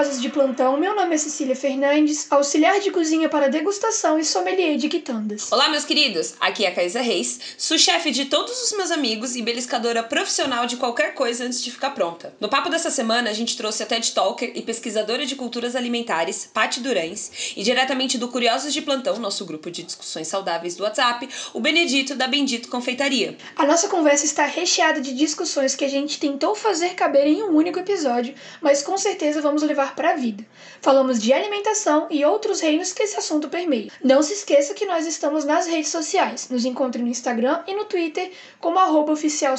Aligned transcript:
Curiosos 0.00 0.22
de 0.22 0.30
plantão. 0.30 0.78
Meu 0.78 0.96
nome 0.96 1.14
é 1.14 1.18
Cecília 1.18 1.54
Fernandes, 1.54 2.26
auxiliar 2.30 2.80
de 2.80 2.90
cozinha 2.90 3.28
para 3.28 3.50
degustação 3.50 4.18
e 4.18 4.24
sommelier 4.24 4.78
de 4.78 4.88
quitandas. 4.88 5.52
Olá, 5.52 5.68
meus 5.68 5.84
queridos. 5.84 6.36
Aqui 6.40 6.64
é 6.64 6.68
a 6.68 6.74
Caísa 6.74 7.02
Reis, 7.02 7.38
sous-chefe 7.58 8.10
de 8.10 8.24
todos 8.24 8.62
os 8.62 8.72
meus 8.78 8.90
amigos 8.90 9.36
e 9.36 9.42
beliscadora 9.42 10.02
profissional 10.02 10.64
de 10.64 10.78
qualquer 10.78 11.12
coisa 11.12 11.44
antes 11.44 11.62
de 11.62 11.70
ficar 11.70 11.90
pronta. 11.90 12.34
No 12.40 12.48
papo 12.48 12.70
dessa 12.70 12.88
semana, 12.88 13.28
a 13.28 13.34
gente 13.34 13.58
trouxe 13.58 13.82
a 13.82 13.86
TED 13.86 14.12
Talker 14.12 14.50
e 14.54 14.62
pesquisadora 14.62 15.26
de 15.26 15.36
culturas 15.36 15.76
alimentares, 15.76 16.48
Patti 16.50 16.80
Durães, 16.80 17.52
e 17.54 17.62
diretamente 17.62 18.16
do 18.16 18.28
Curiosos 18.28 18.72
de 18.72 18.80
Plantão, 18.80 19.18
nosso 19.18 19.44
grupo 19.44 19.70
de 19.70 19.82
discussões 19.82 20.28
saudáveis 20.28 20.76
do 20.76 20.82
WhatsApp, 20.82 21.28
o 21.52 21.60
Benedito 21.60 22.14
da 22.14 22.26
Bendito 22.26 22.70
Confeitaria. 22.70 23.36
A 23.54 23.66
nossa 23.66 23.86
conversa 23.86 24.24
está 24.24 24.46
recheada 24.46 24.98
de 24.98 25.12
discussões 25.12 25.76
que 25.76 25.84
a 25.84 25.90
gente 25.90 26.18
tentou 26.18 26.54
fazer 26.54 26.94
caber 26.94 27.26
em 27.26 27.42
um 27.42 27.54
único 27.54 27.78
episódio, 27.78 28.34
mas 28.62 28.82
com 28.82 28.96
certeza 28.96 29.42
vamos 29.42 29.62
levar 29.62 29.89
para 29.94 30.10
a 30.10 30.16
vida. 30.16 30.44
Falamos 30.80 31.20
de 31.20 31.32
alimentação 31.32 32.06
e 32.10 32.24
outros 32.24 32.60
reinos 32.60 32.92
que 32.92 33.02
esse 33.02 33.16
assunto 33.18 33.48
permeia. 33.48 33.90
Não 34.02 34.22
se 34.22 34.32
esqueça 34.32 34.74
que 34.74 34.86
nós 34.86 35.06
estamos 35.06 35.44
nas 35.44 35.66
redes 35.66 35.90
sociais. 35.90 36.48
Nos 36.48 36.64
encontre 36.64 37.02
no 37.02 37.08
Instagram 37.08 37.62
e 37.66 37.74
no 37.74 37.84
Twitter 37.84 38.30
como 38.60 38.78
arroba 38.78 39.12
oficial. 39.12 39.54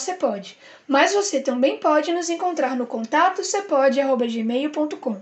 Mas 0.87 1.13
você 1.13 1.39
também 1.39 1.77
pode 1.77 2.11
nos 2.13 2.29
encontrar 2.29 2.75
no 2.75 2.87
contato 2.87 3.43
cepode.gmail.com. 3.43 5.21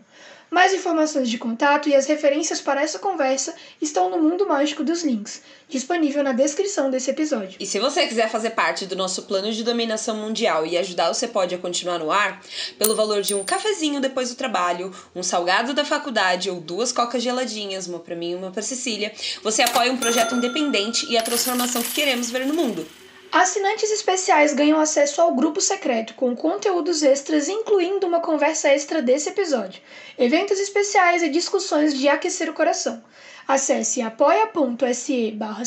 Mais 0.52 0.74
informações 0.74 1.30
de 1.30 1.38
contato 1.38 1.88
e 1.88 1.96
as 1.96 2.08
referências 2.08 2.60
para 2.60 2.82
essa 2.82 2.98
conversa 2.98 3.54
estão 3.80 4.10
no 4.10 4.18
Mundo 4.18 4.48
Mágico 4.48 4.84
dos 4.84 5.04
Links, 5.04 5.44
disponível 5.68 6.24
na 6.24 6.32
descrição 6.32 6.90
desse 6.90 7.12
episódio. 7.12 7.58
E 7.60 7.68
se 7.68 7.78
você 7.78 8.08
quiser 8.08 8.30
fazer 8.30 8.52
parte 8.52 8.88
do 8.88 8.96
nosso 8.96 9.24
plano 9.24 9.52
de 9.52 9.64
dominação 9.64 10.16
mundial 10.16 10.66
e 10.66 10.76
ajudar 10.76 11.12
o 11.12 11.14
Cepode 11.14 11.54
a 11.54 11.60
continuar 11.60 12.00
no 12.00 12.12
ar, 12.12 12.42
pelo 12.80 12.96
valor 12.96 13.22
de 13.22 13.36
um 13.36 13.44
cafezinho 13.44 14.02
depois 14.02 14.30
do 14.30 14.36
trabalho, 14.36 14.92
um 15.16 15.22
salgado 15.22 15.72
da 15.72 15.86
faculdade 15.86 16.50
ou 16.50 16.60
duas 16.60 16.92
cocas 16.92 17.22
geladinhas, 17.22 17.86
uma 17.86 18.00
para 18.00 18.16
mim 18.16 18.32
e 18.32 18.36
uma 18.36 18.50
para 18.50 18.64
Cecília, 18.64 19.14
você 19.44 19.62
apoia 19.62 19.92
um 19.92 19.98
projeto 19.98 20.34
independente 20.34 21.06
e 21.12 21.18
a 21.18 21.22
transformação 21.22 21.84
que 21.84 21.92
queremos 21.92 22.32
ver 22.32 22.48
no 22.48 22.56
mundo. 22.56 22.88
Assinantes 23.32 23.92
especiais 23.92 24.54
ganham 24.54 24.80
acesso 24.80 25.22
ao 25.22 25.36
grupo 25.36 25.62
secreto 25.62 26.16
com 26.16 26.36
conteúdos 26.36 27.04
extras, 27.04 27.48
incluindo 27.48 28.08
uma 28.08 28.22
conversa 28.22 28.70
extra 28.70 29.04
desse 29.04 29.30
episódio, 29.30 29.80
eventos 30.18 30.60
especiais 30.60 31.22
e 31.22 31.30
discussões 31.30 31.94
de 31.94 32.08
aquecer 32.08 32.50
o 32.50 32.54
coração. 32.54 33.04
Acesse 33.48 34.02
apoia.se 34.02 35.32
barra 35.32 35.64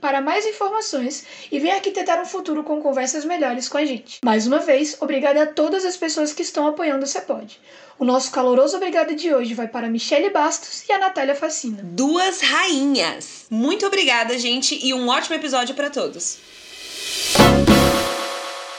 para 0.00 0.20
mais 0.20 0.46
informações 0.46 1.24
e 1.50 1.58
venha 1.58 1.74
arquitetar 1.74 2.20
um 2.20 2.24
futuro 2.24 2.62
com 2.62 2.80
conversas 2.80 3.24
melhores 3.24 3.68
com 3.68 3.78
a 3.78 3.84
gente. 3.84 4.20
Mais 4.24 4.46
uma 4.46 4.60
vez, 4.60 4.96
obrigada 5.00 5.42
a 5.42 5.46
todas 5.46 5.84
as 5.84 5.96
pessoas 5.96 6.32
que 6.32 6.42
estão 6.42 6.66
apoiando 6.66 7.04
o 7.04 7.08
Cepode. 7.08 7.60
O 7.98 8.04
nosso 8.04 8.30
caloroso 8.30 8.76
obrigado 8.76 9.16
de 9.16 9.34
hoje 9.34 9.54
vai 9.54 9.66
para 9.66 9.88
Michele 9.88 10.30
Bastos 10.30 10.84
e 10.88 10.92
a 10.92 10.98
Natália 10.98 11.34
Facina. 11.34 11.82
Duas 11.82 12.40
rainhas! 12.40 13.46
Muito 13.50 13.84
obrigada, 13.84 14.38
gente, 14.38 14.78
e 14.80 14.94
um 14.94 15.08
ótimo 15.08 15.34
episódio 15.34 15.74
para 15.74 15.90
todos! 15.90 16.38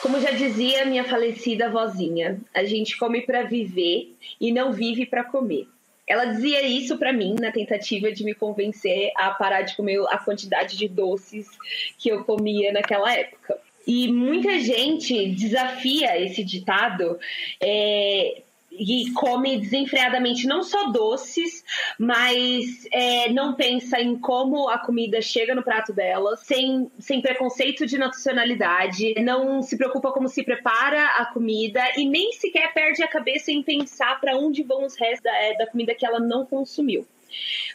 Como 0.01 0.19
já 0.19 0.31
dizia 0.31 0.85
minha 0.85 1.03
falecida 1.03 1.69
vozinha, 1.69 2.39
a 2.53 2.63
gente 2.63 2.97
come 2.97 3.22
para 3.22 3.44
viver 3.44 4.16
e 4.39 4.51
não 4.51 4.72
vive 4.72 5.05
para 5.05 5.23
comer. 5.23 5.67
Ela 6.07 6.25
dizia 6.25 6.61
isso 6.61 6.97
para 6.97 7.11
mim 7.11 7.35
na 7.39 7.51
tentativa 7.51 8.11
de 8.11 8.23
me 8.23 8.35
convencer 8.35 9.11
a 9.16 9.31
parar 9.31 9.63
de 9.63 9.75
comer 9.75 10.00
a 10.09 10.17
quantidade 10.19 10.77
de 10.77 10.88
doces 10.88 11.47
que 11.97 12.09
eu 12.09 12.23
comia 12.23 12.72
naquela 12.72 13.11
época. 13.13 13.57
E 13.88 14.11
muita 14.11 14.59
gente 14.59 15.29
desafia 15.29 16.19
esse 16.19 16.44
ditado 16.44 17.19
é, 17.61 18.41
e 18.80 19.12
come 19.13 19.59
desenfreadamente 19.59 20.47
não 20.47 20.63
só 20.63 20.91
doces, 20.91 21.63
mas 21.97 22.88
é, 22.91 23.30
não 23.31 23.53
pensa 23.53 24.00
em 24.00 24.18
como 24.18 24.69
a 24.69 24.78
comida 24.80 25.22
chega 25.22 25.56
no 25.56 25.63
prato 25.63 25.94
dela, 25.94 26.36
sem, 26.38 26.90
sem 27.00 27.22
preconceito 27.22 27.86
de 27.86 27.97
nacionalidade, 27.97 29.16
não 29.22 29.62
se 29.62 29.78
preocupa 29.78 30.12
como 30.12 30.28
se 30.28 30.44
prepara 30.44 31.06
a 31.18 31.25
comida 31.25 31.81
e 31.97 32.06
nem 32.06 32.31
sequer 32.34 32.74
perde 32.74 33.03
a 33.03 33.08
cabeça 33.08 33.52
em 33.52 33.63
pensar 33.63 34.19
para 34.19 34.38
onde 34.38 34.63
vão 34.63 34.86
os 34.86 34.96
restos 34.96 35.24
da, 35.24 35.36
é, 35.36 35.57
da 35.57 35.68
comida 35.68 35.96
que 35.96 36.06
ela 36.06 36.19
não 36.19 36.46
consumiu. 36.46 37.06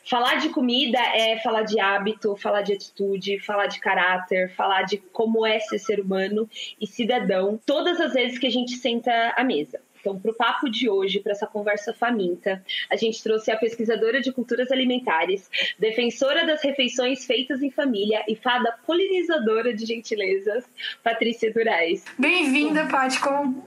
Falar 0.05 0.37
de 0.37 0.49
comida 0.49 0.99
é 0.99 1.39
falar 1.41 1.63
de 1.63 1.79
hábito, 1.79 2.35
falar 2.37 2.63
de 2.63 2.73
atitude, 2.73 3.39
falar 3.41 3.67
de 3.67 3.79
caráter, 3.79 4.51
falar 4.55 4.83
de 4.83 4.99
como 4.99 5.47
é 5.47 5.61
ser 5.61 5.79
ser 5.79 6.01
humano 6.01 6.49
e 6.81 6.87
cidadão, 6.87 7.61
todas 7.67 8.01
as 8.01 8.15
vezes 8.15 8.39
que 8.39 8.47
a 8.47 8.51
gente 8.51 8.77
senta 8.77 9.35
à 9.37 9.45
mesa. 9.45 9.81
Então, 10.01 10.19
para 10.19 10.31
o 10.31 10.35
papo 10.35 10.69
de 10.69 10.89
hoje, 10.89 11.21
para 11.21 11.33
essa 11.33 11.47
conversa 11.47 11.93
faminta, 11.93 12.63
a 12.91 12.97
gente 12.97 13.23
trouxe 13.23 13.51
a 13.51 13.57
pesquisadora 13.57 14.21
de 14.21 14.33
culturas 14.33 14.71
alimentares, 14.73 15.49
defensora 15.79 16.47
das 16.47 16.63
refeições 16.63 17.25
feitas 17.25 17.63
em 17.63 17.71
família 17.71 18.25
e 18.27 18.35
fada 18.35 18.77
polinizadora 18.87 19.75
de 19.75 19.87
gentilezas, 19.87 20.65
Patrícia 21.03 21.53
Durais. 21.53 22.05
Bem-vinda, 22.19 22.87
Paty. 22.87 23.19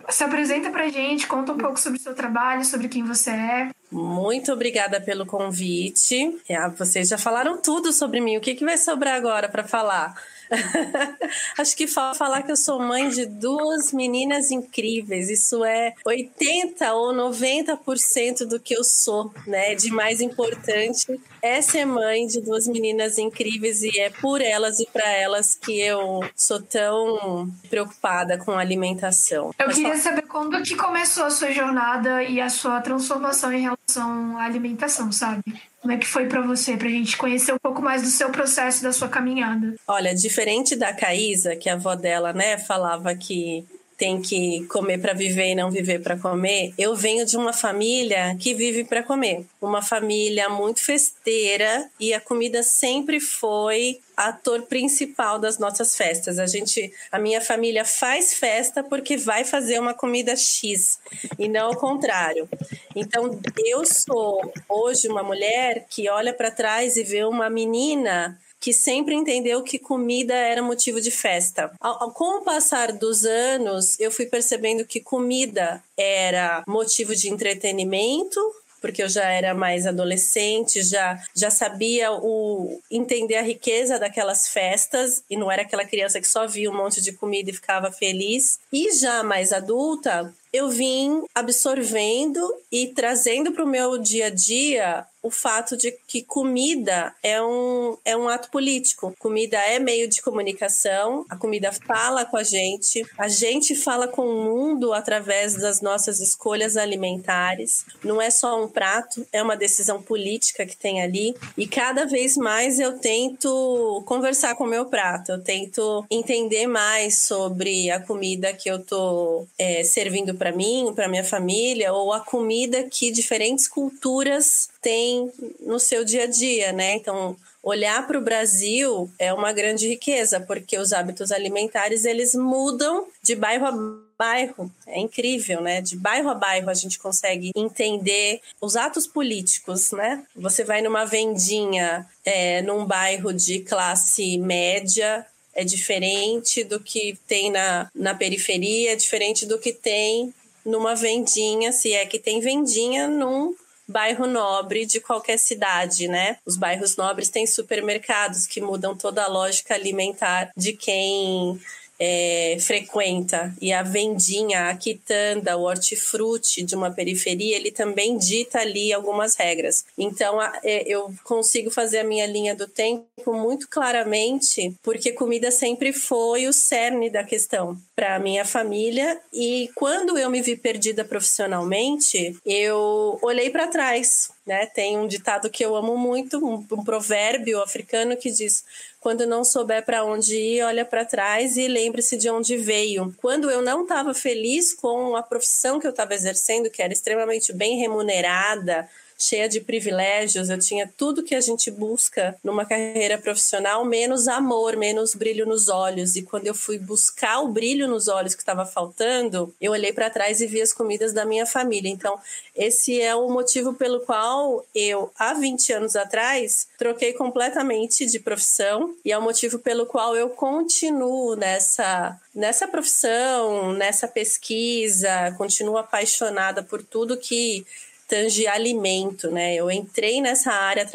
Se 0.09 0.23
apresenta 0.23 0.69
para 0.69 0.85
a 0.85 0.89
gente, 0.89 1.27
conta 1.27 1.53
um 1.53 1.57
pouco 1.57 1.79
sobre 1.79 1.99
o 1.99 2.01
seu 2.01 2.15
trabalho, 2.15 2.65
sobre 2.65 2.87
quem 2.87 3.03
você 3.03 3.31
é. 3.31 3.69
Muito 3.91 4.51
obrigada 4.51 4.99
pelo 4.99 5.25
convite. 5.25 6.39
É, 6.49 6.67
vocês 6.69 7.09
já 7.09 7.17
falaram 7.17 7.61
tudo 7.61 7.93
sobre 7.93 8.19
mim. 8.19 8.37
O 8.37 8.41
que, 8.41 8.55
que 8.55 8.65
vai 8.65 8.77
sobrar 8.77 9.15
agora 9.15 9.47
para 9.47 9.63
falar? 9.63 10.15
Acho 11.57 11.75
que 11.75 11.87
falar 11.87 12.43
que 12.43 12.51
eu 12.51 12.57
sou 12.57 12.79
mãe 12.79 13.09
de 13.09 13.25
duas 13.25 13.91
meninas 13.91 14.51
incríveis, 14.51 15.29
isso 15.29 15.63
é 15.63 15.93
80 16.05 16.93
ou 16.93 17.13
90% 17.13 18.45
do 18.45 18.59
que 18.59 18.75
eu 18.75 18.83
sou, 18.83 19.33
né? 19.47 19.75
De 19.75 19.91
mais 19.91 20.21
importante 20.21 21.19
é 21.43 21.61
ser 21.61 21.85
mãe 21.85 22.25
de 22.25 22.39
duas 22.39 22.65
meninas 22.65 23.17
incríveis 23.17 23.83
e 23.83 23.99
é 23.99 24.09
por 24.09 24.41
elas 24.41 24.79
e 24.79 24.87
para 24.87 25.11
elas 25.11 25.53
que 25.53 25.77
eu 25.77 26.21
sou 26.37 26.61
tão 26.61 27.53
preocupada 27.69 28.37
com 28.37 28.51
a 28.51 28.61
alimentação. 28.61 29.53
Eu 29.59 29.67
queria 29.67 29.97
saber 29.97 30.21
quando 30.21 30.63
que 30.63 30.73
começou 30.77 31.25
a 31.25 31.29
sua 31.29 31.51
jornada 31.51 32.23
e 32.23 32.39
a 32.39 32.47
sua 32.47 32.79
transformação 32.79 33.51
em 33.51 33.61
relação 33.61 34.37
à 34.37 34.45
alimentação, 34.45 35.11
sabe? 35.11 35.43
Como 35.81 35.91
é 35.91 35.97
que 35.97 36.07
foi 36.07 36.27
para 36.27 36.39
você, 36.39 36.77
pra 36.77 36.87
gente 36.87 37.17
conhecer 37.17 37.51
um 37.51 37.59
pouco 37.61 37.81
mais 37.81 38.01
do 38.01 38.07
seu 38.07 38.29
processo, 38.29 38.81
da 38.81 38.93
sua 38.93 39.09
caminhada? 39.09 39.75
Olha, 39.85 40.15
diferente 40.15 40.77
da 40.77 40.93
Caísa, 40.93 41.57
que 41.57 41.69
a 41.69 41.73
avó 41.73 41.93
dela, 41.93 42.31
né, 42.31 42.57
falava 42.57 43.13
que 43.15 43.65
tem 43.97 44.21
que 44.21 44.65
comer 44.67 44.99
para 44.99 45.13
viver 45.13 45.51
e 45.51 45.55
não 45.55 45.71
viver 45.71 46.01
para 46.01 46.17
comer, 46.17 46.73
eu 46.77 46.95
venho 46.95 47.25
de 47.25 47.37
uma 47.37 47.53
família 47.53 48.35
que 48.39 48.53
vive 48.53 48.83
para 48.83 49.03
comer. 49.03 49.45
Uma 49.61 49.81
família 49.81 50.49
muito 50.49 50.79
festeira 50.81 51.89
e 51.99 52.13
a 52.13 52.19
comida 52.19 52.63
sempre 52.63 53.19
foi 53.19 53.99
ator 54.15 54.63
principal 54.63 55.39
das 55.39 55.57
nossas 55.57 55.95
festas. 55.95 56.37
A 56.39 56.45
gente, 56.45 56.91
a 57.11 57.17
minha 57.17 57.41
família 57.41 57.83
faz 57.83 58.33
festa 58.33 58.83
porque 58.83 59.17
vai 59.17 59.43
fazer 59.43 59.79
uma 59.79 59.93
comida 59.93 60.35
X 60.35 60.99
e 61.37 61.47
não 61.47 61.71
o 61.71 61.75
contrário. 61.75 62.47
Então, 62.95 63.39
eu 63.65 63.85
sou 63.85 64.53
hoje 64.69 65.07
uma 65.07 65.23
mulher 65.23 65.85
que 65.89 66.09
olha 66.09 66.33
para 66.33 66.51
trás 66.51 66.95
e 66.95 67.03
vê 67.03 67.23
uma 67.23 67.49
menina 67.49 68.39
que 68.63 68.71
sempre 68.71 69.13
entendeu 69.13 69.61
que 69.61 69.77
comida 69.77 70.33
era 70.33 70.63
motivo 70.63 71.01
de 71.01 71.11
festa. 71.11 71.69
Com 72.13 72.37
o 72.39 72.43
passar 72.43 72.93
dos 72.93 73.25
anos, 73.25 73.99
eu 73.99 74.09
fui 74.09 74.25
percebendo 74.25 74.85
que 74.85 75.01
comida 75.01 75.83
era 75.97 76.63
motivo 76.65 77.13
de 77.13 77.29
entretenimento, 77.29 78.39
porque 78.79 79.03
eu 79.03 79.09
já 79.09 79.25
era 79.25 79.53
mais 79.53 79.85
adolescente, 79.85 80.81
já 80.81 81.21
já 81.35 81.51
sabia 81.51 82.13
o 82.13 82.81
entender 82.89 83.35
a 83.35 83.41
riqueza 83.41 83.99
daquelas 83.99 84.47
festas 84.47 85.21
e 85.29 85.35
não 85.35 85.51
era 85.51 85.63
aquela 85.63 85.83
criança 85.83 86.21
que 86.21 86.27
só 86.27 86.47
via 86.47 86.71
um 86.71 86.77
monte 86.77 87.01
de 87.01 87.11
comida 87.11 87.49
e 87.49 87.53
ficava 87.53 87.91
feliz. 87.91 88.59
E 88.71 88.93
já 88.93 89.23
mais 89.23 89.51
adulta, 89.51 90.33
eu 90.53 90.69
vim 90.69 91.23
absorvendo 91.35 92.49
e 92.71 92.87
trazendo 92.87 93.51
para 93.51 93.65
o 93.65 93.67
meu 93.67 93.97
dia 93.97 94.27
a 94.27 94.29
dia 94.29 95.05
o 95.23 95.31
fato 95.31 95.77
de 95.77 95.97
que 96.05 96.21
comida 96.21 97.15
é 97.23 97.41
um, 97.41 97.97
é 98.03 98.15
um 98.15 98.27
ato 98.27 98.49
político. 98.51 99.15
Comida 99.17 99.57
é 99.57 99.79
meio 99.79 100.07
de 100.09 100.21
comunicação, 100.21 101.25
a 101.29 101.37
comida 101.37 101.71
fala 101.71 102.25
com 102.25 102.35
a 102.35 102.43
gente, 102.43 103.05
a 103.17 103.29
gente 103.29 103.73
fala 103.73 104.05
com 104.05 104.21
o 104.21 104.43
mundo 104.43 104.91
através 104.91 105.55
das 105.55 105.79
nossas 105.79 106.19
escolhas 106.19 106.75
alimentares. 106.75 107.85
Não 108.03 108.21
é 108.21 108.29
só 108.29 108.61
um 108.61 108.67
prato, 108.67 109.25
é 109.31 109.41
uma 109.41 109.55
decisão 109.55 110.01
política 110.01 110.65
que 110.65 110.75
tem 110.75 111.01
ali. 111.01 111.33
E 111.57 111.65
cada 111.65 112.05
vez 112.05 112.35
mais 112.35 112.77
eu 112.77 112.99
tento 112.99 114.03
conversar 114.05 114.55
com 114.55 114.65
o 114.65 114.69
meu 114.69 114.87
prato, 114.87 115.31
eu 115.31 115.41
tento 115.41 116.05
entender 116.11 116.67
mais 116.67 117.19
sobre 117.19 117.89
a 117.89 117.99
comida 118.01 118.51
que 118.51 118.69
eu 118.69 118.79
tô 118.83 119.47
é, 119.57 119.85
servindo 119.85 120.35
para 120.35 120.51
mim, 120.51 120.91
para 120.93 121.07
minha 121.07 121.23
família, 121.23 121.93
ou 121.93 122.11
a 122.11 122.19
comida 122.19 122.83
que 122.83 123.09
diferentes 123.09 123.69
culturas 123.69 124.67
têm 124.81 125.12
no 125.59 125.79
seu 125.79 126.03
dia 126.03 126.23
a 126.23 126.27
dia, 126.27 126.71
né? 126.71 126.93
Então, 126.93 127.35
olhar 127.61 128.05
para 128.05 128.17
o 128.17 128.21
Brasil 128.21 129.09
é 129.17 129.33
uma 129.33 129.53
grande 129.53 129.87
riqueza, 129.87 130.39
porque 130.39 130.77
os 130.77 130.91
hábitos 130.91 131.31
alimentares 131.31 132.05
eles 132.05 132.35
mudam 132.35 133.07
de 133.21 133.35
bairro 133.35 133.65
a 133.65 134.03
bairro. 134.17 134.71
É 134.85 134.99
incrível, 134.99 135.61
né? 135.61 135.81
De 135.81 135.95
bairro 135.95 136.29
a 136.29 136.35
bairro 136.35 136.69
a 136.69 136.73
gente 136.73 136.99
consegue 136.99 137.51
entender 137.55 138.41
os 138.61 138.75
atos 138.75 139.07
políticos, 139.07 139.91
né? 139.91 140.23
Você 140.35 140.63
vai 140.63 140.81
numa 140.81 141.05
vendinha 141.05 142.05
é, 142.23 142.61
num 142.61 142.85
bairro 142.85 143.33
de 143.33 143.59
classe 143.59 144.37
média, 144.37 145.25
é 145.53 145.63
diferente 145.63 146.63
do 146.63 146.79
que 146.79 147.17
tem 147.27 147.51
na, 147.51 147.89
na 147.93 148.15
periferia, 148.15 148.93
é 148.93 148.95
diferente 148.95 149.45
do 149.45 149.59
que 149.59 149.71
tem 149.71 150.33
numa 150.65 150.95
vendinha, 150.95 151.71
se 151.71 151.93
é 151.93 152.05
que 152.05 152.17
tem 152.17 152.39
vendinha 152.39 153.07
num 153.07 153.53
bairro 153.87 154.27
nobre 154.27 154.85
de 154.85 154.99
qualquer 154.99 155.37
cidade, 155.37 156.07
né? 156.07 156.37
Os 156.45 156.57
bairros 156.57 156.95
nobres 156.95 157.29
têm 157.29 157.45
supermercados 157.45 158.47
que 158.47 158.61
mudam 158.61 158.95
toda 158.95 159.23
a 159.23 159.27
lógica 159.27 159.73
alimentar 159.73 160.51
de 160.55 160.73
quem 160.73 161.59
é, 162.05 162.57
frequenta. 162.59 163.55
E 163.61 163.71
a 163.71 163.81
vendinha, 163.81 164.67
a 164.69 164.75
quitanda, 164.75 165.55
o 165.55 165.61
hortifruti 165.61 166.61
de 166.61 166.75
uma 166.75 166.91
periferia, 166.91 167.55
ele 167.55 167.71
também 167.71 168.17
dita 168.17 168.59
ali 168.59 168.91
algumas 168.91 169.35
regras. 169.35 169.85
Então, 169.97 170.41
é, 170.41 170.83
eu 170.85 171.13
consigo 171.23 171.71
fazer 171.71 171.99
a 171.99 172.03
minha 172.03 172.25
linha 172.25 172.53
do 172.53 172.67
tempo 172.67 173.05
muito 173.27 173.69
claramente, 173.69 174.75
porque 174.83 175.13
comida 175.13 175.49
sempre 175.49 175.93
foi 175.93 176.45
o 176.45 176.51
cerne 176.51 177.09
da 177.09 177.23
questão 177.23 177.77
para 177.95 178.19
minha 178.19 178.43
família. 178.43 179.21
E 179.31 179.69
quando 179.73 180.17
eu 180.17 180.29
me 180.29 180.41
vi 180.41 180.57
perdida 180.57 181.05
profissionalmente, 181.05 182.35
eu 182.45 183.17
olhei 183.21 183.49
para 183.49 183.67
trás. 183.67 184.29
Né? 184.45 184.65
Tem 184.65 184.97
um 184.97 185.07
ditado 185.07 185.49
que 185.49 185.63
eu 185.63 185.73
amo 185.73 185.97
muito, 185.97 186.37
um, 186.37 186.65
um 186.69 186.83
provérbio 186.83 187.61
africano 187.61 188.17
que 188.17 188.29
diz: 188.29 188.65
quando 189.03 189.27
não 189.27 189.43
souber 189.43 189.83
para 189.83 190.05
onde 190.05 190.33
ir, 190.33 190.63
olha 190.63 190.85
para 190.85 191.03
trás 191.03 191.57
e 191.57 191.67
lembre-se 191.67 192.15
de 192.15 192.29
onde 192.29 192.55
veio. 192.55 193.13
Quando 193.17 193.51
eu 193.51 193.61
não 193.61 193.83
estava 193.83 194.13
feliz 194.13 194.73
com 194.73 195.17
a 195.17 195.21
profissão 195.21 195.77
que 195.77 195.85
eu 195.85 195.91
estava 195.91 196.13
exercendo, 196.13 196.69
que 196.69 196.81
era 196.81 196.93
extremamente 196.93 197.51
bem 197.51 197.77
remunerada, 197.77 198.87
cheia 199.17 199.47
de 199.47 199.61
privilégios, 199.61 200.49
eu 200.49 200.59
tinha 200.59 200.91
tudo 200.97 201.23
que 201.23 201.35
a 201.35 201.41
gente 201.41 201.69
busca 201.71 202.35
numa 202.43 202.65
carreira 202.65 203.17
profissional, 203.17 203.85
menos 203.85 204.27
amor, 204.27 204.75
menos 204.75 205.15
brilho 205.15 205.45
nos 205.45 205.69
olhos. 205.69 206.15
E 206.15 206.23
quando 206.23 206.47
eu 206.47 206.55
fui 206.55 206.77
buscar 206.77 207.39
o 207.39 207.47
brilho 207.47 207.87
nos 207.87 208.07
olhos 208.07 208.35
que 208.35 208.41
estava 208.41 208.65
faltando, 208.65 209.53
eu 209.59 209.71
olhei 209.71 209.93
para 209.93 210.09
trás 210.09 210.41
e 210.41 210.47
vi 210.47 210.61
as 210.61 210.73
comidas 210.73 211.13
da 211.13 211.25
minha 211.25 211.45
família. 211.45 211.89
Então, 211.89 212.19
esse 212.55 213.01
é 213.01 213.15
o 213.15 213.29
motivo 213.29 213.73
pelo 213.73 214.01
qual 214.01 214.65
eu, 214.75 215.11
há 215.17 215.33
20 215.33 215.73
anos 215.73 215.95
atrás, 215.95 216.67
troquei 216.77 217.13
completamente 217.13 218.05
de 218.05 218.19
profissão 218.19 218.95
e 219.03 219.11
é 219.11 219.17
o 219.17 219.21
motivo 219.21 219.59
pelo 219.59 219.85
qual 219.85 220.15
eu 220.15 220.29
continuo 220.29 221.35
nessa 221.35 222.19
nessa 222.33 222.67
profissão, 222.67 223.73
nessa 223.73 224.07
pesquisa, 224.07 225.31
continuo 225.37 225.77
apaixonada 225.77 226.63
por 226.63 226.83
tudo 226.83 227.15
que 227.15 227.65
tange 228.07 228.47
alimento, 228.47 229.31
né? 229.31 229.55
Eu 229.55 229.69
entrei 229.71 230.21
nessa 230.21 230.51
área 230.51 230.87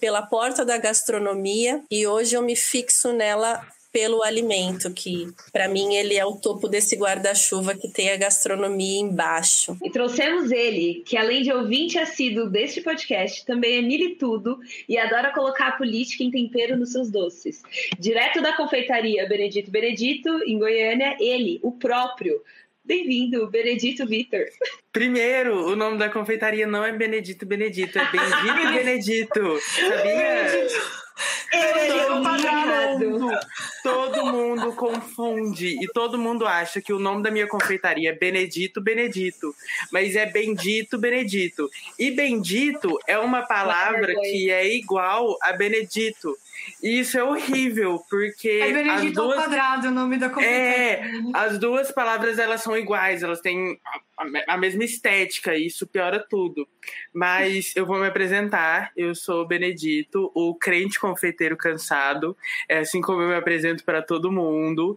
pela 0.00 0.22
porta 0.22 0.64
da 0.64 0.78
gastronomia 0.78 1.82
e 1.90 2.06
hoje 2.06 2.34
eu 2.34 2.42
me 2.42 2.56
fixo 2.56 3.12
nela 3.12 3.66
pelo 3.92 4.22
alimento, 4.22 4.92
que 4.92 5.28
para 5.52 5.68
mim 5.68 5.94
ele 5.94 6.14
é 6.14 6.24
o 6.24 6.36
topo 6.36 6.68
desse 6.68 6.94
guarda-chuva 6.96 7.74
que 7.74 7.88
tem 7.88 8.10
a 8.10 8.16
gastronomia 8.16 9.00
embaixo. 9.00 9.76
E 9.82 9.90
trouxemos 9.90 10.50
ele, 10.50 11.02
que 11.06 11.16
além 11.16 11.42
de 11.42 11.52
ouvinte 11.52 11.98
assíduo 11.98 12.48
deste 12.48 12.80
podcast, 12.80 13.44
também 13.44 13.78
é 13.78 13.82
militudo 13.82 14.58
e 14.88 14.98
adora 14.98 15.32
colocar 15.32 15.68
a 15.68 15.72
política 15.72 16.22
em 16.22 16.30
tempero 16.30 16.76
nos 16.76 16.92
seus 16.92 17.10
doces. 17.10 17.62
Direto 17.98 18.42
da 18.42 18.56
confeitaria 18.56 19.28
Benedito 19.28 19.70
Benedito, 19.70 20.28
em 20.44 20.58
Goiânia, 20.58 21.16
ele, 21.18 21.58
o 21.62 21.72
próprio, 21.72 22.42
Bem-vindo, 22.88 23.46
Benedito 23.50 24.06
Vitor. 24.06 24.46
Primeiro, 24.90 25.66
o 25.66 25.76
nome 25.76 25.98
da 25.98 26.08
confeitaria 26.08 26.66
não 26.66 26.82
é 26.82 26.90
Benedito 26.90 27.44
Benedito, 27.44 27.98
é 27.98 28.10
Bendito 28.10 28.64
Benedito. 28.72 29.60
Sabia? 29.60 30.66
Todo 31.86 32.22
mundo, 32.98 33.38
todo 33.82 34.26
mundo 34.26 34.72
confunde 34.72 35.76
e 35.82 35.86
todo 35.88 36.16
mundo 36.16 36.46
acha 36.46 36.80
que 36.80 36.92
o 36.92 36.98
nome 36.98 37.22
da 37.22 37.30
minha 37.30 37.46
confeitaria 37.46 38.08
é 38.08 38.14
Benedito 38.14 38.80
Benedito, 38.80 39.54
mas 39.92 40.16
é 40.16 40.24
Bendito 40.24 40.96
Benedito. 40.96 41.68
E 41.98 42.10
Bendito 42.10 42.98
é 43.06 43.18
uma 43.18 43.42
palavra 43.42 44.14
que 44.14 44.50
é 44.50 44.66
igual 44.66 45.36
a 45.42 45.52
Benedito. 45.52 46.34
E 46.82 47.00
isso 47.00 47.18
é 47.18 47.24
horrível, 47.24 48.00
porque. 48.08 48.48
É 48.48 48.72
Benedito 48.72 49.14
duas... 49.14 49.38
ao 49.38 49.44
quadrado 49.44 49.88
o 49.88 49.90
nome 49.90 50.16
da 50.16 50.28
É, 50.40 51.02
as 51.34 51.58
duas 51.58 51.90
palavras 51.90 52.38
elas 52.38 52.62
são 52.62 52.76
iguais, 52.76 53.22
elas 53.22 53.40
têm 53.40 53.78
a, 54.16 54.54
a 54.54 54.56
mesma 54.56 54.84
estética, 54.84 55.54
e 55.54 55.66
isso 55.66 55.86
piora 55.86 56.24
tudo. 56.28 56.68
Mas 57.12 57.74
eu 57.74 57.84
vou 57.84 57.98
me 57.98 58.06
apresentar, 58.06 58.92
eu 58.96 59.14
sou 59.14 59.46
Benedito, 59.46 60.30
o 60.34 60.54
crente 60.54 61.00
confeiteiro 61.00 61.56
cansado, 61.56 62.36
é 62.68 62.78
assim 62.78 63.00
como 63.00 63.22
eu 63.22 63.28
me 63.28 63.34
apresento 63.34 63.84
para 63.84 64.02
todo 64.02 64.32
mundo, 64.32 64.96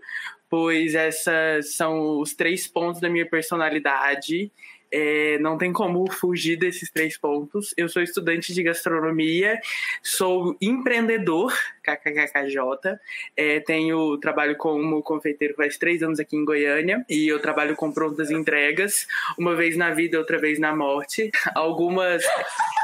pois 0.50 0.96
essas 0.96 1.76
são 1.76 2.20
os 2.20 2.36
três 2.36 2.68
pontos 2.68 3.00
da 3.00 3.10
minha 3.10 3.26
personalidade. 3.26 4.52
É, 4.92 5.38
não 5.40 5.58
tem 5.58 5.72
como 5.72 6.10
fugir 6.12 6.58
desses 6.58 6.90
três 6.90 7.18
pontos. 7.18 7.74
Eu 7.78 7.88
sou 7.88 8.02
estudante 8.02 8.54
de 8.54 8.64
gastronomia, 8.64 9.60
sou 10.04 10.56
empreendedor, 10.62 11.54
KKKJ, 11.84 13.00
é, 13.36 13.60
tenho 13.60 14.18
trabalho 14.18 14.56
como 14.58 15.02
confeiteiro 15.02 15.56
faz 15.56 15.78
três 15.78 16.04
anos 16.04 16.20
aqui 16.20 16.36
em 16.36 16.46
Goiânia 16.46 17.06
e 17.10 17.28
eu 17.28 17.40
trabalho 17.40 17.76
com 17.76 17.92
prontas 17.92 18.32
entregas, 18.32 19.08
uma 19.38 19.56
vez 19.56 19.78
na 19.78 19.92
vida, 19.92 20.18
outra 20.18 20.38
vez 20.38 20.60
na 20.60 20.76
morte. 20.76 21.32
Algumas 21.56 22.24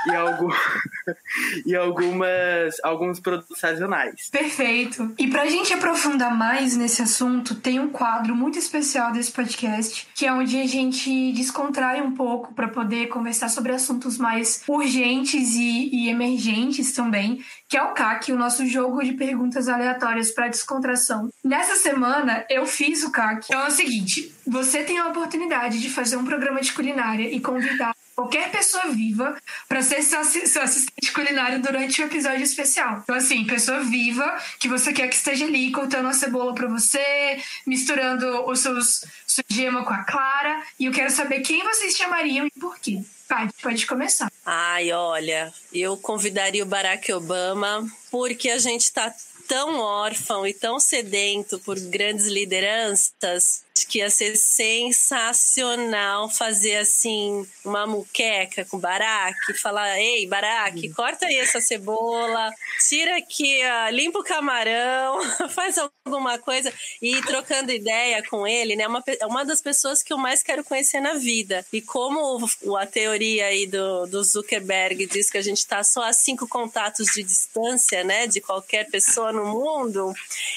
e, 0.07 0.15
algum, 0.15 0.49
e 1.65 1.75
algumas 1.75 2.77
alguns 2.83 3.19
produtos 3.19 3.59
sazonais. 3.59 4.29
Perfeito. 4.29 5.13
E 5.17 5.27
pra 5.27 5.45
gente 5.47 5.73
aprofundar 5.73 6.35
mais 6.35 6.75
nesse 6.75 7.01
assunto, 7.01 7.55
tem 7.55 7.79
um 7.79 7.89
quadro 7.89 8.35
muito 8.35 8.57
especial 8.57 9.11
desse 9.11 9.31
podcast, 9.31 10.07
que 10.15 10.25
é 10.25 10.31
onde 10.31 10.59
a 10.59 10.65
gente 10.65 11.31
descontrai 11.33 11.96
um 12.01 12.13
pouco 12.13 12.53
para 12.53 12.67
poder 12.67 13.07
conversar 13.07 13.49
sobre 13.49 13.71
assuntos 13.71 14.17
mais 14.17 14.63
urgentes 14.67 15.55
e, 15.55 15.89
e 15.93 16.09
emergentes 16.09 16.93
também, 16.93 17.43
que 17.67 17.77
é 17.77 17.83
o 17.83 17.93
CAC, 17.93 18.31
o 18.31 18.37
nosso 18.37 18.65
jogo 18.65 19.03
de 19.03 19.13
perguntas 19.13 19.67
aleatórias 19.67 20.31
para 20.31 20.47
descontração. 20.47 21.29
Nessa 21.43 21.75
semana 21.75 22.45
eu 22.49 22.65
fiz 22.65 23.03
o 23.03 23.11
CAC. 23.11 23.45
Então 23.45 23.61
é 23.61 23.67
o 23.67 23.71
seguinte: 23.71 24.33
você 24.45 24.83
tem 24.83 24.97
a 24.97 25.07
oportunidade 25.07 25.79
de 25.79 25.89
fazer 25.89 26.17
um 26.17 26.25
programa 26.25 26.61
de 26.61 26.71
culinária 26.73 27.29
e 27.29 27.39
convidar 27.39 27.95
qualquer 28.17 28.49
pessoa 28.49 28.87
viva 28.87 29.39
para 29.69 29.83
ser 29.83 30.01
seu, 30.01 30.19
assistente 30.19 31.11
culinário 31.13 31.61
durante 31.61 32.01
o 32.01 32.03
um 32.03 32.07
episódio 32.07 32.41
especial. 32.41 33.01
Então, 33.03 33.15
assim, 33.15 33.45
pessoa 33.45 33.81
viva 33.81 34.41
que 34.59 34.67
você 34.67 34.91
quer 34.91 35.07
que 35.07 35.15
esteja 35.15 35.45
ali 35.45 35.71
cortando 35.71 36.07
a 36.07 36.13
cebola 36.13 36.55
para 36.55 36.67
você, 36.67 37.39
misturando 37.65 38.25
seus 38.55 39.05
sua 39.27 39.43
gema 39.47 39.85
com 39.85 39.93
a 39.93 40.03
clara. 40.03 40.63
E 40.79 40.85
eu 40.85 40.91
quero 40.91 41.11
saber 41.11 41.41
quem 41.41 41.63
vocês 41.63 41.95
chamariam 41.95 42.47
e 42.47 42.59
por 42.59 42.79
quê. 42.79 43.03
Pode, 43.29 43.53
pode 43.61 43.85
começar. 43.85 44.31
Ai, 44.43 44.91
olha, 44.91 45.53
eu 45.71 45.95
convidaria 45.95 46.63
o 46.63 46.67
Barack 46.67 47.13
Obama 47.13 47.85
porque 48.09 48.49
a 48.49 48.57
gente 48.57 48.85
está 48.85 49.13
tão 49.47 49.79
órfão 49.79 50.47
e 50.47 50.53
tão 50.55 50.79
sedento 50.79 51.59
por 51.59 51.79
grandes 51.79 52.25
lideranças 52.25 53.66
que 53.87 53.99
ia 53.99 54.09
ser 54.09 54.35
sensacional 54.35 56.29
fazer 56.29 56.77
assim 56.77 57.47
uma 57.63 57.85
muqueca 57.85 58.65
com 58.65 58.79
baraque, 58.79 59.53
falar: 59.53 59.99
"Ei, 59.99 60.25
baraque, 60.27 60.89
corta 60.89 61.25
aí 61.25 61.37
essa 61.37 61.61
cebola, 61.61 62.51
tira 62.87 63.17
aqui, 63.17 63.61
ó, 63.65 63.89
limpa 63.89 64.19
o 64.19 64.23
camarão, 64.23 65.19
faz 65.49 65.77
alguma 65.77 66.37
coisa" 66.39 66.71
e 67.01 67.17
ir 67.17 67.25
trocando 67.25 67.71
ideia 67.71 68.23
com 68.27 68.47
ele, 68.47 68.75
né? 68.75 68.87
Uma 68.87 69.03
uma 69.23 69.45
das 69.45 69.61
pessoas 69.61 70.03
que 70.03 70.11
eu 70.11 70.17
mais 70.17 70.43
quero 70.43 70.63
conhecer 70.63 70.99
na 70.99 71.13
vida. 71.13 71.65
E 71.71 71.81
como 71.81 72.45
a 72.77 72.85
teoria 72.85 73.45
aí 73.47 73.67
do, 73.67 74.05
do 74.07 74.23
Zuckerberg 74.23 75.05
diz 75.07 75.29
que 75.29 75.37
a 75.37 75.41
gente 75.41 75.59
está 75.59 75.83
só 75.83 76.03
a 76.03 76.13
cinco 76.13 76.47
contatos 76.47 77.07
de 77.07 77.23
distância, 77.23 78.03
né, 78.03 78.27
de 78.27 78.41
qualquer 78.41 78.89
pessoa 78.89 79.31
no 79.31 79.45
mundo, 79.45 80.13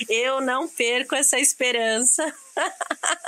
eu 0.08 0.40
não 0.40 0.68
perco 0.68 1.14
essa 1.14 1.38
esperança. 1.38 2.32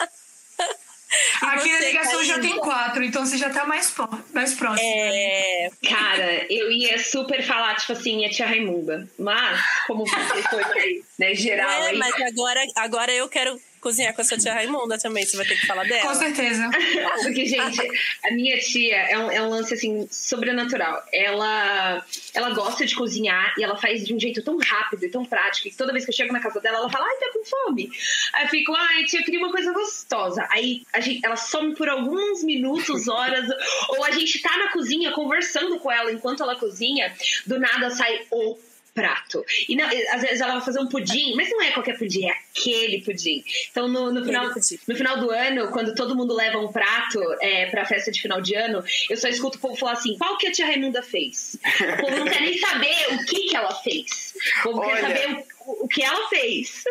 Aqui 1.43 1.71
na 1.71 1.81
ligação 1.81 2.25
já 2.25 2.39
tem 2.39 2.57
quatro, 2.59 3.03
então 3.05 3.27
você 3.27 3.37
já 3.37 3.51
tá 3.51 3.67
mais, 3.67 3.95
mais 4.33 4.55
próximo. 4.55 4.89
É... 4.89 5.71
Cara, 5.87 6.47
eu 6.51 6.71
ia 6.73 6.99
super 7.03 7.43
falar, 7.43 7.75
tipo 7.77 7.93
assim, 7.93 8.25
a 8.25 8.31
tia 8.31 8.47
Raimunda. 8.47 9.09
Mas, 9.19 9.61
como 9.87 10.07
você 10.07 10.43
foi, 10.45 11.05
né, 11.19 11.35
geral. 11.35 11.69
É, 11.69 11.89
aí... 11.89 11.99
mas 11.99 12.15
agora, 12.23 12.61
agora 12.77 13.13
eu 13.13 13.29
quero 13.29 13.61
cozinhar 13.83 14.15
com 14.15 14.23
a 14.23 14.25
sua 14.25 14.39
tia 14.39 14.55
Raimunda 14.55 14.97
também, 14.97 15.27
você 15.27 15.37
vai 15.37 15.45
ter 15.45 15.59
que 15.59 15.67
falar 15.67 15.83
dela. 15.83 16.03
Com 16.03 16.15
certeza. 16.15 16.71
Porque, 17.23 17.45
gente, 17.45 17.81
a 18.25 18.31
minha 18.31 18.57
tia 18.61 18.97
é 18.97 19.19
um, 19.19 19.31
é 19.31 19.43
um 19.43 19.51
lance, 19.51 19.75
assim, 19.75 20.07
sobrenatural. 20.11 21.05
Ela, 21.13 22.07
ela 22.33 22.51
gosta 22.51 22.87
de 22.87 22.95
cozinhar 22.95 23.53
e 23.59 23.65
ela 23.65 23.77
faz 23.77 24.07
de 24.07 24.15
um 24.15 24.21
jeito 24.21 24.41
tão 24.43 24.57
rápido 24.57 25.05
e 25.05 25.11
tão 25.11 25.25
prático 25.25 25.69
que 25.69 25.77
toda 25.77 25.93
vez 25.93 26.05
que 26.05 26.13
eu 26.13 26.15
chego 26.15 26.33
na 26.33 26.41
casa 26.41 26.61
dela, 26.61 26.79
ela 26.79 26.91
fala, 26.91 27.05
ai, 27.07 27.17
tá 27.17 27.33
com 27.35 27.45
fome. 27.45 27.91
Aí 28.33 28.45
eu 28.45 28.49
fico, 28.49 28.73
ai, 28.73 29.05
tia, 29.05 29.21
eu 29.21 29.25
queria 29.25 29.41
uma 29.41 29.51
coisa 29.51 29.73
gostosa. 29.73 30.47
Aí 30.51 30.83
a 30.93 31.01
gente, 31.01 31.27
ela 31.27 31.37
some 31.37 31.75
por 31.75 31.89
alguns 31.89 32.45
minutos, 32.45 33.09
horas, 33.09 33.49
ou 33.89 34.05
a 34.05 34.13
gente 34.13 34.41
tá 34.41 34.57
na 34.59 34.71
cozinha 34.71 35.11
conversando 35.11 35.79
com 35.81 35.91
ela 35.91 36.13
enquanto 36.13 36.43
ela 36.45 36.55
cozinha, 36.55 37.13
do 37.47 37.59
nada 37.59 37.91
sai 37.91 38.27
o 38.31 38.57
prato. 38.95 39.45
E 39.69 39.75
não, 39.75 39.87
às 39.87 40.23
vezes 40.23 40.41
ela 40.41 40.55
vai 40.55 40.63
fazer 40.63 40.81
um 40.81 40.89
pudim, 40.89 41.35
mas 41.35 41.51
não 41.51 41.63
é 41.63 41.71
qualquer 41.71 41.99
pudim, 41.99 42.27
é 42.27 42.33
aquele 42.33 43.01
pudim. 43.03 43.43
Então, 43.71 43.89
no, 43.89 44.13
no, 44.13 44.25
final, 44.25 44.49
no 44.49 44.97
final 44.97 45.19
do 45.19 45.31
ano, 45.31 45.69
quando 45.71 45.95
todo 45.95 46.17
mundo 46.17 46.35
leva 46.35 46.59
um 46.59 46.71
prato 46.71 47.21
é, 47.41 47.67
pra 47.67 47.87
festa 47.87 48.11
de 48.11 48.21
final 48.21 48.41
de 48.41 48.55
ano, 48.55 48.85
eu 49.09 49.17
só 49.17 49.29
escuto 49.29 49.59
o 49.59 49.61
povo 49.61 49.77
falar 49.77 49.93
assim: 49.93 50.17
qual 50.19 50.37
que 50.37 50.47
a 50.47 50.53
tia 50.53 50.67
Raimunda 50.67 51.03
fez? 51.03 51.57
O 51.81 52.01
povo 52.03 52.17
não 52.17 52.27
quer 52.27 52.43
nem 52.43 52.59
saber 52.59 53.15
o 53.15 53.25
que, 53.25 53.49
que 53.49 53.57
ela 53.57 53.75
fez. 53.77 54.35
O 54.61 54.63
povo 54.63 54.81
Olha, 54.81 54.95
quer 54.95 55.01
saber 55.01 55.45
o, 55.67 55.85
o 55.85 55.89
que 55.89 56.03
ela 56.03 56.29
fez. 56.29 56.85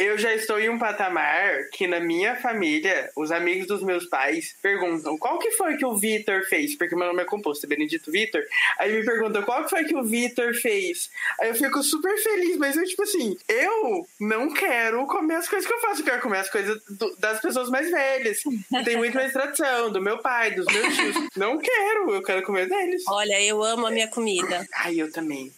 Eu 0.00 0.16
já 0.16 0.34
estou 0.34 0.58
em 0.58 0.70
um 0.70 0.78
patamar 0.78 1.68
que 1.72 1.86
na 1.86 2.00
minha 2.00 2.34
família, 2.34 3.10
os 3.14 3.30
amigos 3.30 3.66
dos 3.66 3.82
meus 3.82 4.06
pais 4.06 4.56
perguntam 4.62 5.18
qual 5.18 5.38
que 5.38 5.50
foi 5.50 5.76
que 5.76 5.84
o 5.84 5.94
Vitor 5.94 6.42
fez, 6.46 6.74
porque 6.74 6.96
meu 6.96 7.08
nome 7.08 7.20
é 7.20 7.26
composto, 7.26 7.66
Benedito 7.66 8.10
Vitor. 8.10 8.42
Aí 8.78 8.94
me 8.94 9.04
perguntam 9.04 9.42
qual 9.42 9.62
que 9.64 9.68
foi 9.68 9.84
que 9.84 9.94
o 9.94 10.02
Vitor 10.02 10.54
fez. 10.54 11.10
Aí 11.38 11.50
eu 11.50 11.54
fico 11.54 11.82
super 11.82 12.16
feliz, 12.16 12.56
mas 12.56 12.78
eu, 12.78 12.84
tipo 12.86 13.02
assim, 13.02 13.36
eu 13.46 14.08
não 14.18 14.50
quero 14.54 15.06
comer 15.06 15.34
as 15.34 15.46
coisas 15.46 15.68
que 15.68 15.74
eu 15.74 15.80
faço, 15.80 16.00
eu 16.00 16.06
quero 16.06 16.22
comer 16.22 16.38
as 16.38 16.48
coisas 16.48 16.82
do, 16.88 17.14
das 17.16 17.38
pessoas 17.42 17.68
mais 17.68 17.90
velhas. 17.90 18.38
Tem 18.86 18.96
muito 18.96 19.12
mais 19.12 19.34
tradição, 19.34 19.92
do 19.92 20.00
meu 20.00 20.16
pai, 20.16 20.52
dos 20.52 20.64
meus 20.64 20.96
tios. 20.96 21.16
Não 21.36 21.58
quero, 21.58 22.14
eu 22.14 22.22
quero 22.22 22.42
comer 22.42 22.66
deles. 22.70 23.02
Olha, 23.06 23.38
eu 23.42 23.62
amo 23.62 23.86
a 23.86 23.90
minha 23.90 24.08
comida. 24.08 24.66
Ai, 24.76 24.98
eu 24.98 25.12
também. 25.12 25.52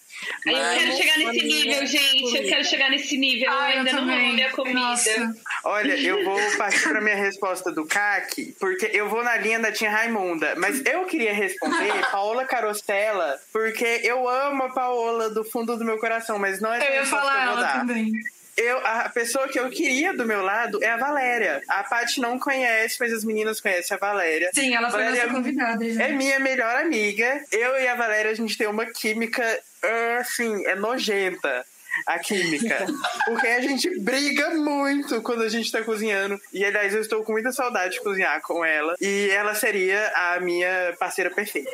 Eu 0.46 0.52
quero 0.54 0.96
chegar 0.96 1.18
nesse 1.18 1.42
nível, 1.46 1.86
gente. 1.86 2.36
Eu 2.36 2.48
quero 2.48 2.64
chegar 2.64 2.90
nesse 2.90 3.16
nível. 3.16 3.50
Ah, 3.50 3.70
eu 3.70 3.72
eu 3.74 3.78
ainda 3.78 3.92
não 3.92 4.00
também. 4.00 4.24
amo 4.26 4.34
minha 4.34 4.50
comida. 4.50 4.78
Nossa. 4.80 5.34
Olha, 5.64 5.96
eu 6.00 6.24
vou 6.24 6.38
partir 6.56 6.88
pra 6.88 7.00
minha 7.00 7.16
resposta 7.16 7.72
do 7.72 7.86
CAC, 7.86 8.54
porque 8.60 8.90
eu 8.92 9.08
vou 9.08 9.22
na 9.24 9.36
linha 9.36 9.58
da 9.58 9.72
tia 9.72 9.90
Raimunda. 9.90 10.54
Mas 10.56 10.82
eu 10.84 11.04
queria 11.06 11.32
responder 11.32 11.92
Paola 12.10 12.44
Carostella, 12.44 13.38
porque 13.52 14.00
eu 14.04 14.28
amo 14.28 14.64
a 14.64 14.70
Paola 14.70 15.30
do 15.30 15.44
fundo 15.44 15.76
do 15.76 15.84
meu 15.84 15.98
coração, 15.98 16.38
mas 16.38 16.60
não 16.60 16.72
é 16.72 16.88
Eu 16.88 16.94
ia 16.94 17.06
falar 17.06 17.46
eu 17.46 17.52
vou 17.52 17.58
ela 17.58 17.62
dar. 17.62 17.78
também. 17.80 18.12
Eu, 18.54 18.86
a 18.86 19.08
pessoa 19.08 19.48
que 19.48 19.58
eu 19.58 19.70
queria 19.70 20.12
do 20.12 20.26
meu 20.26 20.42
lado 20.42 20.78
é 20.84 20.90
a 20.90 20.96
Valéria. 20.98 21.62
A 21.68 21.82
Paty 21.84 22.20
não 22.20 22.38
conhece, 22.38 22.98
mas 23.00 23.10
as 23.10 23.24
meninas 23.24 23.62
conhecem 23.62 23.96
a 23.96 23.98
Valéria. 23.98 24.50
Sim, 24.54 24.74
ela 24.74 24.90
foi 24.90 25.02
Valéria 25.02 25.22
nossa 25.26 25.34
convidada 25.36 25.90
já. 25.90 26.02
É 26.04 26.08
minha 26.12 26.38
melhor 26.38 26.76
amiga. 26.76 27.42
Eu 27.50 27.80
e 27.80 27.88
a 27.88 27.94
Valéria, 27.94 28.30
a 28.30 28.34
gente 28.34 28.56
tem 28.58 28.66
uma 28.66 28.84
química, 28.84 29.42
é, 29.82 30.16
assim, 30.18 30.66
é 30.66 30.74
nojenta. 30.74 31.64
A 32.06 32.18
química. 32.18 32.86
Porque 33.26 33.46
a 33.46 33.60
gente 33.60 34.00
briga 34.00 34.50
muito 34.54 35.20
quando 35.20 35.42
a 35.42 35.48
gente 35.48 35.70
tá 35.70 35.82
cozinhando. 35.82 36.40
E, 36.52 36.64
aliás, 36.64 36.94
eu 36.94 37.02
estou 37.02 37.22
com 37.22 37.32
muita 37.32 37.52
saudade 37.52 37.94
de 37.94 38.00
cozinhar 38.00 38.40
com 38.40 38.64
ela. 38.64 38.94
E 38.98 39.28
ela 39.30 39.54
seria 39.54 40.10
a 40.14 40.40
minha 40.40 40.96
parceira 40.98 41.30
perfeita. 41.30 41.70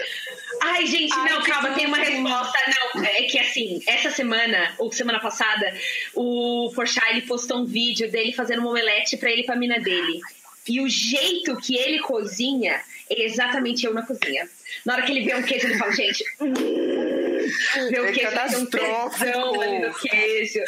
Ai, 0.61 0.87
gente, 0.87 1.12
Ai, 1.15 1.31
não, 1.31 1.43
calma, 1.43 1.71
tem 1.71 1.87
uma 1.87 1.99
resposta. 1.99 2.59
Não, 2.95 3.05
é 3.05 3.23
que 3.23 3.38
assim, 3.38 3.81
essa 3.87 4.11
semana, 4.11 4.75
ou 4.79 4.91
semana 4.91 5.21
passada, 5.21 5.73
o 6.15 6.73
Porchat, 6.75 7.11
ele 7.11 7.23
postou 7.23 7.59
um 7.59 7.65
vídeo 7.65 8.11
dele 8.11 8.33
fazendo 8.33 8.59
uma 8.59 8.71
omelete 8.71 9.17
pra 9.17 9.31
ele 9.31 9.43
e 9.43 9.47
pra 9.47 9.55
mina 9.55 9.79
dele. 9.79 10.21
E 10.69 10.81
o 10.81 10.88
jeito 10.88 11.57
que 11.57 11.77
ele 11.77 12.00
cozinha 12.00 12.83
é 13.09 13.23
exatamente 13.25 13.87
eu 13.87 13.95
na 13.95 14.03
cozinha. 14.03 14.49
Na 14.85 14.95
hora 14.95 15.03
que 15.03 15.12
ele 15.12 15.25
vê 15.25 15.35
um 15.35 15.43
queijo, 15.43 15.67
ele 15.67 15.79
fala, 15.79 15.93
gente. 15.93 16.25
Hum, 16.41 17.27
vê 17.90 18.00
o 18.00 18.07
É 18.07 18.12
queijo, 18.12 18.30
ter 18.30 18.57
um 18.59 18.66
tesão 18.66 19.61
ali 19.61 19.78
no 19.78 19.95
queijo. 19.95 20.61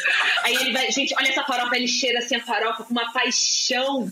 Aí 0.43 0.55
ele 0.55 0.73
vai, 0.73 0.91
gente, 0.91 1.13
olha 1.17 1.29
essa 1.29 1.43
farofa, 1.43 1.75
ele 1.75 1.87
cheira 1.87 2.19
assim 2.19 2.35
a 2.35 2.43
farofa 2.43 2.83
com 2.83 2.91
uma 2.91 3.11
paixão. 3.11 4.11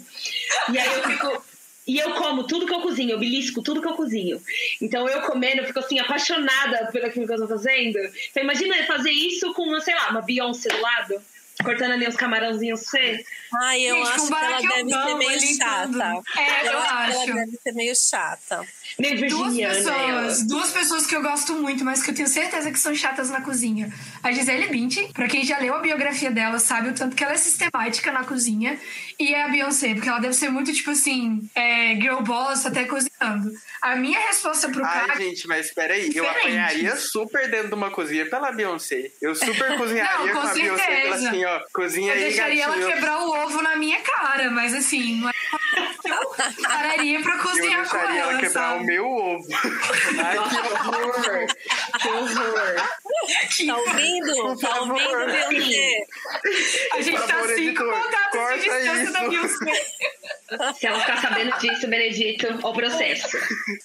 E 0.72 0.78
aí 0.78 0.94
eu 0.94 1.04
fico. 1.04 1.50
E 1.88 1.98
eu 1.98 2.14
como 2.14 2.44
tudo 2.44 2.68
que 2.68 2.74
eu 2.74 2.82
cozinho, 2.82 3.12
eu 3.12 3.20
belisco 3.20 3.64
tudo 3.64 3.82
que 3.82 3.88
eu 3.88 3.96
cozinho. 3.96 4.40
Então 4.80 5.10
eu 5.10 5.22
comendo, 5.22 5.62
eu 5.62 5.66
fico 5.66 5.80
assim, 5.80 5.98
apaixonada 5.98 6.88
pelo 6.92 7.08
aquilo 7.08 7.26
que 7.26 7.34
eu 7.34 7.40
tô 7.40 7.48
fazendo. 7.48 7.98
Então 8.30 8.44
imagina 8.44 8.86
fazer 8.86 9.12
isso 9.12 9.52
com, 9.56 9.64
uma, 9.64 9.82
sei 9.82 9.96
lá, 9.96 10.12
uma 10.12 10.22
Beyoncé 10.22 10.70
do 10.70 10.80
lado, 10.80 11.20
cortando 11.64 11.94
ali 11.94 12.08
uns 12.08 12.16
camarãozinhos 12.16 12.82
C. 12.82 13.26
Ai, 13.64 13.82
eu 13.82 13.96
Gente, 13.96 14.08
acho 14.08 14.28
que 14.28 14.34
ela 14.34 14.42
baraqueldão, 14.42 14.86
deve 14.86 15.10
ser 15.10 15.18
meio 15.18 15.32
ali 15.32 15.58
chata. 15.58 16.22
É, 16.38 16.68
eu 16.68 16.80
acho. 16.80 16.94
acho. 16.94 17.24
que 17.24 17.32
ela 17.32 17.40
deve 17.46 17.58
ser 17.58 17.74
meio 17.74 17.96
chata. 17.96 18.68
Duas 18.98 19.20
virginiana 19.20 19.78
ela. 19.78 20.22
pessoas, 20.22 20.48
duas 20.48 20.72
pessoas 20.72 21.06
que 21.06 21.16
eu 21.16 21.22
gosto 21.22 21.54
muito, 21.54 21.84
mas 21.84 22.02
que 22.02 22.12
eu 22.12 22.16
tenho 22.16 22.28
certeza 22.28 22.72
que 22.72 22.80
são 22.80 22.94
chatas 22.96 23.30
na 23.30 23.42
cozinha. 23.42 23.92
A 24.24 24.32
Gisele 24.32 24.68
Bündchen, 24.68 25.12
pra 25.12 25.28
quem 25.28 25.44
já 25.44 25.60
leu 25.60 25.76
a 25.76 25.80
biografia 25.80 26.32
dela, 26.32 26.60
sabe 26.60 26.90
o 26.90 26.94
tanto 26.94 27.16
que 27.16 27.24
ela 27.24 27.34
é 27.34 27.38
sistemática 27.38 28.12
na 28.12 28.24
cozinha. 28.24 28.80
E 29.20 29.34
é 29.34 29.44
a 29.44 29.48
Beyoncé, 29.50 29.94
porque 29.94 30.10
ela 30.10 30.20
deve 30.20 30.34
ser 30.34 30.50
muito, 30.50 30.72
tipo 30.74 30.92
assim, 30.92 31.50
é, 31.54 31.96
girl 31.96 32.22
boss 32.22 32.66
até 32.66 32.86
cozinhando. 32.86 33.52
A 33.82 33.96
minha 33.96 34.20
resposta 34.28 34.70
pro 34.70 34.84
Ai, 34.86 35.08
cara... 35.08 35.20
gente, 35.20 35.48
mas 35.48 35.74
peraí, 35.74 36.12
eu 36.16 36.30
apanharia 36.30 36.96
super 36.96 37.50
dentro 37.50 37.70
de 37.70 37.76
uma 37.76 37.92
cozinha 37.92 38.26
pela 38.30 38.52
Beyoncé. 38.52 39.12
Eu 39.22 39.36
super 39.36 39.78
cozinharia 39.78 40.18
Não, 40.18 40.28
com 40.28 40.42
com 40.42 40.48
a 40.48 40.54
Beyoncé 40.54 40.86
pela 40.86 41.18
certeza. 41.18 41.30
assim, 41.30 41.46
ó, 41.46 41.60
cozinha 41.74 42.14
Eu 42.14 42.18
aí, 42.18 42.24
deixaria 42.24 42.64
ela 42.64 42.78
quebrar 42.78 43.20
o 43.22 43.46
ovo 43.46 43.62
na 43.62 43.76
minha 43.76 44.00
cara, 44.02 44.50
mas 44.52 44.74
assim, 44.74 45.16
não 45.16 45.30
é 45.30 45.34
eu 46.06 46.64
pararia 46.64 47.22
pra 47.22 47.36
Eu 47.36 47.40
cozinhar 47.40 47.88
com 47.88 47.98
deixaria 47.98 48.20
ela 48.22 48.32
ela, 48.32 48.40
quebrar 48.40 48.70
sabe? 48.72 48.86
Meu 48.90 49.06
ovo. 49.06 49.48
Ai, 50.26 50.38
que 50.38 50.58
horror. 50.90 51.48
Que 52.00 52.08
horror. 52.10 52.76
Tá 53.68 53.78
ouvindo? 53.78 54.58
Tá 54.58 54.68
favor. 54.70 54.96
ouvindo, 54.96 55.26
Beyoncé? 55.32 55.98
A 56.94 57.02
gente 57.02 57.18
Por 57.18 57.28
tá 57.28 57.34
favor, 57.36 57.50
cinco 57.50 57.60
editor, 57.84 57.94
contatos 57.94 58.32
de 58.32 58.38
corta 58.38 58.58
distância 58.58 59.12
da 59.12 59.26
isso. 59.28 59.60
Beyoncé. 59.60 59.86
Se 60.80 60.88
ela 60.88 61.00
ficar 61.02 61.22
sabendo 61.22 61.58
disso, 61.60 61.88
Benedito, 61.88 62.48
o 62.68 62.74
processo. 62.74 63.38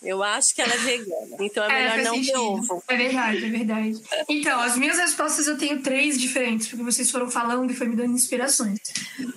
Eu 0.03 0.23
acho 0.23 0.55
que 0.55 0.63
ela 0.63 0.73
é 0.73 0.79
vegana. 0.79 1.37
Então 1.41 1.65
é 1.65 1.69
É, 1.69 1.97
melhor 1.97 2.13
não 2.15 2.25
ter 2.25 2.37
ovo. 2.37 2.83
É 2.89 2.97
verdade, 2.97 3.45
é 3.45 3.49
verdade. 3.51 3.93
Então, 4.29 4.61
as 4.61 4.77
minhas 4.77 4.97
respostas 4.99 5.47
eu 5.47 5.59
tenho 5.59 5.83
três 5.83 6.19
diferentes, 6.19 6.69
porque 6.69 6.83
vocês 6.83 7.11
foram 7.11 7.31
falando 7.31 7.71
e 7.71 7.75
foi 7.75 7.87
me 7.87 7.97
dando 7.97 8.13
inspirações. 8.15 8.79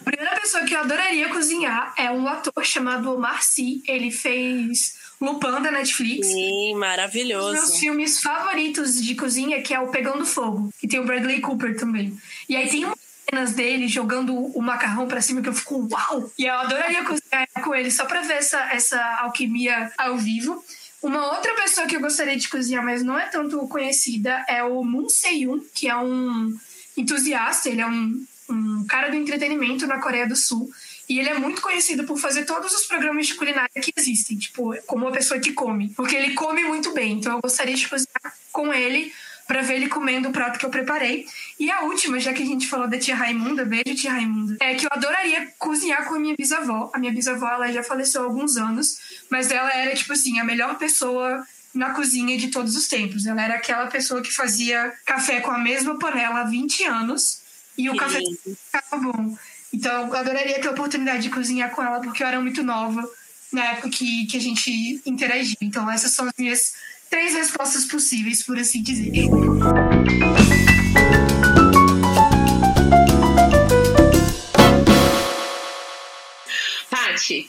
A 0.06 0.10
primeira 0.10 0.40
pessoa 0.40 0.64
que 0.64 0.74
eu 0.74 0.80
adoraria 0.80 1.28
cozinhar 1.30 1.94
é 1.98 2.10
um 2.12 2.28
ator 2.28 2.64
chamado 2.64 3.14
Omar 3.14 3.44
Sy. 3.44 3.82
Ele 3.88 4.10
fez 4.12 4.96
Lupin 5.20 5.62
da 5.62 5.72
Netflix. 5.72 6.28
Sim, 6.28 6.70
Um 6.70 6.72
dos 6.74 6.80
maravilhoso. 6.80 7.52
meus 7.54 7.78
filmes 7.80 8.22
favoritos 8.22 9.02
de 9.04 9.16
cozinha, 9.16 9.62
que 9.62 9.74
é 9.74 9.80
o 9.80 9.88
Pegando 9.90 10.26
Fogo, 10.26 10.70
que 10.80 10.88
tem 10.88 11.00
o 11.00 11.06
Bradley 11.06 11.42
Cooper 11.42 11.76
também. 11.78 12.16
E 12.48 12.56
aí 12.56 12.70
tem 12.70 12.86
umas 12.86 12.98
cenas 13.30 13.52
dele 13.54 13.88
jogando 13.88 14.34
o 14.36 14.62
macarrão 14.62 15.08
pra 15.08 15.22
cima 15.22 15.42
que 15.42 15.50
eu 15.50 15.54
fico 15.54 15.88
uau! 15.92 16.32
E 16.38 16.46
eu 16.46 16.54
adoraria 16.54 17.04
cozinhar 17.04 17.48
com 17.64 17.74
ele 17.76 17.90
só 17.92 18.06
pra 18.06 18.22
ver 18.22 18.36
essa, 18.36 18.60
essa 18.72 19.02
alquimia 19.22 19.92
ao 19.98 20.18
vivo. 20.18 20.64
Uma 21.02 21.34
outra 21.36 21.54
pessoa 21.56 21.86
que 21.88 21.96
eu 21.96 22.02
gostaria 22.02 22.36
de 22.36 22.50
cozinhar, 22.50 22.84
mas 22.84 23.04
não 23.04 23.18
é 23.18 23.28
tanto 23.28 23.60
conhecida, 23.68 24.44
é 24.48 24.64
o 24.64 24.84
Moon 24.84 25.08
Se-yoon, 25.10 25.60
que 25.74 25.88
é 25.88 25.96
um 25.96 26.56
entusiasta, 26.96 27.70
ele 27.70 27.82
é 27.82 27.88
um, 27.88 28.26
um 28.50 28.86
cara 28.88 29.10
do 29.10 29.16
entretenimento 29.16 29.86
na 29.86 30.00
Coreia 30.00 30.28
do 30.28 30.36
Sul. 30.36 30.70
E 31.10 31.20
ele 31.20 31.30
é 31.30 31.40
muito 31.40 31.62
conhecido 31.62 32.04
por 32.04 32.18
fazer 32.18 32.46
todos 32.46 32.74
os 32.74 32.86
programas 32.86 33.28
de 33.28 33.36
culinária 33.36 33.70
que 33.82 33.94
existem, 33.96 34.38
tipo, 34.38 34.76
como 34.86 35.06
uma 35.06 35.12
pessoa 35.12 35.40
que 35.40 35.54
come. 35.54 35.90
Porque 35.96 36.16
ele 36.16 36.34
come 36.34 36.64
muito 36.66 36.94
bem. 36.94 37.14
Então 37.14 37.34
eu 37.34 37.42
gostaria 37.42 37.76
de 37.76 37.88
cozinhar 37.88 38.38
com 38.52 38.74
ele 38.74 39.14
para 39.48 39.62
ver 39.62 39.76
ele 39.76 39.88
comendo 39.88 40.28
o 40.28 40.32
prato 40.32 40.60
que 40.60 40.66
eu 40.66 40.70
preparei. 40.70 41.26
E 41.58 41.72
a 41.72 41.82
última, 41.84 42.20
já 42.20 42.34
que 42.34 42.44
a 42.44 42.46
gente 42.46 42.68
falou 42.68 42.88
da 42.88 43.00
tia 43.00 43.16
Raimunda, 43.16 43.64
beijo 43.64 43.96
tia 43.96 44.12
Raimunda, 44.12 44.58
é 44.60 44.76
que 44.76 44.86
eu 44.86 44.90
adoraria 44.92 45.48
cozinhar 45.58 46.06
com 46.06 46.16
a 46.16 46.20
minha 46.20 46.36
bisavó. 46.36 46.92
A 46.94 47.00
minha 47.00 47.14
bisavó, 47.14 47.48
ela 47.48 47.72
já 47.72 47.82
faleceu 47.82 48.22
há 48.22 48.26
alguns 48.26 48.58
anos, 48.58 49.00
mas 49.30 49.50
ela 49.50 49.74
era, 49.74 49.96
tipo 49.96 50.12
assim, 50.12 50.40
a 50.40 50.44
melhor 50.44 50.78
pessoa 50.78 51.46
na 51.74 51.92
cozinha 51.92 52.38
de 52.38 52.50
todos 52.50 52.76
os 52.76 52.88
tempos. 52.90 53.26
Ela 53.26 53.42
era 53.42 53.56
aquela 53.56 53.88
pessoa 53.88 54.22
que 54.22 54.32
fazia 54.32 54.94
café 55.06 55.40
com 55.40 55.52
a 55.52 55.58
mesma 55.58 55.98
panela 55.98 56.42
há 56.42 56.44
20 56.44 56.84
anos 56.84 57.42
e 57.78 57.90
o 57.90 57.96
café 57.96 58.20
ficava 58.44 59.02
bom. 59.02 59.38
Então, 59.74 60.08
eu 60.08 60.16
adoraria 60.16 60.60
ter 60.60 60.68
a 60.68 60.72
oportunidade 60.72 61.24
de 61.24 61.30
cozinhar 61.30 61.72
com 61.72 61.82
ela, 61.84 62.00
porque 62.00 62.24
eu 62.24 62.28
era 62.28 62.40
muito 62.40 62.64
nova 62.64 63.08
na 63.52 63.66
época 63.66 63.90
que, 63.90 64.26
que 64.26 64.38
a 64.38 64.42
gente 64.42 65.02
interagia. 65.06 65.58
Então, 65.62 65.90
essas 65.90 66.12
são 66.12 66.26
as 66.26 66.34
minhas 66.38 66.74
três 67.10 67.34
respostas 67.34 67.86
possíveis, 67.86 68.44
por 68.44 68.58
assim 68.58 68.82
dizer. 68.82 69.12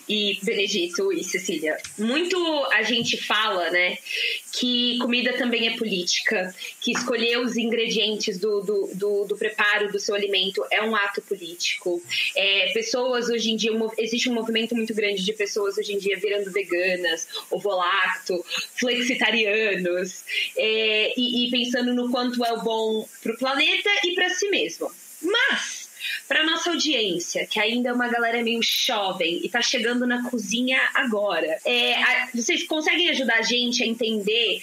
E 0.08 0.38
Benedito 0.42 1.12
e 1.12 1.22
Cecília, 1.24 1.76
muito 1.98 2.36
a 2.72 2.82
gente 2.82 3.16
fala, 3.16 3.70
né, 3.70 3.98
que 4.52 4.98
comida 4.98 5.32
também 5.34 5.68
é 5.68 5.76
política, 5.76 6.54
que 6.80 6.92
escolher 6.92 7.38
os 7.38 7.56
ingredientes 7.56 8.38
do, 8.38 8.60
do, 8.60 8.90
do, 8.94 9.24
do 9.26 9.36
preparo 9.36 9.90
do 9.90 9.98
seu 9.98 10.14
alimento 10.14 10.64
é 10.70 10.82
um 10.82 10.96
ato 10.96 11.22
político. 11.22 12.02
É, 12.34 12.72
pessoas 12.72 13.28
hoje 13.28 13.50
em 13.50 13.56
dia, 13.56 13.70
existe 13.98 14.28
um 14.28 14.34
movimento 14.34 14.74
muito 14.74 14.94
grande 14.94 15.24
de 15.24 15.32
pessoas 15.32 15.76
hoje 15.78 15.92
em 15.92 15.98
dia 15.98 16.18
virando 16.18 16.50
veganas, 16.50 17.28
ovolacto, 17.50 18.44
flexitarianos, 18.78 20.24
é, 20.56 21.14
e, 21.16 21.46
e 21.46 21.50
pensando 21.50 21.94
no 21.94 22.10
quanto 22.10 22.44
é 22.44 22.56
bom 22.62 23.06
para 23.22 23.32
o 23.32 23.38
planeta 23.38 23.90
e 24.04 24.14
para 24.14 24.28
si 24.30 24.48
mesmo. 24.48 24.90
Mas 25.20 25.77
para 26.26 26.44
nossa 26.44 26.70
audiência, 26.70 27.46
que 27.46 27.58
ainda 27.58 27.90
é 27.90 27.92
uma 27.92 28.08
galera 28.08 28.42
meio 28.42 28.60
jovem 28.62 29.40
e 29.42 29.48
tá 29.48 29.62
chegando 29.62 30.06
na 30.06 30.28
cozinha 30.30 30.80
agora, 30.94 31.58
é, 31.64 31.94
a, 31.94 32.28
vocês 32.34 32.64
conseguem 32.64 33.10
ajudar 33.10 33.38
a 33.38 33.42
gente 33.42 33.82
a 33.82 33.86
entender 33.86 34.60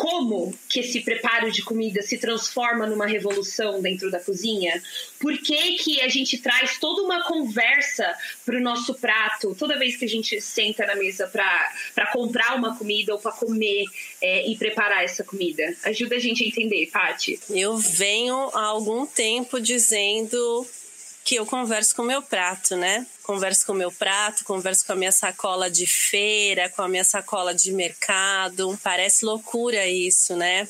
como 0.00 0.58
que 0.66 0.80
esse 0.80 1.02
preparo 1.02 1.52
de 1.52 1.62
comida 1.62 2.00
se 2.00 2.16
transforma 2.16 2.86
numa 2.86 3.06
revolução 3.06 3.82
dentro 3.82 4.10
da 4.10 4.18
cozinha? 4.18 4.82
Por 5.18 5.36
que, 5.36 5.74
que 5.74 6.00
a 6.00 6.08
gente 6.08 6.38
traz 6.38 6.78
toda 6.78 7.02
uma 7.02 7.22
conversa 7.24 8.16
para 8.46 8.56
o 8.56 8.62
nosso 8.62 8.94
prato 8.94 9.54
toda 9.54 9.78
vez 9.78 9.96
que 9.96 10.06
a 10.06 10.08
gente 10.08 10.40
senta 10.40 10.86
na 10.86 10.96
mesa 10.96 11.26
para 11.26 12.06
comprar 12.14 12.56
uma 12.56 12.78
comida 12.78 13.12
ou 13.12 13.18
para 13.18 13.32
comer 13.32 13.84
é, 14.22 14.50
e 14.50 14.56
preparar 14.56 15.04
essa 15.04 15.22
comida? 15.22 15.62
Ajuda 15.84 16.16
a 16.16 16.18
gente 16.18 16.44
a 16.44 16.46
entender, 16.46 16.86
Paty. 16.86 17.38
Eu 17.50 17.76
venho 17.76 18.48
há 18.54 18.62
algum 18.62 19.04
tempo 19.04 19.60
dizendo 19.60 20.66
que 21.24 21.36
eu 21.36 21.46
converso 21.46 21.94
com 21.94 22.02
o 22.02 22.06
meu 22.06 22.22
prato, 22.22 22.76
né? 22.76 23.06
Converso 23.22 23.66
com 23.66 23.72
o 23.72 23.76
meu 23.76 23.92
prato, 23.92 24.44
converso 24.44 24.84
com 24.84 24.92
a 24.92 24.96
minha 24.96 25.12
sacola 25.12 25.70
de 25.70 25.86
feira, 25.86 26.68
com 26.68 26.82
a 26.82 26.88
minha 26.88 27.04
sacola 27.04 27.54
de 27.54 27.72
mercado. 27.72 28.78
Parece 28.82 29.24
loucura 29.24 29.86
isso, 29.86 30.34
né? 30.36 30.68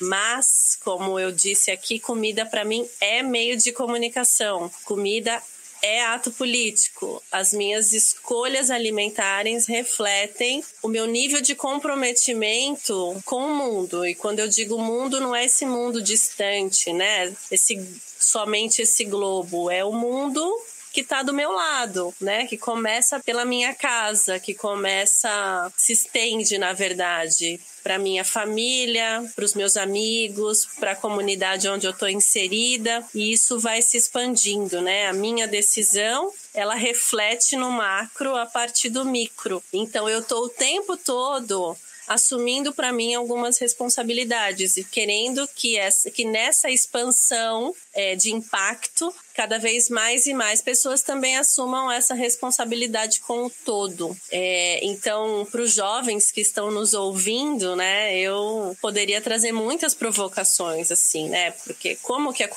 Mas, 0.00 0.78
como 0.82 1.20
eu 1.20 1.30
disse 1.30 1.70
aqui, 1.70 1.98
comida 2.00 2.46
para 2.46 2.64
mim 2.64 2.88
é 3.00 3.22
meio 3.22 3.56
de 3.56 3.70
comunicação. 3.70 4.70
Comida 4.84 5.42
é 5.82 6.04
ato 6.04 6.30
político. 6.30 7.22
As 7.30 7.52
minhas 7.52 7.92
escolhas 7.92 8.70
alimentares 8.70 9.66
refletem 9.66 10.64
o 10.82 10.88
meu 10.88 11.06
nível 11.06 11.40
de 11.40 11.54
comprometimento 11.54 13.20
com 13.24 13.44
o 13.44 13.54
mundo. 13.54 14.06
E 14.06 14.14
quando 14.14 14.40
eu 14.40 14.48
digo 14.48 14.78
mundo, 14.78 15.20
não 15.20 15.34
é 15.34 15.44
esse 15.44 15.66
mundo 15.66 16.02
distante, 16.02 16.92
né? 16.92 17.32
Esse 17.50 17.76
somente 18.20 18.82
esse 18.82 19.04
globo, 19.04 19.70
é 19.70 19.84
o 19.84 19.92
mundo 19.92 20.46
que 20.92 21.02
está 21.02 21.22
do 21.22 21.32
meu 21.32 21.52
lado, 21.52 22.12
né? 22.20 22.46
Que 22.46 22.58
começa 22.58 23.20
pela 23.20 23.44
minha 23.44 23.74
casa, 23.74 24.40
que 24.40 24.54
começa, 24.54 25.72
se 25.76 25.92
estende, 25.92 26.58
na 26.58 26.72
verdade, 26.72 27.60
para 27.82 27.98
minha 27.98 28.24
família, 28.24 29.24
para 29.34 29.44
os 29.44 29.54
meus 29.54 29.76
amigos, 29.76 30.66
para 30.78 30.92
a 30.92 30.96
comunidade 30.96 31.68
onde 31.68 31.86
eu 31.86 31.92
estou 31.92 32.08
inserida, 32.08 33.04
e 33.14 33.32
isso 33.32 33.58
vai 33.58 33.80
se 33.82 33.96
expandindo, 33.96 34.82
né? 34.82 35.06
A 35.06 35.12
minha 35.12 35.46
decisão 35.46 36.32
ela 36.52 36.74
reflete 36.74 37.56
no 37.56 37.70
macro 37.70 38.36
a 38.36 38.44
partir 38.44 38.90
do 38.90 39.04
micro. 39.04 39.62
Então 39.72 40.08
eu 40.08 40.20
estou 40.20 40.44
o 40.44 40.48
tempo 40.48 40.96
todo 40.96 41.76
assumindo 42.10 42.72
para 42.72 42.92
mim 42.92 43.14
algumas 43.14 43.56
responsabilidades 43.58 44.76
e 44.76 44.82
querendo 44.82 45.46
que, 45.54 45.78
essa, 45.78 46.10
que 46.10 46.24
nessa 46.24 46.68
expansão 46.68 47.72
é, 47.94 48.16
de 48.16 48.32
impacto, 48.32 49.14
cada 49.32 49.58
vez 49.58 49.88
mais 49.88 50.26
e 50.26 50.34
mais 50.34 50.60
pessoas 50.60 51.02
também 51.02 51.36
assumam 51.36 51.90
essa 51.90 52.12
responsabilidade 52.12 53.20
com 53.20 53.46
o 53.46 53.50
todo. 53.64 54.16
É, 54.28 54.84
então, 54.84 55.46
para 55.52 55.62
os 55.62 55.72
jovens 55.72 56.32
que 56.32 56.40
estão 56.40 56.68
nos 56.72 56.94
ouvindo, 56.94 57.76
né, 57.76 58.18
eu 58.18 58.76
poderia 58.82 59.20
trazer 59.20 59.52
muitas 59.52 59.94
provocações, 59.94 60.90
assim, 60.90 61.28
né? 61.28 61.52
Porque 61.64 61.94
como 62.02 62.32
que 62.32 62.42
a, 62.42 62.50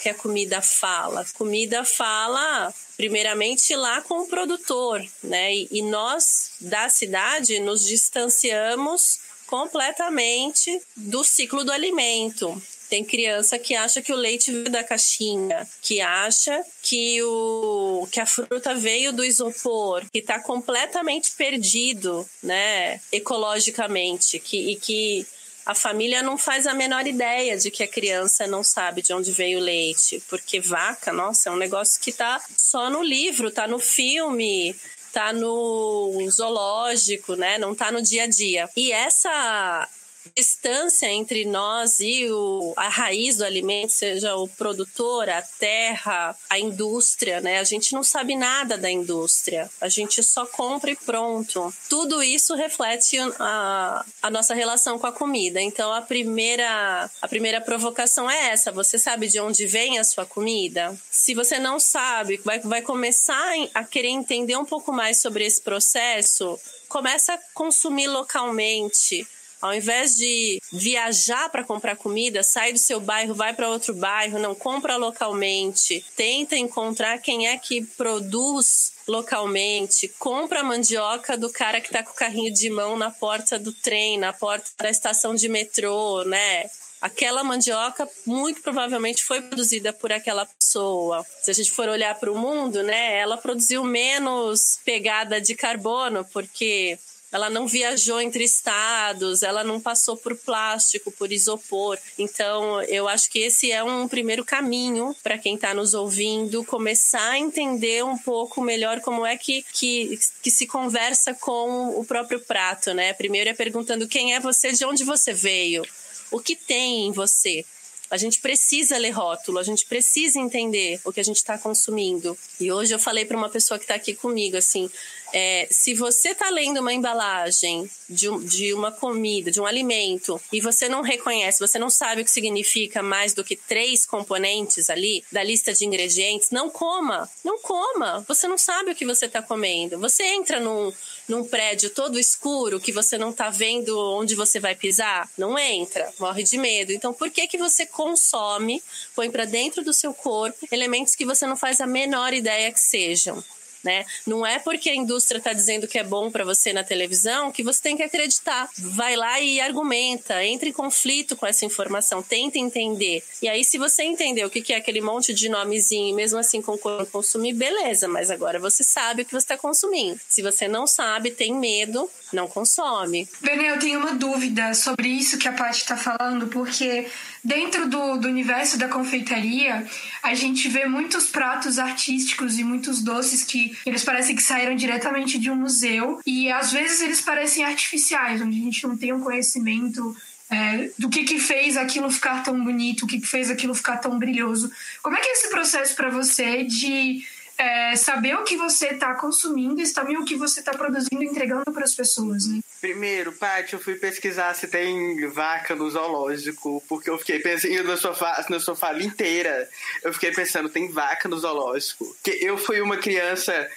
que 0.00 0.08
a 0.08 0.14
comida 0.14 0.62
fala? 0.62 1.26
Comida 1.34 1.84
fala 1.84 2.72
primeiramente 3.00 3.74
lá 3.74 4.02
com 4.02 4.20
o 4.20 4.26
produtor, 4.26 5.02
né? 5.24 5.54
E, 5.54 5.68
e 5.70 5.80
nós 5.80 6.50
da 6.60 6.86
cidade 6.90 7.58
nos 7.58 7.82
distanciamos 7.82 9.20
completamente 9.46 10.78
do 10.94 11.24
ciclo 11.24 11.64
do 11.64 11.72
alimento. 11.72 12.62
Tem 12.90 13.02
criança 13.02 13.58
que 13.58 13.74
acha 13.74 14.02
que 14.02 14.12
o 14.12 14.16
leite 14.16 14.52
veio 14.52 14.68
da 14.68 14.84
caixinha, 14.84 15.66
que 15.80 16.02
acha 16.02 16.62
que, 16.82 17.22
o, 17.22 18.06
que 18.12 18.20
a 18.20 18.26
fruta 18.26 18.74
veio 18.74 19.14
do 19.14 19.24
isopor, 19.24 20.04
que 20.12 20.18
está 20.18 20.38
completamente 20.38 21.30
perdido, 21.30 22.28
né, 22.42 23.00
ecologicamente, 23.10 24.38
que, 24.38 24.72
e 24.72 24.76
que 24.76 25.26
a 25.64 25.74
família 25.74 26.22
não 26.22 26.36
faz 26.38 26.66
a 26.66 26.74
menor 26.74 27.06
ideia 27.06 27.56
de 27.56 27.70
que 27.70 27.82
a 27.82 27.88
criança 27.88 28.46
não 28.46 28.62
sabe 28.62 29.02
de 29.02 29.12
onde 29.12 29.32
veio 29.32 29.58
o 29.58 29.62
leite, 29.62 30.22
porque 30.28 30.60
vaca, 30.60 31.12
nossa, 31.12 31.48
é 31.48 31.52
um 31.52 31.56
negócio 31.56 32.00
que 32.00 32.12
tá 32.12 32.40
só 32.56 32.90
no 32.90 33.02
livro, 33.02 33.50
tá 33.50 33.66
no 33.66 33.78
filme, 33.78 34.74
tá 35.12 35.32
no 35.32 36.28
zoológico, 36.30 37.34
né? 37.36 37.58
Não 37.58 37.74
tá 37.74 37.92
no 37.92 38.02
dia 38.02 38.24
a 38.24 38.26
dia. 38.26 38.68
E 38.76 38.92
essa 38.92 39.88
distância 40.36 41.06
entre 41.06 41.44
nós 41.44 42.00
e 42.00 42.30
o, 42.30 42.72
a 42.76 42.88
raiz 42.88 43.36
do 43.36 43.44
alimento, 43.44 43.92
seja 43.92 44.36
o 44.36 44.48
produtor, 44.48 45.28
a 45.28 45.42
terra, 45.42 46.36
a 46.48 46.58
indústria, 46.58 47.40
né? 47.40 47.58
A 47.58 47.64
gente 47.64 47.92
não 47.92 48.02
sabe 48.02 48.36
nada 48.36 48.76
da 48.76 48.90
indústria, 48.90 49.70
a 49.80 49.88
gente 49.88 50.22
só 50.22 50.46
compra 50.46 50.90
e 50.90 50.96
pronto. 50.96 51.72
Tudo 51.88 52.22
isso 52.22 52.54
reflete 52.54 53.18
a, 53.38 54.04
a 54.22 54.30
nossa 54.30 54.54
relação 54.54 54.98
com 54.98 55.06
a 55.06 55.12
comida. 55.12 55.60
Então 55.60 55.92
a 55.92 56.02
primeira, 56.02 57.10
a 57.20 57.28
primeira 57.28 57.60
provocação 57.60 58.30
é 58.30 58.50
essa: 58.50 58.72
você 58.72 58.98
sabe 58.98 59.28
de 59.28 59.40
onde 59.40 59.66
vem 59.66 59.98
a 59.98 60.04
sua 60.04 60.26
comida? 60.26 60.96
Se 61.10 61.34
você 61.34 61.58
não 61.58 61.78
sabe, 61.78 62.40
vai, 62.44 62.60
vai 62.60 62.82
começar 62.82 63.52
a 63.74 63.84
querer 63.84 64.08
entender 64.08 64.56
um 64.56 64.64
pouco 64.64 64.92
mais 64.92 65.18
sobre 65.20 65.44
esse 65.44 65.60
processo, 65.60 66.58
começa 66.88 67.34
a 67.34 67.38
consumir 67.54 68.08
localmente 68.08 69.26
ao 69.60 69.74
invés 69.74 70.16
de 70.16 70.60
viajar 70.72 71.48
para 71.50 71.64
comprar 71.64 71.96
comida, 71.96 72.42
sai 72.42 72.72
do 72.72 72.78
seu 72.78 73.00
bairro, 73.00 73.34
vai 73.34 73.52
para 73.52 73.68
outro 73.68 73.94
bairro, 73.94 74.38
não 74.38 74.54
compra 74.54 74.96
localmente, 74.96 76.04
tenta 76.16 76.56
encontrar 76.56 77.18
quem 77.18 77.48
é 77.48 77.56
que 77.58 77.84
produz 77.84 78.92
localmente, 79.06 80.08
compra 80.18 80.60
a 80.60 80.64
mandioca 80.64 81.36
do 81.36 81.50
cara 81.50 81.80
que 81.80 81.88
está 81.88 82.02
com 82.02 82.12
o 82.12 82.14
carrinho 82.14 82.52
de 82.52 82.70
mão 82.70 82.96
na 82.96 83.10
porta 83.10 83.58
do 83.58 83.72
trem, 83.72 84.18
na 84.18 84.32
porta 84.32 84.70
da 84.78 84.90
estação 84.90 85.34
de 85.34 85.48
metrô, 85.48 86.22
né? 86.24 86.64
aquela 87.00 87.42
mandioca 87.42 88.06
muito 88.26 88.60
provavelmente 88.60 89.24
foi 89.24 89.40
produzida 89.40 89.92
por 89.92 90.12
aquela 90.12 90.46
pessoa. 90.46 91.24
Se 91.42 91.50
a 91.50 91.54
gente 91.54 91.72
for 91.72 91.88
olhar 91.88 92.14
para 92.16 92.30
o 92.30 92.38
mundo, 92.38 92.82
né, 92.82 93.18
ela 93.18 93.38
produziu 93.38 93.82
menos 93.82 94.78
pegada 94.84 95.40
de 95.40 95.54
carbono, 95.54 96.24
porque 96.32 96.98
ela 97.32 97.48
não 97.48 97.66
viajou 97.66 98.20
entre 98.20 98.42
estados, 98.44 99.42
ela 99.42 99.62
não 99.62 99.80
passou 99.80 100.16
por 100.16 100.36
plástico, 100.36 101.12
por 101.12 101.32
isopor. 101.32 101.96
Então, 102.18 102.82
eu 102.82 103.06
acho 103.06 103.30
que 103.30 103.38
esse 103.38 103.70
é 103.70 103.82
um 103.84 104.08
primeiro 104.08 104.44
caminho 104.44 105.14
para 105.22 105.38
quem 105.38 105.54
está 105.54 105.72
nos 105.72 105.94
ouvindo 105.94 106.64
começar 106.64 107.30
a 107.30 107.38
entender 107.38 108.04
um 108.04 108.18
pouco 108.18 108.60
melhor 108.60 109.00
como 109.00 109.24
é 109.24 109.36
que, 109.36 109.64
que, 109.72 110.18
que 110.42 110.50
se 110.50 110.66
conversa 110.66 111.34
com 111.34 111.98
o 111.98 112.04
próprio 112.04 112.40
prato, 112.40 112.92
né? 112.92 113.12
Primeiro 113.12 113.50
é 113.50 113.54
perguntando 113.54 114.08
quem 114.08 114.34
é 114.34 114.40
você, 114.40 114.72
de 114.72 114.84
onde 114.84 115.04
você 115.04 115.32
veio, 115.32 115.84
o 116.30 116.40
que 116.40 116.56
tem 116.56 117.06
em 117.06 117.12
você 117.12 117.64
A 118.10 118.16
gente 118.16 118.40
precisa 118.40 118.98
ler 118.98 119.10
rótulo, 119.10 119.58
a 119.58 119.62
gente 119.62 119.86
precisa 119.86 120.40
entender 120.40 121.00
o 121.04 121.12
que 121.12 121.20
a 121.20 121.22
gente 121.22 121.36
está 121.36 121.56
consumindo. 121.56 122.36
E 122.58 122.72
hoje 122.72 122.92
eu 122.92 122.98
falei 122.98 123.24
para 123.24 123.36
uma 123.36 123.48
pessoa 123.48 123.78
que 123.78 123.84
está 123.84 123.94
aqui 123.94 124.14
comigo 124.14 124.56
assim, 124.56 124.90
é, 125.32 125.66
se 125.70 125.94
você 125.94 126.30
está 126.30 126.50
lendo 126.50 126.80
uma 126.80 126.92
embalagem 126.92 127.90
de, 128.08 128.28
de 128.44 128.74
uma 128.74 128.90
comida, 128.90 129.50
de 129.50 129.60
um 129.60 129.66
alimento, 129.66 130.40
e 130.52 130.60
você 130.60 130.88
não 130.88 131.02
reconhece, 131.02 131.60
você 131.60 131.78
não 131.78 131.90
sabe 131.90 132.22
o 132.22 132.24
que 132.24 132.30
significa 132.30 133.02
mais 133.02 133.34
do 133.34 133.44
que 133.44 133.56
três 133.56 134.06
componentes 134.06 134.90
ali 134.90 135.24
da 135.30 135.42
lista 135.42 135.72
de 135.72 135.84
ingredientes, 135.84 136.50
não 136.50 136.70
coma, 136.70 137.28
não 137.44 137.58
coma. 137.60 138.24
Você 138.28 138.48
não 138.48 138.58
sabe 138.58 138.90
o 138.90 138.94
que 138.94 139.04
você 139.04 139.26
está 139.26 139.42
comendo. 139.42 139.98
Você 139.98 140.24
entra 140.24 140.60
num, 140.60 140.92
num 141.28 141.44
prédio 141.44 141.90
todo 141.90 142.18
escuro 142.18 142.80
que 142.80 142.92
você 142.92 143.16
não 143.16 143.30
está 143.30 143.50
vendo 143.50 143.98
onde 144.16 144.34
você 144.34 144.58
vai 144.58 144.74
pisar, 144.74 145.28
não 145.38 145.58
entra, 145.58 146.12
morre 146.18 146.42
de 146.42 146.58
medo. 146.58 146.92
Então, 146.92 147.12
por 147.12 147.30
que 147.30 147.46
que 147.46 147.58
você 147.58 147.86
consome, 147.86 148.82
põe 149.14 149.30
para 149.30 149.44
dentro 149.44 149.84
do 149.84 149.92
seu 149.92 150.12
corpo 150.12 150.66
elementos 150.70 151.14
que 151.14 151.24
você 151.24 151.46
não 151.46 151.56
faz 151.56 151.80
a 151.80 151.86
menor 151.86 152.32
ideia 152.32 152.72
que 152.72 152.80
sejam? 152.80 153.42
Né? 153.82 154.04
Não 154.26 154.46
é 154.46 154.58
porque 154.58 154.90
a 154.90 154.94
indústria 154.94 155.38
está 155.38 155.52
dizendo 155.52 155.88
que 155.88 155.98
é 155.98 156.04
bom 156.04 156.30
para 156.30 156.44
você 156.44 156.72
na 156.72 156.84
televisão 156.84 157.52
que 157.52 157.62
você 157.62 157.80
tem 157.82 157.96
que 157.96 158.02
acreditar. 158.02 158.68
Vai 158.78 159.16
lá 159.16 159.40
e 159.40 159.60
argumenta, 159.60 160.44
entre 160.44 160.70
em 160.70 160.72
conflito 160.72 161.36
com 161.36 161.46
essa 161.46 161.64
informação, 161.64 162.22
tenta 162.22 162.58
entender. 162.58 163.22
E 163.42 163.48
aí, 163.48 163.64
se 163.64 163.78
você 163.78 164.02
entender 164.02 164.44
o 164.44 164.50
que 164.50 164.72
é 164.72 164.76
aquele 164.76 165.00
monte 165.00 165.32
de 165.32 165.48
nomezinho 165.48 166.14
mesmo 166.14 166.38
assim 166.38 166.62
consumir, 167.10 167.52
beleza, 167.52 168.08
mas 168.08 168.30
agora 168.30 168.58
você 168.58 168.84
sabe 168.84 169.22
o 169.22 169.24
que 169.24 169.32
você 169.32 169.44
está 169.44 169.56
consumindo. 169.56 170.20
Se 170.28 170.42
você 170.42 170.68
não 170.68 170.86
sabe, 170.86 171.30
tem 171.30 171.54
medo, 171.54 172.10
não 172.32 172.46
consome. 172.46 173.28
Benê, 173.40 173.70
eu 173.70 173.78
tenho 173.78 174.00
uma 174.00 174.14
dúvida 174.14 174.74
sobre 174.74 175.08
isso 175.08 175.38
que 175.38 175.48
a 175.48 175.52
Paty 175.52 175.78
está 175.78 175.96
falando, 175.96 176.48
porque 176.48 177.08
dentro 177.42 177.88
do, 177.88 178.18
do 178.18 178.28
universo 178.28 178.78
da 178.78 178.88
confeitaria, 178.88 179.86
a 180.22 180.34
gente 180.34 180.68
vê 180.68 180.86
muitos 180.86 181.26
pratos 181.26 181.78
artísticos 181.78 182.58
e 182.58 182.64
muitos 182.64 183.02
doces 183.02 183.42
que 183.42 183.69
eles 183.84 184.04
parecem 184.04 184.36
que 184.36 184.42
saíram 184.42 184.74
diretamente 184.74 185.38
de 185.38 185.50
um 185.50 185.56
museu 185.56 186.20
e 186.26 186.50
às 186.50 186.72
vezes 186.72 187.00
eles 187.00 187.20
parecem 187.20 187.64
artificiais, 187.64 188.40
onde 188.40 188.58
a 188.58 188.64
gente 188.64 188.86
não 188.86 188.96
tem 188.96 189.12
um 189.12 189.20
conhecimento 189.20 190.16
é, 190.50 190.90
do 190.98 191.08
que, 191.08 191.24
que 191.24 191.38
fez 191.38 191.76
aquilo 191.76 192.10
ficar 192.10 192.42
tão 192.42 192.62
bonito, 192.62 193.04
o 193.04 193.06
que, 193.06 193.20
que 193.20 193.26
fez 193.26 193.50
aquilo 193.50 193.74
ficar 193.74 193.98
tão 193.98 194.18
brilhoso. 194.18 194.70
Como 195.02 195.16
é 195.16 195.20
que 195.20 195.28
é 195.28 195.32
esse 195.32 195.48
processo 195.48 195.94
para 195.94 196.10
você 196.10 196.64
de 196.64 197.24
é, 197.56 197.94
saber 197.94 198.34
o 198.36 198.42
que 198.44 198.56
você 198.56 198.88
está 198.88 199.14
consumindo 199.14 199.80
e 199.80 199.86
saber 199.86 200.18
o 200.18 200.24
que 200.24 200.34
você 200.34 200.60
está 200.60 200.72
produzindo 200.72 201.22
e 201.22 201.26
entregando 201.26 201.70
para 201.72 201.84
as 201.84 201.94
pessoas, 201.94 202.46
né? 202.46 202.60
Primeiro, 202.80 203.32
Paty, 203.32 203.74
eu 203.74 203.78
fui 203.78 203.94
pesquisar 203.96 204.54
se 204.54 204.66
tem 204.66 205.28
vaca 205.28 205.74
no 205.74 205.90
zoológico, 205.90 206.82
porque 206.88 207.10
eu 207.10 207.18
fiquei 207.18 207.38
pensando 207.38 207.82
na 207.84 207.96
sua, 207.96 208.46
na 208.48 208.58
sua 208.58 208.74
fala 208.74 209.02
inteira. 209.02 209.68
Eu 210.02 210.12
fiquei 210.14 210.32
pensando, 210.32 210.68
tem 210.68 210.90
vaca 210.90 211.28
no 211.28 211.38
zoológico? 211.38 212.16
Que 212.22 212.30
eu 212.42 212.56
fui 212.56 212.80
uma 212.80 212.96
criança 212.96 213.68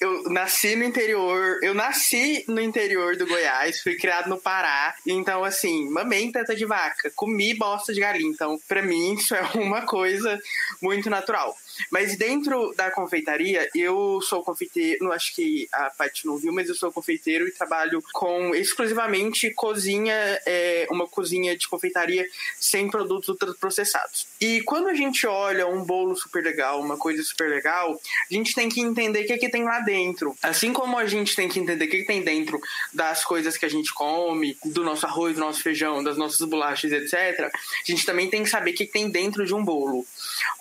eu 0.00 0.24
nasci 0.24 0.76
no 0.76 0.84
interior, 0.84 1.58
eu 1.62 1.74
nasci 1.74 2.44
no 2.46 2.60
interior 2.60 3.16
do 3.16 3.26
Goiás, 3.26 3.80
fui 3.80 3.96
criado 3.96 4.28
no 4.28 4.38
Pará, 4.38 4.94
então 5.06 5.42
assim, 5.42 5.88
mamei 5.88 6.30
teta 6.30 6.54
de 6.54 6.66
vaca, 6.66 7.10
comi 7.16 7.54
bosta 7.54 7.92
de 7.94 8.00
galinha, 8.00 8.30
então 8.30 8.60
para 8.68 8.82
mim 8.82 9.14
isso 9.14 9.34
é 9.34 9.40
uma 9.54 9.82
coisa 9.86 10.38
muito 10.82 11.08
natural. 11.08 11.56
Mas 11.90 12.16
dentro 12.16 12.74
da 12.76 12.90
confeitaria, 12.90 13.68
eu 13.74 14.20
sou 14.22 14.42
confeiteiro, 14.42 15.04
não 15.04 15.12
acho 15.12 15.34
que 15.34 15.68
a 15.72 15.90
Paty 15.90 16.26
não 16.26 16.36
viu, 16.36 16.52
mas 16.52 16.68
eu 16.68 16.74
sou 16.74 16.92
confeiteiro 16.92 17.46
e 17.46 17.52
trabalho 17.52 18.02
com 18.12 18.54
exclusivamente 18.54 19.50
cozinha, 19.52 20.14
é, 20.46 20.86
uma 20.90 21.06
cozinha 21.06 21.56
de 21.56 21.68
confeitaria 21.68 22.26
sem 22.58 22.90
produtos 22.90 23.28
ultraprocessados. 23.28 24.26
E 24.40 24.60
quando 24.62 24.88
a 24.88 24.94
gente 24.94 25.26
olha 25.26 25.66
um 25.66 25.84
bolo 25.84 26.16
super 26.16 26.42
legal, 26.42 26.80
uma 26.80 26.96
coisa 26.96 27.22
super 27.22 27.48
legal, 27.48 28.00
a 28.30 28.34
gente 28.34 28.54
tem 28.54 28.68
que 28.68 28.80
entender 28.80 29.22
o 29.22 29.26
que, 29.26 29.32
é 29.32 29.38
que 29.38 29.48
tem 29.48 29.64
lá 29.64 29.80
dentro. 29.80 30.36
Assim 30.42 30.72
como 30.72 30.98
a 30.98 31.06
gente 31.06 31.34
tem 31.34 31.48
que 31.48 31.58
entender 31.58 31.84
o 31.84 31.88
que, 31.88 31.96
é 31.96 32.00
que 32.00 32.06
tem 32.06 32.22
dentro 32.22 32.60
das 32.92 33.24
coisas 33.24 33.56
que 33.56 33.64
a 33.64 33.68
gente 33.68 33.92
come, 33.92 34.56
do 34.64 34.84
nosso 34.84 35.06
arroz, 35.06 35.34
do 35.34 35.40
nosso 35.40 35.62
feijão, 35.62 36.02
das 36.02 36.16
nossas 36.16 36.46
bolachas, 36.48 36.92
etc., 36.92 37.50
a 37.50 37.90
gente 37.90 38.04
também 38.04 38.28
tem 38.28 38.42
que 38.42 38.50
saber 38.50 38.72
o 38.72 38.74
que, 38.74 38.84
é 38.84 38.86
que 38.86 38.92
tem 38.92 39.10
dentro 39.10 39.44
de 39.44 39.54
um 39.54 39.64
bolo. 39.64 40.06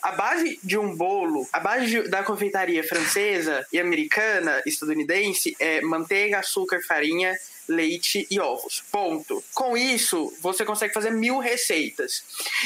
A 0.01 0.11
base 0.11 0.59
de 0.63 0.77
um 0.77 0.95
bolo, 0.95 1.06
a 1.51 1.59
base 1.59 2.09
da 2.09 2.23
confeitaria 2.23 2.83
francesa 2.83 3.65
e 3.71 3.79
americana, 3.79 4.61
estadunidense, 4.65 5.55
é 5.59 5.81
manteiga, 5.81 6.39
açúcar, 6.39 6.81
farinha, 6.81 7.35
leite 7.67 8.25
e 8.31 8.39
ovos. 8.39 8.83
Ponto. 8.91 9.43
Com 9.53 9.77
isso, 9.77 10.33
você 10.41 10.63
consegue 10.63 10.93
fazer 10.93 11.11
mil 11.11 11.39
receitas. 11.39 12.23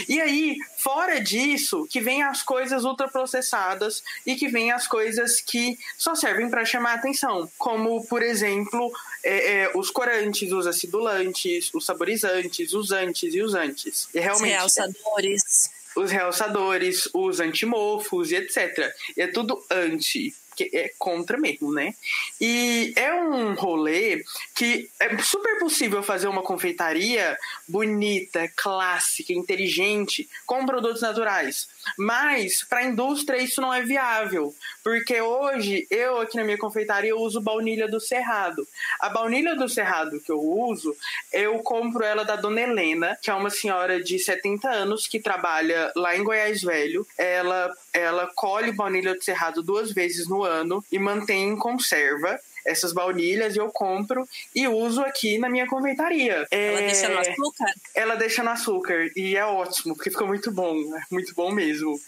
E 0.08 0.21
aí, 0.21 0.58
fora 0.77 1.19
disso, 1.19 1.88
que 1.89 1.99
vem 1.99 2.21
as 2.21 2.43
coisas 2.43 2.84
ultraprocessadas 2.84 4.04
e 4.25 4.36
que 4.36 4.47
vem 4.47 4.71
as 4.71 4.88
coisas 4.88 5.41
que 5.41 5.77
só 5.97 6.13
servem 6.15 6.49
para 6.49 6.65
chamar 6.65 6.93
atenção, 6.93 7.49
como, 7.58 8.06
por 8.08 8.21
exemplo, 8.21 8.91
é, 9.23 9.63
é, 9.63 9.71
os 9.75 9.89
corantes, 9.89 10.51
os 10.51 10.67
acidulantes, 10.67 11.71
os 11.73 11.86
saborizantes, 11.86 12.73
os 12.73 12.91
antes 12.91 13.34
e 13.34 13.41
os 13.41 13.54
antes. 13.54 14.08
E 14.13 14.19
realmente. 14.19 14.51
Realçadores 14.51 15.81
os 15.95 16.12
realçadores, 16.12 17.10
os 17.13 17.39
antimofos 17.39 18.32
e 18.32 18.36
etc. 18.36 18.91
E 19.15 19.21
é 19.21 19.27
tudo 19.27 19.63
anti 19.69 20.34
que 20.56 20.69
é 20.73 20.91
contra 20.99 21.38
mesmo, 21.38 21.71
né? 21.71 21.93
E 22.39 22.93
é 22.95 23.13
um 23.13 23.54
rolê 23.54 24.23
que 24.56 24.89
é 24.99 25.17
super 25.19 25.60
possível 25.60 26.04
fazer 26.04 26.27
uma 26.27 26.41
confeitaria 26.41 27.38
bonita, 27.67 28.51
clássica, 28.56 29.34
inteligente, 29.34 30.30
com 30.45 30.65
produtos 30.65 31.01
naturais. 31.01 31.67
Mas 31.98 32.63
para 32.63 32.80
a 32.80 32.84
indústria 32.84 33.41
isso 33.41 33.62
não 33.62 33.74
é 33.74 33.82
viável, 33.82 34.54
porque 34.84 35.22
hoje 35.22 35.88
eu 35.89 36.20
aqui 36.20 36.38
na 36.38 36.44
minha 36.44 36.58
confeitaria 36.58 37.12
eu 37.12 37.20
uso 37.20 37.41
baunilha 37.41 37.88
do 37.88 38.00
Cerrado. 38.00 38.67
A 39.00 39.10
baunilha 39.10 39.56
do 39.56 39.70
Cerrado 39.70 40.20
que 40.20 40.32
eu 40.32 40.39
uso, 40.39 40.96
eu 41.32 41.60
compro 41.60 42.04
ela 42.04 42.24
da 42.24 42.36
Dona 42.36 42.62
Helena, 42.62 43.17
que 43.22 43.30
é 43.30 43.34
uma 43.34 43.50
senhora 43.50 44.02
de 44.02 44.20
70 44.20 44.70
anos 44.70 45.08
que 45.08 45.20
trabalha 45.20 45.91
lá 45.96 46.15
em 46.15 46.24
Goiás 46.24 46.62
Velho. 46.62 47.06
Ela 47.17 47.72
ela 47.94 48.28
colhe 48.34 48.72
baunilha 48.72 49.13
do 49.13 49.24
Cerrado 49.24 49.62
duas 49.62 49.91
vezes 49.91 50.28
no 50.28 50.44
ano 50.44 50.84
e 50.91 50.98
mantém 50.98 51.50
em 51.50 51.58
conserva 51.58 52.39
essas 52.65 52.93
baunilhas 52.93 53.56
eu 53.56 53.69
compro 53.69 54.28
e 54.56 54.67
uso 54.67 55.02
aqui 55.02 55.38
na 55.38 55.50
minha 55.50 55.67
confeitaria. 55.67 56.45
Ela 56.52 56.80
é... 56.80 56.86
deixa 56.88 57.10
no 57.10 57.19
açúcar? 57.19 57.74
Ela 57.95 58.15
deixa 58.15 58.43
no 58.43 58.50
açúcar 58.50 59.12
e 59.15 59.36
é 59.36 59.45
ótimo, 59.45 59.95
porque 59.95 60.10
fica 60.10 60.26
muito 60.26 60.52
bom, 60.52 60.76
é 60.95 61.02
muito 61.12 61.34
bom 61.34 61.52
mesmo. 61.52 62.00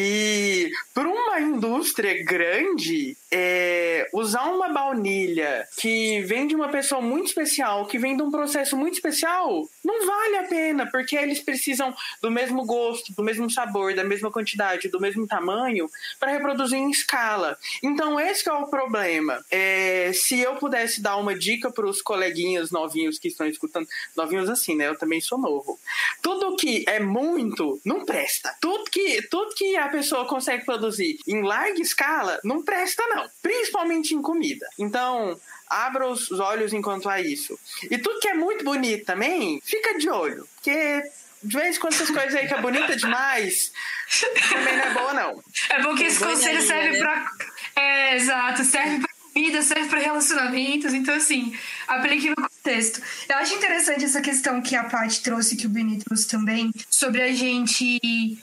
E 0.00 0.70
para 0.94 1.08
uma 1.08 1.40
indústria 1.40 2.22
grande, 2.24 3.16
é, 3.32 4.08
usar 4.12 4.44
uma 4.44 4.68
baunilha 4.68 5.66
que 5.76 6.22
vem 6.22 6.46
de 6.46 6.54
uma 6.54 6.68
pessoa 6.68 7.00
muito 7.00 7.26
especial, 7.26 7.84
que 7.86 7.98
vem 7.98 8.16
de 8.16 8.22
um 8.22 8.30
processo 8.30 8.76
muito 8.76 8.94
especial, 8.94 9.68
não 9.84 10.06
vale 10.06 10.36
a 10.36 10.44
pena, 10.44 10.88
porque 10.88 11.16
eles 11.16 11.40
precisam 11.40 11.92
do 12.22 12.30
mesmo 12.30 12.64
gosto, 12.64 13.12
do 13.12 13.24
mesmo 13.24 13.50
sabor, 13.50 13.92
da 13.92 14.04
mesma 14.04 14.30
quantidade, 14.30 14.88
do 14.88 15.00
mesmo 15.00 15.26
tamanho 15.26 15.90
para 16.20 16.30
reproduzir 16.30 16.78
em 16.78 16.90
escala. 16.90 17.58
Então, 17.82 18.20
esse 18.20 18.48
é 18.48 18.52
o 18.52 18.68
problema. 18.68 19.44
É, 19.50 20.12
se 20.14 20.38
eu 20.38 20.54
pudesse 20.56 21.02
dar 21.02 21.16
uma 21.16 21.36
dica 21.36 21.72
para 21.72 21.86
os 21.86 22.00
coleguinhas 22.00 22.70
novinhos 22.70 23.18
que 23.18 23.26
estão 23.26 23.48
escutando, 23.48 23.88
novinhos 24.16 24.48
assim, 24.48 24.76
né? 24.76 24.86
Eu 24.86 24.96
também 24.96 25.20
sou 25.20 25.38
novo. 25.38 25.78
Tudo 26.22 26.56
que 26.56 26.84
é 26.86 27.00
muito, 27.00 27.80
não 27.84 28.04
presta. 28.04 28.54
Tudo 28.60 28.84
que, 28.90 29.22
tudo 29.22 29.54
que 29.54 29.76
a 29.76 29.87
pessoa 29.88 30.26
consegue 30.26 30.64
produzir 30.64 31.18
em 31.26 31.42
larga 31.42 31.80
escala, 31.80 32.40
não 32.44 32.62
presta, 32.62 33.02
não. 33.08 33.26
Principalmente 33.42 34.14
em 34.14 34.22
comida. 34.22 34.66
Então, 34.78 35.38
abra 35.68 36.06
os 36.06 36.30
olhos 36.32 36.72
enquanto 36.72 37.08
há 37.08 37.20
isso. 37.20 37.58
E 37.90 37.98
tudo 37.98 38.20
que 38.20 38.28
é 38.28 38.34
muito 38.34 38.64
bonito 38.64 39.04
também, 39.04 39.60
fica 39.64 39.98
de 39.98 40.08
olho. 40.08 40.48
Porque 40.54 41.02
de 41.42 41.56
vez 41.56 41.76
em 41.76 41.80
quando 41.80 41.94
essas 41.94 42.10
coisas 42.10 42.34
aí 42.34 42.48
que 42.48 42.54
é 42.54 42.60
bonita 42.60 42.96
demais, 42.96 43.72
também 44.50 44.76
não 44.76 44.84
é 44.84 44.90
boa, 44.90 45.14
não. 45.14 45.44
É 45.70 45.82
bom 45.82 45.94
que 45.94 46.04
esse 46.04 46.18
conselho 46.18 46.62
serve 46.62 46.98
né? 46.98 46.98
pra. 46.98 47.30
É, 47.76 48.16
exato, 48.16 48.64
serve 48.64 49.00
pra 49.00 49.08
comida, 49.32 49.62
serve 49.62 49.88
para 49.88 50.00
relacionamentos. 50.00 50.92
Então, 50.92 51.14
assim, 51.14 51.56
aplique 51.86 52.30
no 52.30 52.36
Eu 53.28 53.36
acho 53.36 53.54
interessante 53.54 54.04
essa 54.04 54.20
questão 54.20 54.60
que 54.60 54.76
a 54.76 54.84
Paty 54.84 55.22
trouxe, 55.22 55.56
que 55.56 55.66
o 55.66 55.70
Beni 55.70 55.98
trouxe 55.98 56.28
também, 56.28 56.72
sobre 56.90 57.22
a 57.22 57.32
gente 57.32 57.98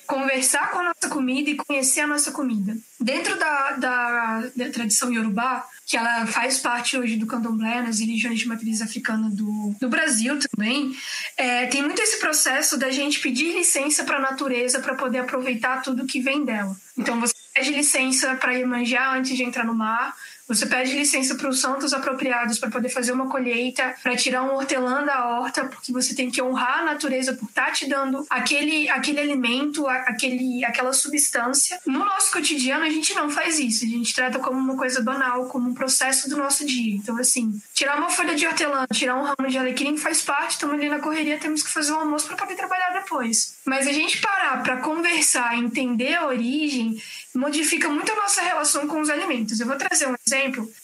conversar 0.07 0.71
com 0.71 0.79
a 0.79 0.83
nossa 0.83 1.09
comida 1.09 1.49
e 1.49 1.55
conhecer 1.55 2.01
a 2.01 2.07
nossa 2.07 2.31
comida. 2.31 2.75
Dentro 2.99 3.37
da, 3.37 3.71
da, 3.71 4.43
da 4.55 4.69
tradição 4.69 5.11
Yorubá, 5.11 5.65
que 5.85 5.97
ela 5.97 6.25
faz 6.25 6.57
parte 6.57 6.97
hoje 6.97 7.17
do 7.17 7.27
candomblé, 7.27 7.81
nas 7.81 7.99
religiões 7.99 8.39
de 8.39 8.47
matriz 8.47 8.81
africana 8.81 9.29
do, 9.29 9.75
do 9.79 9.89
Brasil 9.89 10.39
também, 10.39 10.95
é, 11.37 11.67
tem 11.67 11.83
muito 11.83 12.01
esse 12.01 12.19
processo 12.19 12.77
da 12.77 12.89
gente 12.89 13.19
pedir 13.19 13.53
licença 13.53 14.03
para 14.03 14.17
a 14.17 14.21
natureza 14.21 14.79
para 14.79 14.95
poder 14.95 15.19
aproveitar 15.19 15.81
tudo 15.83 16.05
que 16.05 16.19
vem 16.19 16.43
dela. 16.43 16.75
Então, 16.97 17.19
você 17.19 17.33
pede 17.53 17.71
licença 17.71 18.35
para 18.35 18.57
ir 18.57 18.65
manjar 18.65 19.15
antes 19.15 19.35
de 19.35 19.43
entrar 19.43 19.65
no 19.65 19.75
mar, 19.75 20.15
Você 20.47 20.67
pede 20.67 20.93
licença 20.93 21.33
para 21.33 21.49
os 21.49 21.59
santos 21.59 21.91
apropriados 21.91 22.59
para 22.59 22.69
poder 22.69 22.89
fazer 22.89 23.11
uma 23.11 23.27
colheita, 23.27 23.95
para 24.03 24.15
tirar 24.15 24.43
um 24.43 24.53
hortelã 24.53 25.03
da 25.03 25.25
horta, 25.25 25.65
porque 25.65 25.91
você 25.91 26.13
tem 26.13 26.29
que 26.29 26.39
honrar 26.39 26.81
a 26.81 26.85
natureza 26.85 27.33
por 27.33 27.49
estar 27.49 27.65
tá 27.65 27.71
te 27.71 27.87
dando 27.87 28.23
aquele, 28.29 28.87
aquele 28.89 29.19
alimento, 29.19 29.87
aquele, 29.87 30.63
aquela 30.63 30.93
substância. 30.93 31.79
No 31.83 32.05
nosso 32.05 32.31
cotidiano, 32.31 32.83
a 32.83 32.89
gente 32.89 33.15
não 33.15 33.27
faz 33.27 33.57
isso. 33.57 33.85
A 33.85 33.87
gente 33.87 34.13
trata 34.13 34.37
como 34.37 34.59
uma 34.59 34.77
coisa 34.77 35.01
banal, 35.01 35.47
como 35.47 35.67
um 35.67 35.73
processo 35.73 36.29
do 36.29 36.37
nosso 36.37 36.63
dia. 36.63 36.95
Então, 36.95 37.17
assim, 37.17 37.59
tirar 37.73 37.97
uma 37.97 38.11
folha 38.11 38.35
de 38.35 38.45
hortelã, 38.45 38.85
tirar 38.93 39.15
um 39.15 39.23
ramo 39.23 39.49
de 39.49 39.57
alecrim 39.57 39.97
faz 39.97 40.21
parte, 40.21 40.51
estamos 40.51 40.75
ali 40.75 40.87
na 40.89 40.99
correria, 40.99 41.39
temos 41.39 41.63
que 41.63 41.71
fazer 41.71 41.91
um 41.91 42.01
almoço 42.01 42.27
para 42.27 42.37
poder 42.37 42.55
trabalhar 42.55 42.91
depois. 42.91 43.55
Mas 43.65 43.87
a 43.87 43.91
gente 43.91 44.21
parar 44.21 44.61
para 44.61 44.77
conversar, 44.77 45.57
entender 45.57 46.13
a 46.13 46.27
origem, 46.27 47.01
modifica 47.33 47.89
muito 47.89 48.11
a 48.11 48.15
nossa 48.15 48.43
relação 48.43 48.87
com 48.87 49.01
os 49.01 49.09
alimentos. 49.09 49.59
Eu 49.59 49.65
vou 49.65 49.75
trazer 49.75 50.07
um 50.07 50.15
exemplo 50.25 50.34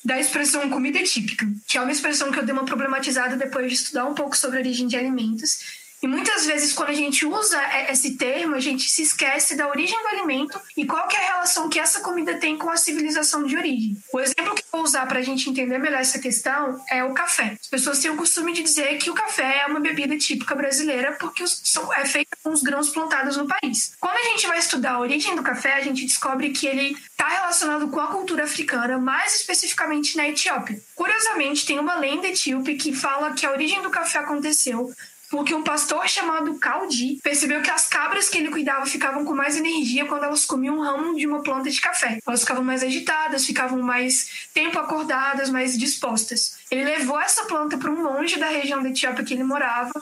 da 0.03 0.19
expressão 0.19 0.69
comida 0.69 1.01
típica, 1.03 1.45
que 1.67 1.77
é 1.77 1.81
uma 1.81 1.91
expressão 1.91 2.31
que 2.31 2.39
eu 2.39 2.45
dei 2.45 2.53
uma 2.53 2.65
problematizada 2.65 3.35
depois 3.35 3.67
de 3.67 3.73
estudar 3.75 4.05
um 4.05 4.13
pouco 4.13 4.37
sobre 4.37 4.57
a 4.57 4.61
origem 4.61 4.87
de 4.87 4.95
alimentos 4.95 5.80
e 6.01 6.07
muitas 6.07 6.47
vezes, 6.47 6.73
quando 6.73 6.89
a 6.89 6.93
gente 6.93 7.25
usa 7.25 7.61
esse 7.89 8.17
termo, 8.17 8.55
a 8.55 8.59
gente 8.59 8.89
se 8.89 9.03
esquece 9.03 9.55
da 9.55 9.67
origem 9.67 10.01
do 10.01 10.07
alimento 10.07 10.59
e 10.75 10.83
qual 10.83 11.07
que 11.07 11.15
é 11.15 11.19
a 11.19 11.33
relação 11.33 11.69
que 11.69 11.79
essa 11.79 12.01
comida 12.01 12.39
tem 12.39 12.57
com 12.57 12.69
a 12.71 12.77
civilização 12.77 13.43
de 13.43 13.55
origem. 13.55 13.95
O 14.11 14.19
exemplo 14.19 14.55
que 14.55 14.61
eu 14.61 14.67
vou 14.71 14.81
usar 14.81 15.05
para 15.05 15.19
a 15.19 15.21
gente 15.21 15.47
entender 15.47 15.77
melhor 15.77 16.01
essa 16.01 16.17
questão 16.17 16.83
é 16.89 17.03
o 17.03 17.13
café. 17.13 17.55
As 17.61 17.67
pessoas 17.67 17.99
têm 17.99 18.09
o 18.09 18.17
costume 18.17 18.51
de 18.51 18.63
dizer 18.63 18.97
que 18.97 19.11
o 19.11 19.13
café 19.13 19.61
é 19.61 19.67
uma 19.67 19.79
bebida 19.79 20.17
típica 20.17 20.55
brasileira 20.55 21.11
porque 21.19 21.43
é 21.43 22.05
feita 22.05 22.35
com 22.43 22.49
os 22.49 22.63
grãos 22.63 22.89
plantados 22.89 23.37
no 23.37 23.47
país. 23.47 23.93
Quando 23.99 24.15
a 24.15 24.23
gente 24.23 24.47
vai 24.47 24.57
estudar 24.57 24.93
a 24.93 24.99
origem 24.99 25.35
do 25.35 25.43
café, 25.43 25.73
a 25.75 25.81
gente 25.81 26.05
descobre 26.05 26.49
que 26.49 26.65
ele 26.65 26.97
está 27.11 27.27
relacionado 27.27 27.87
com 27.89 27.99
a 27.99 28.07
cultura 28.07 28.45
africana, 28.45 28.97
mais 28.97 29.35
especificamente 29.35 30.17
na 30.17 30.27
Etiópia. 30.27 30.81
Curiosamente, 30.95 31.65
tem 31.65 31.77
uma 31.77 31.95
lenda 31.95 32.27
etíope 32.27 32.75
que 32.75 32.91
fala 32.91 33.33
que 33.33 33.45
a 33.45 33.51
origem 33.51 33.83
do 33.83 33.91
café 33.91 34.17
aconteceu 34.17 34.91
porque 35.31 35.55
um 35.55 35.63
pastor 35.63 36.07
chamado 36.09 36.53
Caldi 36.55 37.17
percebeu 37.23 37.61
que 37.61 37.71
as 37.71 37.87
cabras 37.87 38.27
que 38.27 38.37
ele 38.37 38.49
cuidava 38.49 38.85
ficavam 38.85 39.23
com 39.23 39.33
mais 39.33 39.55
energia 39.55 40.05
quando 40.05 40.25
elas 40.25 40.45
comiam 40.45 40.77
um 40.77 40.81
ramo 40.81 41.15
de 41.15 41.25
uma 41.25 41.41
planta 41.41 41.69
de 41.69 41.79
café. 41.79 42.19
Elas 42.27 42.41
ficavam 42.41 42.65
mais 42.65 42.83
agitadas, 42.83 43.45
ficavam 43.45 43.81
mais 43.81 44.49
tempo 44.53 44.77
acordadas, 44.77 45.49
mais 45.49 45.79
dispostas. 45.79 46.57
Ele 46.69 46.83
levou 46.83 47.19
essa 47.19 47.45
planta 47.45 47.77
para 47.77 47.89
um 47.89 48.03
monge 48.03 48.37
da 48.37 48.49
região 48.49 48.83
da 48.83 48.89
Etiópia 48.89 49.23
que 49.23 49.33
ele 49.33 49.43
morava 49.43 49.93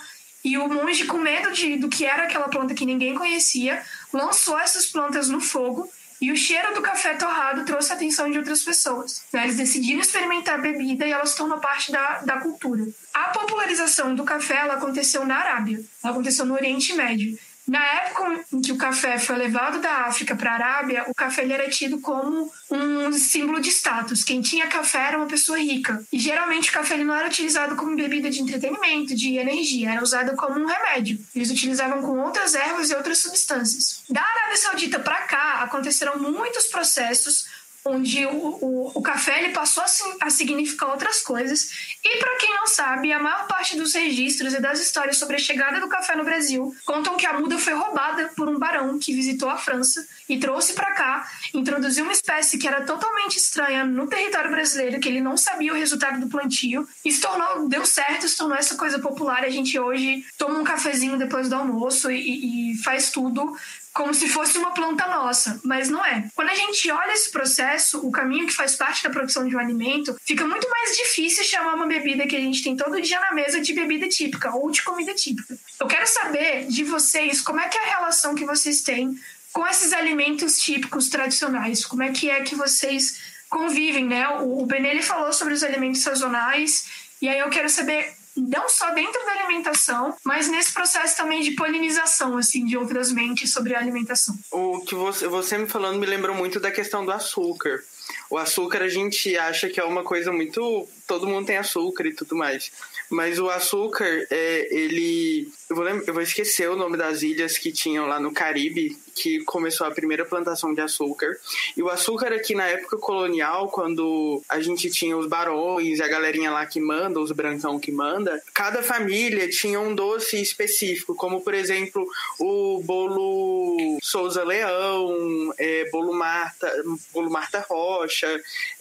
e 0.43 0.57
o 0.57 0.67
monge, 0.67 1.05
com 1.05 1.19
medo 1.19 1.51
de, 1.51 1.77
do 1.77 1.89
que 1.89 2.05
era 2.05 2.23
aquela 2.23 2.47
planta 2.47 2.73
que 2.73 2.85
ninguém 2.85 3.13
conhecia, 3.13 3.83
lançou 4.11 4.57
essas 4.57 4.87
plantas 4.87 5.29
no 5.29 5.39
fogo 5.39 5.87
e 6.21 6.31
o 6.31 6.35
cheiro 6.35 6.73
do 6.73 6.81
café 6.81 7.13
torrado 7.13 7.63
trouxe 7.63 7.91
a 7.91 7.95
atenção 7.95 8.29
de 8.29 8.37
outras 8.37 8.61
pessoas. 8.61 9.23
Né? 9.31 9.43
Eles 9.43 9.57
decidiram 9.57 10.01
experimentar 10.01 10.55
a 10.55 10.61
bebida 10.61 11.05
e 11.05 11.11
elas 11.11 11.35
tornam 11.35 11.59
parte 11.59 11.91
da, 11.91 12.19
da 12.19 12.37
cultura. 12.37 12.85
A 13.13 13.29
popularização 13.29 14.13
do 14.13 14.23
café 14.23 14.57
ela 14.57 14.73
aconteceu 14.73 15.25
na 15.25 15.37
Arábia, 15.37 15.81
ela 16.03 16.13
aconteceu 16.13 16.45
no 16.45 16.53
Oriente 16.53 16.93
Médio. 16.93 17.37
Na 17.69 17.85
época 17.85 18.45
em 18.51 18.61
que 18.61 18.71
o 18.71 18.77
café 18.77 19.19
foi 19.19 19.35
levado 19.35 19.79
da 19.79 20.05
África 20.07 20.35
para 20.35 20.51
a 20.51 20.53
Arábia, 20.55 21.05
o 21.07 21.13
café 21.13 21.47
era 21.49 21.69
tido 21.69 22.01
como 22.01 22.51
um 22.71 23.11
símbolo 23.13 23.61
de 23.61 23.69
status. 23.69 24.23
Quem 24.23 24.41
tinha 24.41 24.67
café 24.67 25.09
era 25.09 25.17
uma 25.17 25.27
pessoa 25.27 25.59
rica. 25.59 26.03
E 26.11 26.17
geralmente 26.17 26.71
o 26.71 26.73
café 26.73 26.97
não 26.97 27.13
era 27.13 27.27
utilizado 27.27 27.75
como 27.75 27.95
bebida 27.95 28.29
de 28.31 28.41
entretenimento, 28.41 29.15
de 29.15 29.37
energia, 29.37 29.91
era 29.91 30.01
usado 30.01 30.35
como 30.35 30.59
um 30.59 30.65
remédio. 30.65 31.19
Eles 31.35 31.51
utilizavam 31.51 32.01
com 32.01 32.19
outras 32.19 32.55
ervas 32.55 32.89
e 32.89 32.95
outras 32.95 33.19
substâncias. 33.19 34.03
Da 34.09 34.21
Arábia 34.21 34.57
Saudita 34.57 34.99
para 34.99 35.21
cá, 35.21 35.61
aconteceram 35.61 36.17
muitos 36.17 36.65
processos 36.65 37.45
onde 37.85 38.25
o, 38.25 38.31
o, 38.31 38.91
o, 38.95 39.01
café 39.01 39.43
ele 39.43 39.53
passou 39.53 39.83
a, 39.83 40.25
a 40.25 40.29
significar 40.29 40.89
outras 40.89 41.21
coisas. 41.21 41.69
E 42.03 42.17
para 42.17 42.37
quem 42.37 42.53
não 42.53 42.67
sabe, 42.67 43.11
a 43.11 43.19
maior 43.19 43.47
parte 43.47 43.77
dos 43.77 43.93
registros 43.93 44.53
e 44.53 44.59
das 44.59 44.79
histórias 44.79 45.17
sobre 45.17 45.35
a 45.35 45.39
chegada 45.39 45.79
do 45.79 45.87
café 45.87 46.15
no 46.15 46.23
Brasil 46.23 46.75
contam 46.85 47.17
que 47.17 47.25
a 47.25 47.33
muda 47.33 47.57
foi 47.57 47.73
roubada 47.73 48.31
por 48.35 48.47
um 48.47 48.57
barão 48.57 48.99
que 48.99 49.13
visitou 49.13 49.49
a 49.49 49.57
França 49.57 50.05
e 50.27 50.37
trouxe 50.37 50.73
para 50.73 50.91
cá, 50.91 51.27
introduziu 51.53 52.03
uma 52.03 52.13
espécie 52.13 52.57
que 52.57 52.67
era 52.67 52.81
totalmente 52.81 53.37
estranha 53.37 53.83
no 53.83 54.07
território 54.07 54.51
brasileiro, 54.51 54.99
que 54.99 55.09
ele 55.09 55.21
não 55.21 55.35
sabia 55.37 55.73
o 55.73 55.75
resultado 55.75 56.19
do 56.19 56.27
plantio, 56.27 56.87
e 57.03 57.11
se 57.11 57.21
tornou, 57.21 57.67
deu 57.67 57.85
certo, 57.85 58.27
se 58.27 58.37
tornou 58.37 58.57
essa 58.57 58.75
coisa 58.75 58.99
popular. 58.99 59.43
A 59.43 59.49
gente 59.49 59.77
hoje 59.79 60.25
toma 60.37 60.59
um 60.59 60.63
cafezinho 60.63 61.17
depois 61.17 61.49
do 61.49 61.55
almoço 61.55 62.11
e, 62.11 62.73
e 62.73 62.77
faz 62.83 63.11
tudo 63.11 63.57
como 63.93 64.13
se 64.13 64.29
fosse 64.29 64.57
uma 64.57 64.71
planta 64.71 65.07
nossa, 65.07 65.59
mas 65.63 65.89
não 65.89 66.05
é. 66.05 66.29
Quando 66.35 66.49
a 66.49 66.55
gente 66.55 66.89
olha 66.91 67.11
esse 67.11 67.31
processo, 67.31 67.99
o 68.05 68.11
caminho 68.11 68.47
que 68.47 68.53
faz 68.53 68.75
parte 68.75 69.03
da 69.03 69.09
produção 69.09 69.47
de 69.47 69.55
um 69.55 69.59
alimento, 69.59 70.15
fica 70.25 70.45
muito 70.45 70.69
mais 70.69 70.95
difícil 70.95 71.43
chamar 71.43 71.73
uma 71.73 71.87
bebida 71.87 72.27
que 72.27 72.35
a 72.35 72.39
gente 72.39 72.63
tem 72.63 72.77
todo 72.77 73.01
dia 73.01 73.19
na 73.19 73.33
mesa 73.33 73.59
de 73.59 73.73
bebida 73.73 74.07
típica 74.07 74.55
ou 74.55 74.69
de 74.71 74.83
comida 74.83 75.13
típica. 75.13 75.57
Eu 75.79 75.87
quero 75.87 76.07
saber 76.07 76.67
de 76.67 76.83
vocês 76.83 77.41
como 77.41 77.59
é 77.59 77.67
que 77.67 77.77
é 77.77 77.81
a 77.81 77.97
relação 77.97 78.35
que 78.35 78.45
vocês 78.45 78.81
têm 78.81 79.19
com 79.51 79.65
esses 79.67 79.91
alimentos 79.91 80.59
típicos 80.59 81.09
tradicionais. 81.09 81.85
Como 81.85 82.03
é 82.03 82.11
que 82.11 82.29
é 82.29 82.41
que 82.41 82.55
vocês 82.55 83.19
convivem, 83.49 84.05
né? 84.05 84.29
O, 84.29 84.61
o 84.61 84.65
Benelli 84.65 85.01
falou 85.01 85.33
sobre 85.33 85.53
os 85.53 85.63
alimentos 85.63 86.01
sazonais 86.01 86.85
e 87.21 87.27
aí 87.27 87.39
eu 87.39 87.49
quero 87.49 87.69
saber 87.69 88.18
não 88.39 88.69
só 88.69 88.91
dentro 88.91 89.23
da 89.25 89.31
alimentação, 89.31 90.15
mas 90.23 90.47
nesse 90.47 90.73
processo 90.73 91.17
também 91.17 91.41
de 91.41 91.51
polinização, 91.51 92.37
assim, 92.37 92.65
de 92.65 92.77
outras 92.77 93.11
mentes 93.11 93.51
sobre 93.51 93.75
a 93.75 93.79
alimentação. 93.79 94.35
O 94.51 94.81
que 94.81 94.95
você, 94.95 95.27
você 95.27 95.57
me 95.57 95.67
falando 95.67 95.99
me 95.99 96.05
lembrou 96.05 96.35
muito 96.35 96.59
da 96.59 96.71
questão 96.71 97.05
do 97.05 97.11
açúcar. 97.11 97.81
O 98.29 98.37
açúcar 98.37 98.83
a 98.83 98.87
gente 98.87 99.37
acha 99.37 99.69
que 99.69 99.79
é 99.79 99.83
uma 99.83 100.03
coisa 100.03 100.31
muito. 100.31 100.87
Todo 101.07 101.27
mundo 101.27 101.45
tem 101.45 101.57
açúcar 101.57 102.07
e 102.07 102.13
tudo 102.13 102.35
mais. 102.35 102.71
Mas 103.09 103.39
o 103.39 103.49
açúcar, 103.49 104.05
é, 104.29 104.67
ele. 104.71 105.51
Eu 105.69 105.75
vou, 105.75 105.87
eu 105.87 106.13
vou 106.13 106.21
esquecer 106.21 106.69
o 106.69 106.75
nome 106.75 106.97
das 106.97 107.23
ilhas 107.23 107.57
que 107.57 107.71
tinham 107.71 108.07
lá 108.07 108.19
no 108.19 108.31
Caribe, 108.31 108.97
que 109.19 109.43
começou 109.43 109.85
a 109.85 109.91
primeira 109.91 110.23
plantação 110.23 110.73
de 110.73 110.81
açúcar. 110.81 111.35
E 111.75 111.83
o 111.83 111.89
açúcar 111.89 112.31
aqui 112.31 112.55
na 112.55 112.67
época 112.67 112.97
colonial, 112.97 113.67
quando 113.69 114.41
a 114.47 114.59
gente 114.61 114.89
tinha 114.89 115.17
os 115.17 115.27
barões 115.27 115.99
a 115.99 116.07
galerinha 116.07 116.51
lá 116.51 116.65
que 116.65 116.79
manda, 116.79 117.19
os 117.19 117.31
brancão 117.31 117.79
que 117.79 117.91
manda, 117.91 118.41
cada 118.53 118.81
família 118.81 119.49
tinha 119.49 119.79
um 119.79 119.93
doce 119.93 120.41
específico, 120.41 121.15
como 121.15 121.41
por 121.41 121.53
exemplo 121.53 122.07
o 122.39 122.81
bolo 122.83 123.97
Souza 124.01 124.43
Leão, 124.43 125.53
é, 125.57 125.89
bolo 125.89 126.13
Marta, 126.13 126.71
bolo 127.13 127.29
Marta 127.29 127.65
Rocha 127.67 128.27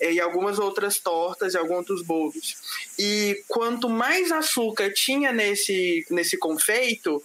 é, 0.00 0.12
e 0.12 0.20
algumas 0.20 0.58
outras 0.58 0.98
tortas 0.98 1.54
e 1.54 1.58
alguns 1.58 1.78
outros 1.78 2.02
bolos. 2.02 2.56
E 2.98 3.42
quanto 3.48 3.88
mais 3.88 4.30
açúcar 4.30 4.92
tinha 4.92 5.32
nesse, 5.32 6.04
nesse 6.10 6.36
confeito, 6.36 7.22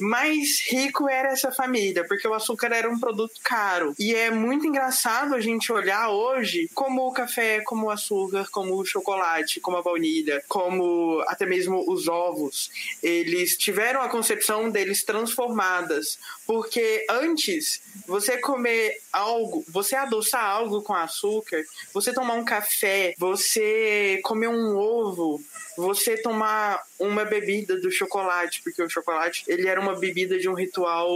mais 0.00 0.60
rico 0.68 1.08
era 1.08 1.28
essa 1.28 1.52
família, 1.52 2.04
porque 2.06 2.26
o 2.26 2.34
açúcar 2.34 2.55
era 2.64 2.90
um 2.90 2.98
produto 2.98 3.34
caro. 3.42 3.94
E 3.98 4.14
é 4.14 4.30
muito 4.30 4.66
engraçado 4.66 5.34
a 5.34 5.40
gente 5.40 5.72
olhar 5.72 6.08
hoje 6.10 6.70
como 6.74 7.06
o 7.06 7.12
café, 7.12 7.60
como 7.60 7.86
o 7.86 7.90
açúcar, 7.90 8.48
como 8.50 8.76
o 8.76 8.84
chocolate, 8.84 9.60
como 9.60 9.76
a 9.76 9.82
baunilha, 9.82 10.42
como 10.48 11.22
até 11.28 11.44
mesmo 11.44 11.84
os 11.90 12.08
ovos, 12.08 12.70
eles 13.02 13.56
tiveram 13.56 14.00
a 14.00 14.08
concepção 14.08 14.70
deles 14.70 15.04
transformadas. 15.04 16.18
Porque 16.46 17.04
antes, 17.10 17.80
você 18.06 18.38
comer 18.38 18.98
algo, 19.12 19.64
você 19.68 19.96
adoçar 19.96 20.44
algo 20.44 20.82
com 20.82 20.94
açúcar, 20.94 21.64
você 21.92 22.12
tomar 22.12 22.34
um 22.34 22.44
café, 22.44 23.14
você 23.18 24.20
comer 24.22 24.48
um 24.48 24.76
ovo, 24.76 25.42
você 25.76 26.16
tomar 26.16 26.82
uma 26.98 27.24
bebida 27.24 27.78
do 27.78 27.90
chocolate, 27.90 28.62
porque 28.62 28.82
o 28.82 28.88
chocolate 28.88 29.44
ele 29.46 29.68
era 29.68 29.80
uma 29.80 29.94
bebida 29.94 30.38
de 30.38 30.48
um 30.48 30.54
ritual 30.54 31.08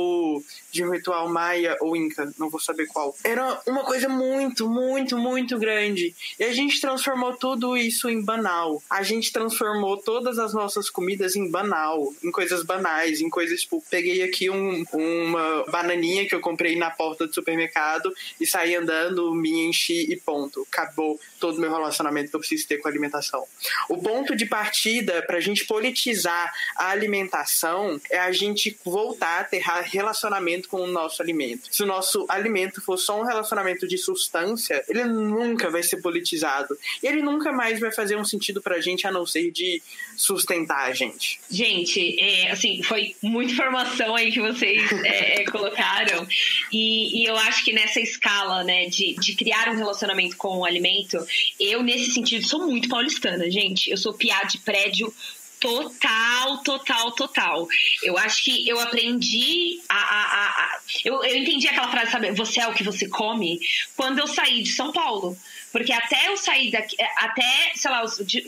de 0.70 0.84
um 0.84 0.90
ritual 0.90 1.28
maia 1.28 1.76
ou 1.80 1.96
inca, 1.96 2.32
não 2.38 2.50
vou 2.50 2.60
saber 2.60 2.86
qual. 2.86 3.16
Era 3.24 3.60
uma 3.66 3.84
coisa 3.84 4.08
muito, 4.08 4.68
muito, 4.68 5.16
muito 5.16 5.58
grande. 5.58 6.14
E 6.38 6.44
a 6.44 6.52
gente 6.52 6.80
transformou 6.80 7.34
tudo 7.34 7.76
isso 7.76 8.08
em 8.08 8.20
banal. 8.20 8.82
A 8.90 9.02
gente 9.02 9.32
transformou 9.32 9.96
todas 9.96 10.38
as 10.38 10.52
nossas 10.52 10.90
comidas 10.90 11.34
em 11.36 11.50
banal, 11.50 12.12
em 12.22 12.30
coisas 12.30 12.62
banais, 12.62 13.20
em 13.20 13.30
coisas 13.30 13.62
tipo, 13.62 13.82
peguei 13.90 14.22
aqui 14.22 14.50
um, 14.50 14.84
uma 15.24 15.64
bananinha 15.70 16.26
que 16.26 16.34
eu 16.34 16.40
comprei 16.40 16.76
na 16.76 16.90
porta 16.90 17.26
do 17.26 17.34
supermercado 17.34 18.12
e 18.40 18.46
saí 18.46 18.74
andando, 18.74 19.34
me 19.34 19.66
enchi 19.66 20.10
e 20.10 20.16
ponto. 20.16 20.66
Acabou 20.70 21.18
todo 21.38 21.58
o 21.58 21.60
meu 21.60 21.70
relacionamento 21.70 22.30
que 22.30 22.36
eu 22.36 22.40
preciso 22.40 22.66
ter 22.66 22.78
com 22.78 22.88
a 22.88 22.90
alimentação. 22.90 23.44
O 23.88 23.98
ponto 23.98 24.36
de 24.36 24.46
partida 24.46 25.22
pra 25.22 25.40
gente 25.40 25.64
politizar 25.66 26.52
a 26.76 26.90
alimentação 26.90 28.00
é 28.10 28.18
a 28.18 28.32
gente 28.32 28.76
voltar 28.84 29.40
a 29.40 29.44
ter 29.44 29.62
relacionamento 29.84 30.68
com 30.68 30.80
o 30.82 30.86
nosso 30.86 31.22
alimento. 31.22 31.68
Se 31.70 31.82
o 31.82 31.86
nosso 31.86 32.26
alimento 32.28 32.80
for 32.80 32.96
só 32.96 33.20
um 33.20 33.24
relacionamento 33.24 33.86
de 33.86 33.98
substância, 33.98 34.84
ele 34.88 35.04
nunca 35.04 35.70
vai 35.70 35.82
ser 35.82 35.98
politizado. 35.98 36.76
E 37.02 37.06
ele 37.06 37.22
nunca 37.22 37.52
mais 37.52 37.80
vai 37.80 37.92
fazer 37.92 38.16
um 38.16 38.24
sentido 38.24 38.60
pra 38.60 38.80
gente 38.80 39.06
a 39.06 39.12
não 39.12 39.26
ser 39.26 39.50
de 39.50 39.82
sustentar 40.16 40.88
a 40.88 40.92
gente. 40.92 41.40
Gente, 41.50 42.20
é, 42.20 42.50
assim, 42.50 42.82
foi 42.82 43.16
muita 43.22 43.52
informação 43.52 44.14
aí 44.14 44.30
que 44.30 44.40
vocês 44.40 44.82
é, 45.40 45.44
colocaram. 45.44 46.26
E, 46.72 47.22
e, 47.22 47.24
eu 47.26 47.36
acho 47.36 47.64
que 47.64 47.72
nessa 47.72 48.00
escala, 48.00 48.64
né, 48.64 48.86
de, 48.86 49.14
de 49.14 49.34
criar 49.34 49.68
um 49.68 49.76
relacionamento 49.76 50.36
com 50.36 50.58
o 50.58 50.64
alimento, 50.64 51.18
eu, 51.58 51.82
nesse 51.82 52.12
sentido, 52.12 52.46
sou 52.46 52.66
muito 52.66 52.88
paulistana, 52.88 53.50
gente. 53.50 53.90
Eu 53.90 53.96
sou 53.96 54.14
piada 54.14 54.46
de 54.46 54.58
prédio 54.58 55.12
Total, 55.60 56.56
total, 56.64 57.12
total. 57.12 57.68
Eu 58.02 58.16
acho 58.16 58.44
que 58.44 58.66
eu 58.66 58.80
aprendi 58.80 59.78
a. 59.90 59.94
a, 59.94 60.48
a, 60.48 60.80
eu, 61.04 61.22
eu 61.22 61.36
entendi 61.36 61.68
aquela 61.68 61.90
frase, 61.90 62.10
sabe? 62.10 62.30
Você 62.32 62.60
é 62.60 62.66
o 62.66 62.72
que 62.72 62.82
você 62.82 63.06
come, 63.06 63.60
quando 63.94 64.20
eu 64.20 64.26
saí 64.26 64.62
de 64.62 64.72
São 64.72 64.90
Paulo. 64.90 65.36
Porque 65.70 65.92
até 65.92 66.28
eu 66.28 66.36
sair 66.36 66.70
daqui, 66.70 66.96
até, 67.16 67.72
sei 67.76 67.90
lá, 67.90 68.02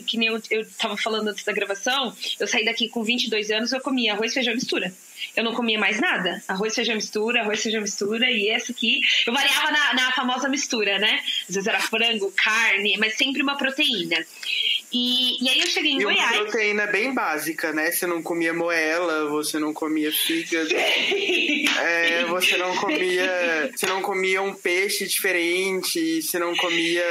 que 0.07 0.17
nem 0.17 0.27
eu, 0.27 0.41
eu 0.49 0.67
tava 0.71 0.97
falando 0.97 1.29
antes 1.29 1.45
da 1.45 1.53
gravação, 1.53 2.13
eu 2.39 2.47
saí 2.47 2.65
daqui 2.65 2.89
com 2.89 3.03
22 3.03 3.49
anos, 3.51 3.71
eu 3.71 3.79
comia 3.79 4.13
arroz, 4.13 4.33
feijão 4.33 4.53
mistura. 4.55 4.93
Eu 5.35 5.43
não 5.43 5.53
comia 5.53 5.79
mais 5.79 5.99
nada. 5.99 6.41
Arroz, 6.47 6.73
feijão, 6.73 6.95
mistura, 6.95 7.41
arroz, 7.41 7.61
feijão, 7.61 7.81
mistura. 7.81 8.29
E 8.29 8.49
esse 8.49 8.71
aqui, 8.71 9.01
eu 9.25 9.33
variava 9.33 9.71
na, 9.71 9.93
na 9.93 10.11
famosa 10.11 10.47
mistura, 10.49 10.99
né? 10.99 11.19
Às 11.47 11.55
vezes 11.55 11.67
era 11.67 11.79
frango, 11.79 12.31
carne, 12.35 12.97
mas 12.97 13.15
sempre 13.15 13.41
uma 13.41 13.57
proteína. 13.57 14.17
E, 14.93 15.43
e 15.43 15.49
aí 15.49 15.59
eu 15.59 15.67
cheguei 15.67 15.93
em 15.93 15.99
e 15.99 16.03
Goiás. 16.03 16.37
Uma 16.37 16.43
proteína 16.43 16.85
bem 16.85 17.13
básica, 17.13 17.73
né? 17.73 17.89
Você 17.91 18.05
não 18.05 18.21
comia 18.21 18.53
moela, 18.53 19.27
você 19.27 19.57
não 19.57 19.73
comia 19.73 20.11
fígado. 20.11 20.69
é, 21.81 22.23
você 22.25 22.57
não 22.57 22.75
comia. 22.75 23.71
Você 23.75 23.87
não 23.87 24.03
comia 24.03 24.41
um 24.43 24.53
peixe 24.53 25.07
diferente, 25.07 26.21
você 26.21 26.37
não 26.37 26.55
comia 26.55 27.03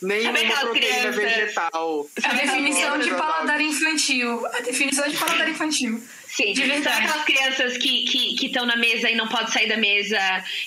nenhuma 0.00 0.32
proteína 0.32 0.72
criança? 0.72 1.12
vegetal. 1.12 2.08
A 2.22 2.32
definição 2.32 2.98
de 2.98 3.10
paladar 3.10 3.60
infantil. 3.60 4.46
A 4.46 4.60
definição 4.60 5.06
de 5.06 5.16
paladar 5.18 5.48
infantil. 5.48 6.02
Sim, 6.30 6.52
de 6.52 6.62
verdade. 6.62 7.06
aquelas 7.06 7.24
crianças 7.24 7.76
que 7.76 8.04
estão 8.04 8.36
que, 8.36 8.48
que 8.48 8.66
na 8.66 8.76
mesa 8.76 9.10
e 9.10 9.16
não 9.16 9.26
podem 9.28 9.52
sair 9.52 9.68
da 9.68 9.76
mesa 9.76 10.18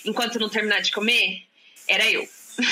enquanto 0.03 0.39
não 0.39 0.49
terminar 0.49 0.81
de 0.81 0.91
comer? 0.91 1.43
Era 1.87 2.09
eu. 2.09 2.27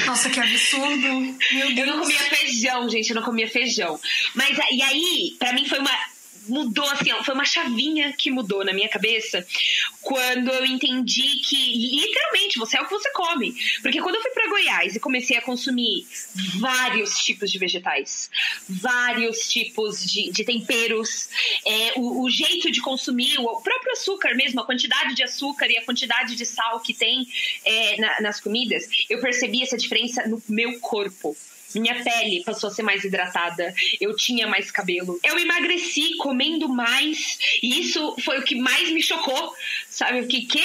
Nossa, 0.05 0.29
que 0.29 0.39
absurdo. 0.39 1.37
Meu 1.51 1.73
Deus. 1.73 1.77
Eu 1.77 1.85
não 1.87 1.99
comia 2.01 2.19
feijão, 2.19 2.89
gente, 2.89 3.09
eu 3.09 3.15
não 3.15 3.23
comia 3.23 3.49
feijão. 3.49 3.99
Mas 4.35 4.57
e 4.71 4.81
aí, 4.81 5.35
para 5.39 5.53
mim 5.53 5.65
foi 5.67 5.79
uma 5.79 5.91
mudou 6.51 6.87
assim, 6.91 7.11
foi 7.23 7.33
uma 7.33 7.45
chavinha 7.45 8.13
que 8.13 8.29
mudou 8.29 8.65
na 8.65 8.73
minha 8.73 8.89
cabeça 8.89 9.45
quando 10.01 10.49
eu 10.49 10.65
entendi 10.65 11.39
que 11.41 11.95
literalmente 11.95 12.59
você 12.59 12.77
é 12.77 12.81
o 12.81 12.85
que 12.85 12.91
você 12.91 13.09
come. 13.11 13.55
Porque 13.81 14.01
quando 14.01 14.15
eu 14.15 14.21
fui 14.21 14.31
para 14.31 14.49
Goiás 14.49 14.95
e 14.95 14.99
comecei 14.99 15.37
a 15.37 15.41
consumir 15.41 16.05
vários 16.59 17.17
tipos 17.19 17.51
de 17.51 17.57
vegetais, 17.57 18.29
vários 18.67 19.49
tipos 19.49 20.05
de, 20.05 20.31
de 20.31 20.43
temperos, 20.43 21.29
é, 21.65 21.93
o, 21.95 22.23
o, 22.23 22.29
jeito 22.29 22.69
de 22.69 22.81
consumir, 22.81 23.39
o 23.39 23.61
próprio 23.61 23.93
açúcar 23.93 24.35
mesmo, 24.35 24.59
a 24.59 24.65
quantidade 24.65 25.15
de 25.15 25.23
açúcar 25.23 25.67
e 25.67 25.77
a 25.77 25.85
quantidade 25.85 26.35
de 26.35 26.45
sal 26.45 26.79
que 26.81 26.93
tem 26.93 27.25
é, 27.63 27.97
na, 27.97 28.21
nas 28.21 28.41
comidas, 28.41 28.87
eu 29.09 29.21
percebi 29.21 29.63
essa 29.63 29.77
diferença 29.77 30.27
no 30.27 30.41
meu 30.49 30.79
corpo. 30.79 31.35
Minha 31.75 32.03
pele 32.03 32.43
passou 32.43 32.69
a 32.69 32.73
ser 32.73 32.83
mais 32.83 33.03
hidratada. 33.03 33.73
Eu 33.99 34.15
tinha 34.15 34.47
mais 34.47 34.71
cabelo. 34.71 35.19
Eu 35.23 35.37
emagreci 35.39 36.15
comendo 36.17 36.67
mais. 36.69 37.37
E 37.61 37.79
isso 37.79 38.15
foi 38.23 38.39
o 38.39 38.43
que 38.43 38.55
mais 38.55 38.89
me 38.91 39.01
chocou. 39.01 39.53
Sabe 39.89 40.21
o 40.21 40.27
que? 40.27 40.45
Quê? 40.45 40.63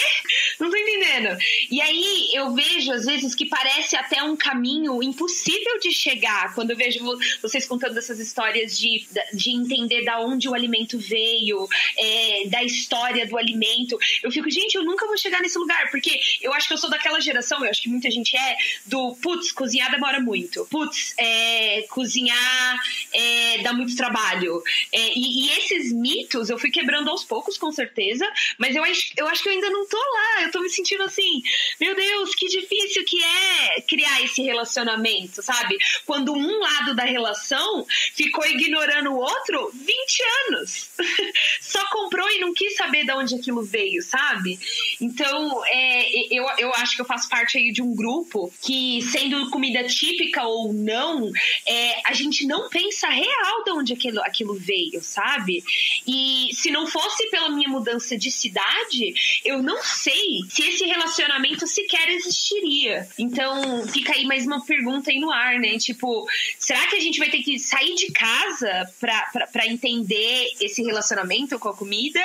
Não 0.59 0.71
tô 0.71 0.77
entendendo. 0.77 1.37
E 1.71 1.81
aí 1.81 2.31
eu 2.33 2.53
vejo, 2.55 2.93
às 2.93 3.05
vezes, 3.05 3.35
que 3.35 3.47
parece 3.47 3.97
até 3.97 4.23
um 4.23 4.37
caminho 4.37 5.03
impossível 5.03 5.79
de 5.81 5.93
chegar. 5.93 6.55
Quando 6.55 6.71
eu 6.71 6.77
vejo 6.77 6.99
vocês 7.43 7.67
contando 7.67 7.99
essas 7.99 8.19
histórias 8.19 8.79
de, 8.79 9.07
de 9.33 9.51
entender 9.51 10.05
da 10.05 10.21
onde 10.21 10.49
o 10.49 10.55
alimento 10.55 10.99
veio, 10.99 11.69
é, 11.99 12.49
da 12.49 12.63
história 12.63 13.27
do 13.27 13.37
alimento. 13.37 13.99
Eu 14.23 14.31
fico, 14.31 14.51
gente, 14.51 14.75
eu 14.75 14.85
nunca 14.85 15.07
vou 15.07 15.17
chegar 15.17 15.41
nesse 15.41 15.59
lugar. 15.59 15.91
Porque 15.91 16.21
eu 16.41 16.53
acho 16.53 16.69
que 16.69 16.75
eu 16.75 16.79
sou 16.79 16.91
daquela 16.91 17.21
geração, 17.21 17.65
eu 17.65 17.71
acho 17.71 17.83
que 17.83 17.89
muita 17.89 18.11
gente 18.11 18.37
é, 18.37 18.57
do 18.87 19.15
putz, 19.17 19.53
cozinhar 19.53 19.91
demora 19.91 20.21
muito. 20.21 20.67
Putz, 20.71 20.96
é, 21.19 21.83
cozinhar 21.89 22.81
é, 23.13 23.59
dá 23.63 23.73
muito 23.73 23.97
trabalho. 23.97 24.63
É, 24.93 25.13
e, 25.15 25.47
e, 25.47 25.59
esses 25.59 25.93
mitos 25.93 26.51
eu 26.51 26.59
fui 26.59 26.71
quebrando 26.71 27.11
aos 27.11 27.25
poucos, 27.25 27.57
com 27.57 27.73
certeza, 27.73 28.27
mas 28.59 28.75
eu 28.75 28.85
acho, 28.85 29.13
eu 29.17 29.27
acho 29.29 29.43
que 29.43 29.49
eu 29.49 29.53
ainda 29.53 29.71
não 29.71 29.87
tô 29.87 29.97
lá. 29.97 30.43
Eu 30.43 30.51
tô 30.51 30.61
me 30.61 30.69
sentindo 30.69 31.03
assim, 31.03 31.43
meu 31.81 31.95
Deus, 31.95 32.35
que 32.35 32.47
difícil 32.47 33.05
que 33.05 33.23
é 33.23 33.81
criar 33.83 34.23
esse 34.23 34.43
relacionamento, 34.43 35.43
sabe? 35.43 35.77
Quando 36.05 36.33
um 36.33 36.59
lado 36.59 36.95
da 36.95 37.05
relação 37.05 37.87
ficou 38.15 38.47
ignorando 38.47 39.11
o 39.13 39.19
outro 39.19 39.71
20 39.73 40.23
anos. 40.49 40.91
Só 41.61 41.85
comprou 41.91 42.29
e 42.31 42.41
não 42.41 42.53
quis 42.53 42.77
saber 42.77 43.05
de 43.05 43.13
onde 43.13 43.35
aquilo 43.35 43.63
veio, 43.63 44.03
sabe? 44.03 44.59
Então, 45.01 45.65
é, 45.67 46.35
eu, 46.35 46.47
eu 46.59 46.73
acho 46.75 46.97
que 46.97 47.03
eu 47.03 47.07
faço 47.07 47.29
parte 47.29 47.59
aí 47.59 47.73
de 47.73 47.83
um 47.83 47.95
grupo 47.95 48.53
que, 48.63 49.01
sendo 49.03 49.51
comida 49.51 49.85
típica 49.85 50.45
ou 50.45 50.73
não, 50.87 51.31
é, 51.67 52.01
a 52.07 52.15
gente 52.15 52.47
não 52.47 52.69
pensa 52.69 53.09
real 53.09 53.65
de 53.65 53.71
onde 53.73 53.93
aquilo, 53.93 54.21
aquilo 54.23 54.55
veio, 54.55 55.03
sabe? 55.03 55.65
E 56.07 56.51
se 56.53 56.71
não 56.71 56.87
fosse 56.87 57.29
pela 57.29 57.51
minha 57.51 57.69
mudança 57.69 58.17
de 58.17 58.31
cidade, 58.31 59.13
eu 59.45 59.61
não 59.63 59.83
sei 59.83 60.41
se 60.49 60.63
esse 60.63 60.85
relacionamento 60.85 61.67
sequer 61.67 62.09
existiria. 62.09 63.09
Então, 63.19 63.87
fica 63.89 64.13
aí 64.13 64.25
mais 64.25 64.47
uma 64.47 64.65
pergunta 64.65 65.11
aí 65.11 65.19
no 65.19 65.33
ar, 65.33 65.59
né? 65.59 65.77
Tipo, 65.79 66.27
será 66.59 66.87
que 66.87 66.97
a 66.97 67.01
gente 67.01 67.19
vai 67.19 67.29
ter 67.29 67.43
que 67.43 67.59
sair 67.59 67.95
de 67.97 68.13
casa 68.13 68.89
para 69.01 69.67
entender 69.67 70.53
esse 70.61 70.83
relacionamento 70.83 71.59
com 71.59 71.69
a 71.69 71.77
comida? 71.77 72.21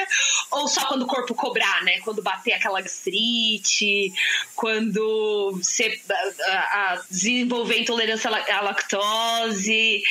Ou 0.52 0.67
só 0.67 0.86
quando 0.86 1.04
o 1.04 1.08
corpo 1.08 1.34
cobrar, 1.34 1.84
né? 1.84 2.00
Quando 2.02 2.21
bater 2.21 2.54
aquela 2.54 2.82
gastrite, 2.82 4.13
quando 4.56 5.54
você 5.54 6.00
a, 6.45 6.93
a 6.93 7.02
desenvolver 7.10 7.80
intolerância 7.80 8.30
a 8.52 8.62
lactose. 8.62 10.04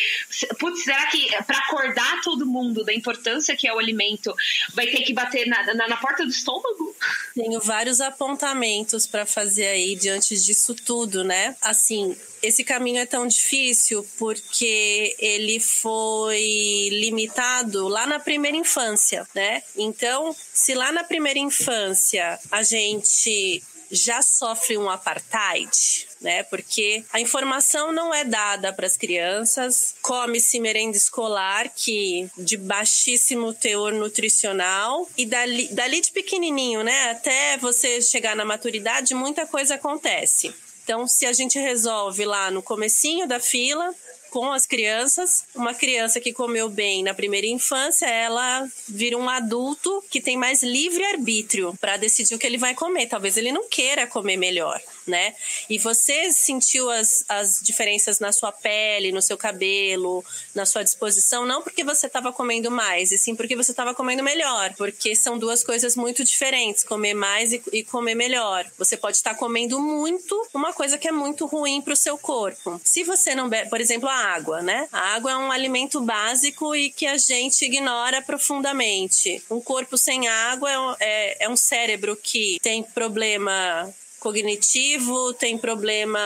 Putz, 0.59 0.85
será 0.85 1.07
que 1.07 1.29
para 1.44 1.59
acordar 1.59 2.20
todo 2.22 2.46
mundo 2.46 2.85
da 2.85 2.92
importância 2.92 3.57
que 3.57 3.66
é 3.66 3.74
o 3.74 3.79
alimento, 3.79 4.35
vai 4.74 4.87
ter 4.87 5.03
que 5.03 5.12
bater 5.12 5.46
na, 5.46 5.74
na, 5.74 5.88
na 5.88 5.96
porta 5.96 6.24
do 6.24 6.31
estômago? 6.31 6.94
Tenho 7.35 7.61
vários 7.61 8.00
apontamentos 8.00 9.07
para 9.07 9.26
fazer 9.26 9.66
aí 9.66 9.94
diante 9.94 10.37
disso 10.37 10.74
tudo, 10.74 11.24
né? 11.24 11.57
Assim, 11.62 12.16
esse 12.42 12.64
caminho 12.64 12.98
é 12.98 13.07
tão 13.07 13.26
difícil 13.26 14.07
porque 14.18 15.14
ele 15.18 15.61
foi 15.61 16.88
limitado 16.90 17.87
lá 17.88 18.07
na 18.07 18.18
primeira 18.18 18.57
infância, 18.57 19.26
né? 19.35 19.62
Então, 19.76 20.35
se 20.53 20.74
lá 20.74 20.90
na 20.92 21.05
primeira 21.05 21.38
infância 21.38 22.38
a 22.50 22.62
gente 22.62 23.62
já 23.90 24.22
sofre 24.22 24.79
um 24.79 24.88
apartheid, 24.88 26.09
né? 26.20 26.42
Porque 26.44 27.05
a 27.12 27.20
informação 27.20 27.92
não 27.92 28.14
é 28.14 28.24
dada 28.24 28.72
para 28.72 28.87
as 28.87 28.96
crianças, 28.96 29.94
come-se 30.00 30.61
merenda 30.61 30.96
escolar 30.96 31.68
que 31.74 32.31
de 32.37 32.57
baixíssimo 32.57 33.53
teor 33.53 33.92
nutricional 33.92 35.09
e 35.16 35.26
dali, 35.26 35.68
dali 35.68 36.00
de 36.00 36.12
pequenininho, 36.12 36.83
né? 36.83 37.11
Até 37.11 37.57
você 37.57 38.00
chegar 38.00 38.37
na 38.37 38.44
maturidade, 38.44 39.14
muita 39.14 39.46
coisa 39.46 39.74
acontece. 39.74 40.55
Então, 40.85 41.07
se 41.07 41.26
a 41.26 41.33
gente 41.33 41.59
resolve 41.59 42.24
lá 42.24 42.50
no 42.50 42.62
comecinho 42.62 43.26
da 43.29 43.38
fila, 43.38 43.94
com 44.31 44.53
as 44.53 44.66
crianças. 44.66 45.45
Uma 45.55 45.75
criança 45.75 46.21
que 46.21 46.33
comeu 46.33 46.69
bem 46.69 47.03
na 47.03 47.12
primeira 47.12 47.47
infância, 47.47 48.07
ela 48.07 48.66
vira 48.88 49.19
um 49.19 49.29
adulto 49.29 50.03
que 50.11 50.21
tem 50.21 50.37
mais 50.37 50.62
livre 50.62 51.05
arbítrio 51.05 51.75
para 51.81 51.97
decidir 51.97 52.35
o 52.35 52.38
que 52.38 52.47
ele 52.47 52.59
vai 52.59 52.75
comer. 52.75 53.07
Talvez 53.07 53.37
ele 53.37 53.53
não 53.53 53.69
queira 53.69 54.07
comer 54.07 54.37
melhor, 54.37 54.81
né? 55.06 55.34
E 55.68 55.78
você 55.78 56.32
sentiu 56.32 56.90
as, 56.90 57.24
as 57.28 57.60
diferenças 57.62 58.18
na 58.18 58.32
sua 58.32 58.52
pele, 58.52 59.12
no 59.12 59.22
seu 59.22 59.36
cabelo, 59.36 60.24
na 60.54 60.66
sua 60.66 60.82
disposição, 60.82 61.46
não 61.46 61.62
porque 61.62 61.84
você 61.84 62.06
estava 62.06 62.32
comendo 62.32 62.70
mais, 62.70 63.12
e 63.12 63.18
sim 63.18 63.34
porque 63.34 63.56
você 63.56 63.70
estava 63.70 63.94
comendo 63.94 64.22
melhor, 64.22 64.72
porque 64.76 65.14
são 65.14 65.38
duas 65.38 65.62
coisas 65.62 65.96
muito 65.96 66.24
diferentes, 66.24 66.84
comer 66.84 67.14
mais 67.14 67.52
e, 67.52 67.62
e 67.72 67.84
comer 67.84 68.14
melhor. 68.14 68.66
Você 68.78 68.96
pode 68.96 69.16
estar 69.16 69.34
comendo 69.34 69.80
muito, 69.80 70.48
uma 70.54 70.72
coisa 70.72 70.98
que 70.98 71.08
é 71.08 71.12
muito 71.12 71.46
ruim 71.46 71.80
para 71.80 71.92
o 71.92 71.96
seu 71.96 72.18
corpo. 72.18 72.80
Se 72.84 73.04
você 73.04 73.34
não 73.34 73.48
bebe, 73.48 73.70
por 73.70 73.80
exemplo, 73.80 74.08
a 74.08 74.14
água, 74.14 74.62
né? 74.62 74.88
A 74.92 75.14
água 75.14 75.32
é 75.32 75.36
um 75.36 75.52
alimento 75.52 76.00
básico 76.00 76.74
e 76.74 76.90
que 76.90 77.06
a 77.06 77.16
gente 77.16 77.64
ignora 77.64 78.22
profundamente. 78.22 79.42
Um 79.50 79.60
corpo 79.60 79.96
sem 79.96 80.28
água 80.28 80.70
é, 80.98 81.10
é, 81.10 81.44
é 81.44 81.48
um 81.48 81.56
cérebro 81.56 82.16
que 82.16 82.58
tem 82.62 82.82
problema 82.82 83.92
cognitivo, 84.20 85.33
tem 85.33 85.56
problema 85.56 86.20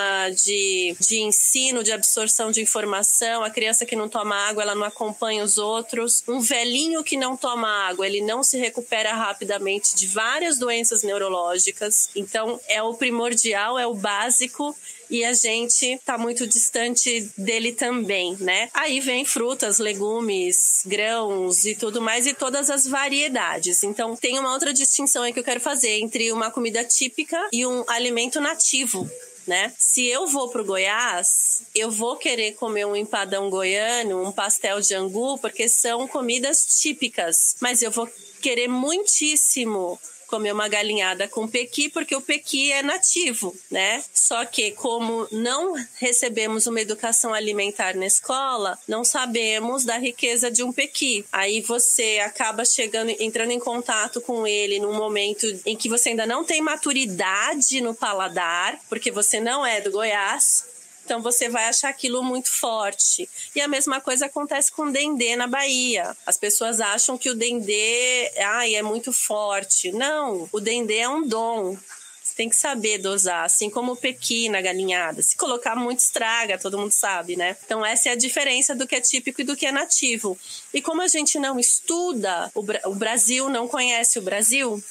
de, 0.45 0.97
de 1.01 1.21
ensino, 1.21 1.85
de 1.85 1.93
absorção 1.93 2.51
de 2.51 2.61
informação. 2.61 3.45
A 3.45 3.51
criança 3.51 3.87
que 3.87 3.95
não 3.95 4.09
toma 4.09 4.35
água, 4.35 4.65
ela 4.65 4.75
não 4.75 4.85
acompanha 4.85 5.45
os 5.45 5.57
outros. 5.57 6.23
Um 6.29 6.41
velhinho 6.41 7.05
que 7.05 7.17
não 7.17 7.37
toma 7.37 7.69
água, 7.89 8.07
ele 8.07 8.21
não 8.21 8.43
se 8.43 8.59
recupera 8.59 9.15
rapidamente 9.15 9.95
de 9.95 10.09
várias 10.09 10.59
doenças 10.59 11.05
neurológicas. 11.05 12.11
Então, 12.17 12.61
é 12.69 12.83
o 12.83 12.95
primordial, 12.95 13.79
é 13.79 13.87
o 13.87 13.95
básico 13.95 14.77
e 15.11 15.25
a 15.25 15.33
gente 15.33 15.87
está 15.87 16.17
muito 16.19 16.47
distante 16.47 17.31
dele 17.37 17.73
também, 17.73 18.37
né? 18.41 18.69
Aí 18.73 19.01
vem 19.01 19.25
frutas, 19.25 19.79
legumes, 19.79 20.83
grãos 20.87 21.65
e 21.65 21.75
tudo 21.75 22.01
mais 22.01 22.27
e 22.27 22.35
todas 22.35 22.71
as 22.71 22.87
variedades. 22.87 23.83
Então 23.83 24.17
tem 24.17 24.39
uma 24.39 24.53
outra 24.53 24.73
distinção 24.73 25.23
aí 25.23 25.33
que 25.33 25.39
eu 25.39 25.45
quero 25.45 25.61
fazer 25.61 26.01
entre 26.01 26.33
uma 26.33 26.51
comida 26.51 26.85
típica 26.85 27.49
e 27.53 27.67
um 27.67 27.85
alimento 27.89 28.41
nativo. 28.41 29.09
Né? 29.47 29.73
Se 29.79 30.07
eu 30.07 30.27
vou 30.27 30.49
pro 30.49 30.65
Goiás, 30.65 31.63
eu 31.75 31.91
vou 31.91 32.17
querer 32.17 32.53
comer 32.53 32.87
um 32.87 32.97
empadão 32.97 33.51
goiano, 33.51 34.27
um 34.27 34.33
pastel 34.33 34.81
de 34.81 34.95
angu, 34.95 35.37
porque 35.37 35.69
são 35.69 36.09
comidas 36.09 36.65
típicas. 36.65 37.55
Mas 37.61 37.83
eu 37.83 37.91
vou 37.91 38.09
querer 38.41 38.69
muitíssimo 38.69 39.99
comer 40.35 40.53
uma 40.53 40.67
galinhada 40.67 41.29
com 41.29 41.47
pequi, 41.47 41.89
porque 41.89 42.17
o 42.17 42.21
pequi 42.21 42.73
é 42.73 42.83
nativo, 42.83 43.57
né? 43.71 44.03
Só 44.13 44.45
que 44.45 44.73
como 44.73 45.29
não 45.31 45.75
recebemos 46.01 46.67
uma 46.67 46.81
educação 46.81 47.33
alimentar 47.33 47.95
na 47.95 48.05
escola, 48.05 48.77
não 48.89 49.05
sabemos 49.05 49.85
da 49.85 49.97
riqueza 49.97 50.51
de 50.51 50.65
um 50.65 50.73
pequi. 50.73 51.25
Aí 51.31 51.61
você 51.61 52.21
acaba 52.25 52.65
chegando, 52.65 53.11
entrando 53.21 53.53
em 53.53 53.61
contato 53.61 54.21
com 54.21 54.45
ele 54.45 54.81
num 54.81 54.95
momento 54.95 55.47
em 55.65 55.77
que 55.77 55.89
você 55.89 56.09
ainda 56.09 56.27
não 56.27 56.43
tem 56.43 56.61
maturidade 56.61 57.81
no 57.81 57.95
paladar, 57.95 58.77
porque 58.89 59.13
você 59.13 59.39
não 59.39 59.65
é 59.65 59.81
do 59.81 59.93
Goiás, 59.93 60.65
então 61.05 61.21
você 61.21 61.49
vai 61.49 61.67
achar 61.67 61.91
aquilo 61.91 62.23
muito 62.23 62.51
forte. 62.51 63.29
E 63.55 63.61
a 63.61 63.69
mesma 63.69 64.01
coisa 64.01 64.27
acontece 64.27 64.73
com 64.73 64.85
o 64.85 64.93
dendê 64.93 65.37
na 65.37 65.47
Bahia. 65.47 66.17
As 66.25 66.37
pessoas 66.37 66.81
acham 66.81 67.19
que 67.19 67.29
o 67.29 67.35
dendê 67.35 68.33
ai, 68.39 68.75
é 68.75 68.83
muito 68.83 69.13
forte. 69.13 69.93
Não, 69.93 70.49
o 70.51 70.61
dendê 70.61 70.99
é 70.99 71.09
um 71.09 71.27
dom. 71.27 71.77
Você 72.23 72.35
tem 72.37 72.49
que 72.49 72.57
saber 72.57 72.99
dosar, 72.99 73.45
assim 73.45 73.69
como 73.69 73.93
o 73.93 73.97
pequi 73.97 74.49
na 74.49 74.63
galinhada. 74.63 75.23
Se 75.23 75.37
colocar 75.37 75.77
muito 75.77 75.99
estraga, 75.99 76.59
todo 76.59 76.79
mundo 76.79 76.91
sabe, 76.91 77.37
né? 77.37 77.55
Então 77.67 77.85
essa 77.85 78.09
é 78.09 78.13
a 78.13 78.17
diferença 78.17 78.75
do 78.75 78.87
que 78.87 78.97
é 78.97 79.01
típico 79.01 79.43
e 79.43 79.45
do 79.45 79.55
que 79.55 79.67
é 79.67 79.73
nativo. 79.73 80.39
E 80.73 80.81
como 80.81 81.03
a 81.03 81.09
gente 81.09 81.39
não 81.39 81.61
estuda, 81.61 82.51
o, 82.55 82.63
Bra 82.63 82.81
o 82.87 82.95
Brasil 82.95 83.51
não 83.51 83.69
conhece 83.69 84.19
o 84.19 84.23
Brasil, 84.23 84.83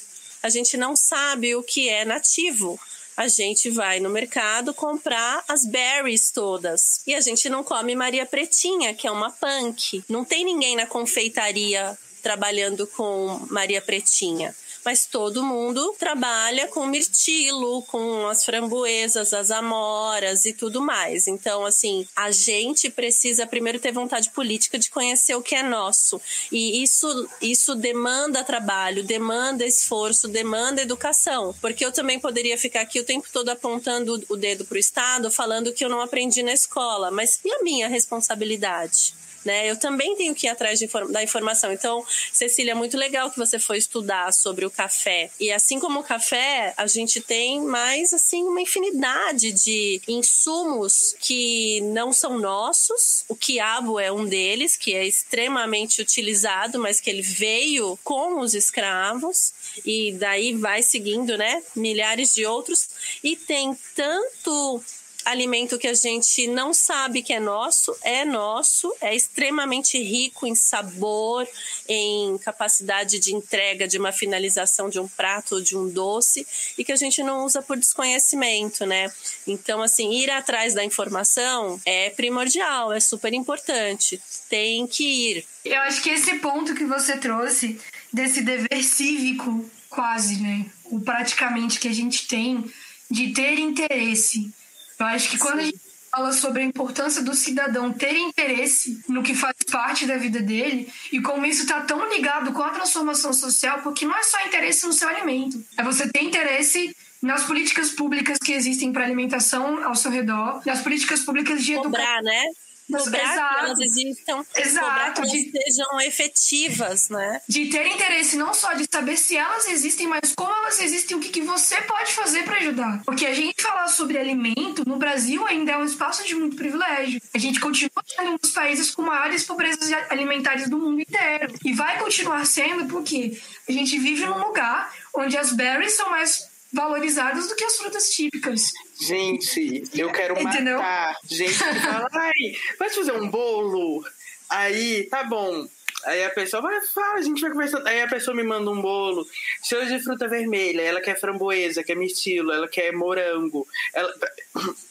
a 0.43 0.49
gente 0.49 0.77
não 0.77 0.95
sabe 0.95 1.55
o 1.55 1.63
que 1.63 1.89
é 1.89 2.05
nativo 2.05 2.79
a 3.15 3.27
gente 3.27 3.69
vai 3.69 3.99
no 3.99 4.09
mercado 4.09 4.73
comprar 4.73 5.43
as 5.47 5.65
berries 5.65 6.31
todas. 6.31 7.01
E 7.05 7.13
a 7.13 7.21
gente 7.21 7.49
não 7.49 7.63
come 7.63 7.95
Maria 7.95 8.25
Pretinha, 8.25 8.93
que 8.93 9.07
é 9.07 9.11
uma 9.11 9.31
punk. 9.31 10.03
Não 10.09 10.25
tem 10.25 10.43
ninguém 10.43 10.75
na 10.75 10.85
confeitaria 10.85 11.97
trabalhando 12.21 12.87
com 12.87 13.45
Maria 13.49 13.81
Pretinha 13.81 14.55
mas 14.83 15.05
todo 15.05 15.43
mundo 15.43 15.95
trabalha 15.97 16.67
com 16.67 16.85
mirtilo, 16.85 17.81
com 17.83 18.27
as 18.27 18.43
framboesas, 18.43 19.33
as 19.33 19.51
amoras 19.51 20.45
e 20.45 20.53
tudo 20.53 20.81
mais. 20.81 21.27
Então, 21.27 21.65
assim, 21.65 22.07
a 22.15 22.31
gente 22.31 22.89
precisa 22.89 23.47
primeiro 23.47 23.79
ter 23.79 23.91
vontade 23.91 24.29
política 24.31 24.77
de 24.77 24.89
conhecer 24.89 25.35
o 25.35 25.41
que 25.41 25.55
é 25.55 25.63
nosso. 25.63 26.21
E 26.51 26.83
isso, 26.83 27.29
isso 27.41 27.75
demanda 27.75 28.43
trabalho, 28.43 29.03
demanda 29.03 29.65
esforço, 29.65 30.27
demanda 30.27 30.81
educação. 30.81 31.55
Porque 31.61 31.85
eu 31.85 31.91
também 31.91 32.19
poderia 32.19 32.57
ficar 32.57 32.81
aqui 32.81 32.99
o 32.99 33.05
tempo 33.05 33.27
todo 33.31 33.49
apontando 33.49 34.23
o 34.29 34.35
dedo 34.35 34.65
para 34.65 34.75
o 34.75 34.79
Estado, 34.79 35.31
falando 35.31 35.73
que 35.73 35.83
eu 35.83 35.89
não 35.89 36.01
aprendi 36.01 36.43
na 36.43 36.53
escola. 36.53 37.11
Mas 37.11 37.39
e 37.43 37.51
a 37.51 37.63
minha 37.63 37.87
responsabilidade? 37.87 39.13
Né? 39.45 39.69
Eu 39.69 39.77
também 39.77 40.15
tenho 40.15 40.33
que 40.33 40.47
ir 40.47 40.49
atrás 40.49 40.81
inform 40.81 41.11
da 41.11 41.23
informação. 41.23 41.71
Então, 41.71 42.05
Cecília, 42.31 42.71
é 42.71 42.75
muito 42.75 42.97
legal 42.97 43.29
que 43.29 43.37
você 43.37 43.59
foi 43.59 43.77
estudar 43.77 44.31
sobre 44.33 44.65
o 44.65 44.71
café. 44.71 45.29
E 45.39 45.51
assim 45.51 45.79
como 45.79 45.99
o 45.99 46.03
café, 46.03 46.73
a 46.77 46.87
gente 46.87 47.21
tem 47.21 47.61
mais 47.61 48.13
assim 48.13 48.43
uma 48.43 48.61
infinidade 48.61 49.51
de 49.51 50.01
insumos 50.07 51.15
que 51.19 51.81
não 51.81 52.11
são 52.13 52.39
nossos. 52.39 53.23
O 53.27 53.35
quiabo 53.35 53.99
é 53.99 54.11
um 54.11 54.25
deles, 54.25 54.75
que 54.75 54.93
é 54.93 55.05
extremamente 55.05 56.01
utilizado, 56.01 56.79
mas 56.79 56.99
que 56.99 57.09
ele 57.09 57.21
veio 57.21 57.97
com 58.03 58.39
os 58.39 58.53
escravos 58.53 59.53
e 59.85 60.13
daí 60.13 60.53
vai 60.53 60.81
seguindo, 60.81 61.37
né? 61.37 61.61
Milhares 61.75 62.33
de 62.33 62.45
outros 62.45 62.89
e 63.23 63.35
tem 63.35 63.77
tanto 63.95 64.83
alimento 65.25 65.77
que 65.77 65.87
a 65.87 65.93
gente 65.93 66.47
não 66.47 66.73
sabe 66.73 67.21
que 67.21 67.33
é 67.33 67.39
nosso, 67.39 67.95
é 68.01 68.25
nosso, 68.25 68.93
é 69.01 69.15
extremamente 69.15 70.01
rico 70.01 70.45
em 70.45 70.55
sabor, 70.55 71.47
em 71.87 72.37
capacidade 72.39 73.19
de 73.19 73.33
entrega 73.33 73.87
de 73.87 73.97
uma 73.97 74.11
finalização 74.11 74.89
de 74.89 74.99
um 74.99 75.07
prato 75.07 75.55
ou 75.55 75.61
de 75.61 75.77
um 75.77 75.89
doce 75.89 76.45
e 76.77 76.83
que 76.83 76.91
a 76.91 76.95
gente 76.95 77.23
não 77.23 77.45
usa 77.45 77.61
por 77.61 77.77
desconhecimento, 77.77 78.85
né? 78.85 79.11
Então, 79.47 79.81
assim, 79.81 80.11
ir 80.11 80.29
atrás 80.29 80.73
da 80.73 80.83
informação 80.83 81.79
é 81.85 82.09
primordial, 82.09 82.91
é 82.91 82.99
super 82.99 83.33
importante. 83.33 84.21
Tem 84.49 84.85
que 84.87 85.03
ir. 85.03 85.45
Eu 85.63 85.81
acho 85.81 86.01
que 86.01 86.09
esse 86.09 86.39
ponto 86.39 86.75
que 86.75 86.85
você 86.85 87.17
trouxe 87.17 87.79
desse 88.11 88.41
dever 88.41 88.83
cívico, 88.83 89.69
quase, 89.89 90.41
né? 90.41 90.65
O 90.85 90.99
praticamente 90.99 91.79
que 91.79 91.87
a 91.87 91.93
gente 91.93 92.27
tem 92.27 92.65
de 93.09 93.31
ter 93.31 93.59
interesse 93.59 94.51
eu 94.99 95.05
acho 95.05 95.29
que 95.29 95.37
quando 95.37 95.55
Sim. 95.55 95.61
a 95.61 95.65
gente 95.65 95.79
fala 96.11 96.31
sobre 96.31 96.61
a 96.61 96.65
importância 96.65 97.23
do 97.23 97.33
cidadão 97.33 97.91
ter 97.91 98.15
interesse 98.15 99.01
no 99.07 99.23
que 99.23 99.33
faz 99.33 99.55
parte 99.71 100.05
da 100.05 100.15
vida 100.15 100.39
dele 100.39 100.87
e 101.11 101.19
como 101.19 101.45
isso 101.45 101.63
está 101.63 101.81
tão 101.81 102.07
ligado 102.07 102.53
com 102.53 102.61
a 102.61 102.69
transformação 102.69 103.33
social, 103.33 103.81
porque 103.81 104.05
não 104.05 104.15
é 104.15 104.23
só 104.23 104.45
interesse 104.45 104.85
no 104.85 104.93
seu 104.93 105.09
alimento, 105.09 105.63
é 105.77 105.83
você 105.83 106.07
ter 106.07 106.23
interesse 106.23 106.95
nas 107.21 107.45
políticas 107.45 107.89
públicas 107.89 108.37
que 108.37 108.51
existem 108.51 108.91
para 108.91 109.05
alimentação 109.05 109.83
ao 109.83 109.95
seu 109.95 110.11
redor, 110.11 110.61
nas 110.65 110.81
políticas 110.81 111.21
públicas 111.21 111.63
de 111.63 111.73
educação. 111.73 111.91
Cobrar, 111.91 112.21
né? 112.21 112.43
Cobrar 112.91 113.33
Exato. 113.33 113.53
que 113.53 113.59
elas 113.59 113.79
existam, 113.79 114.45
Exato. 114.55 114.85
cobrar 114.85 115.13
que 115.13 115.19
elas 115.21 115.31
de, 115.31 115.51
sejam 115.51 116.01
efetivas, 116.01 117.09
né? 117.09 117.41
De 117.47 117.67
ter 117.67 117.87
interesse 117.87 118.35
não 118.35 118.53
só 118.53 118.73
de 118.73 118.85
saber 118.91 119.17
se 119.17 119.37
elas 119.37 119.67
existem, 119.67 120.07
mas 120.07 120.33
como 120.35 120.51
elas 120.51 120.79
existem, 120.79 121.17
o 121.17 121.19
que, 121.19 121.29
que 121.29 121.41
você 121.41 121.81
pode 121.81 122.11
fazer 122.13 122.43
para 122.43 122.57
ajudar. 122.57 123.01
Porque 123.05 123.25
a 123.25 123.33
gente 123.33 123.61
falar 123.61 123.87
sobre 123.87 124.17
alimento 124.17 124.87
no 124.87 124.97
Brasil 124.97 125.45
ainda 125.45 125.73
é 125.73 125.77
um 125.77 125.85
espaço 125.85 126.25
de 126.25 126.35
muito 126.35 126.55
privilégio. 126.55 127.21
A 127.33 127.37
gente 127.37 127.59
continua 127.59 128.03
sendo 128.05 128.31
um 128.31 128.37
dos 128.37 128.51
países 128.51 128.91
com 128.91 129.01
maiores 129.01 129.43
pobrezas 129.43 129.91
alimentares 130.09 130.69
do 130.69 130.77
mundo 130.77 131.01
inteiro. 131.01 131.53
E 131.63 131.73
vai 131.73 131.99
continuar 131.99 132.45
sendo 132.45 132.85
porque 132.85 133.39
a 133.67 133.71
gente 133.71 133.97
vive 133.97 134.25
num 134.25 134.39
lugar 134.39 134.93
onde 135.13 135.37
as 135.37 135.53
berries 135.53 135.93
são 135.93 136.09
mais 136.09 136.47
valorizadas 136.71 137.47
do 137.47 137.55
que 137.55 137.63
as 137.63 137.77
frutas 137.77 138.09
típicas. 138.09 138.71
Gente, 138.99 139.83
eu 139.95 140.11
quero 140.11 140.35
matar. 140.43 141.15
Gente 141.25 141.53
que 141.53 141.79
fala, 141.79 142.07
ai, 142.11 142.55
vai 142.77 142.89
fazer 142.89 143.13
um 143.13 143.27
bolo? 143.27 144.03
Aí, 144.49 145.03
tá 145.09 145.23
bom. 145.23 145.67
Aí 146.05 146.23
a 146.25 146.29
pessoa 146.29 146.61
vai, 146.61 146.81
fala, 146.81 147.19
a 147.19 147.21
gente 147.21 147.41
vai 147.41 147.51
conversando. 147.51 147.87
Aí 147.87 148.01
a 148.01 148.07
pessoa 148.07 148.35
me 148.35 148.43
manda 148.43 148.69
um 148.69 148.81
bolo, 148.81 149.25
cheio 149.63 149.87
de 149.87 150.03
fruta 150.03 150.27
vermelha, 150.27 150.81
ela 150.81 150.99
quer 150.99 151.17
framboesa, 151.17 151.83
quer 151.83 151.95
mirtilo, 151.95 152.51
ela 152.51 152.67
quer 152.67 152.91
morango. 152.91 153.65
Ela, 153.93 154.13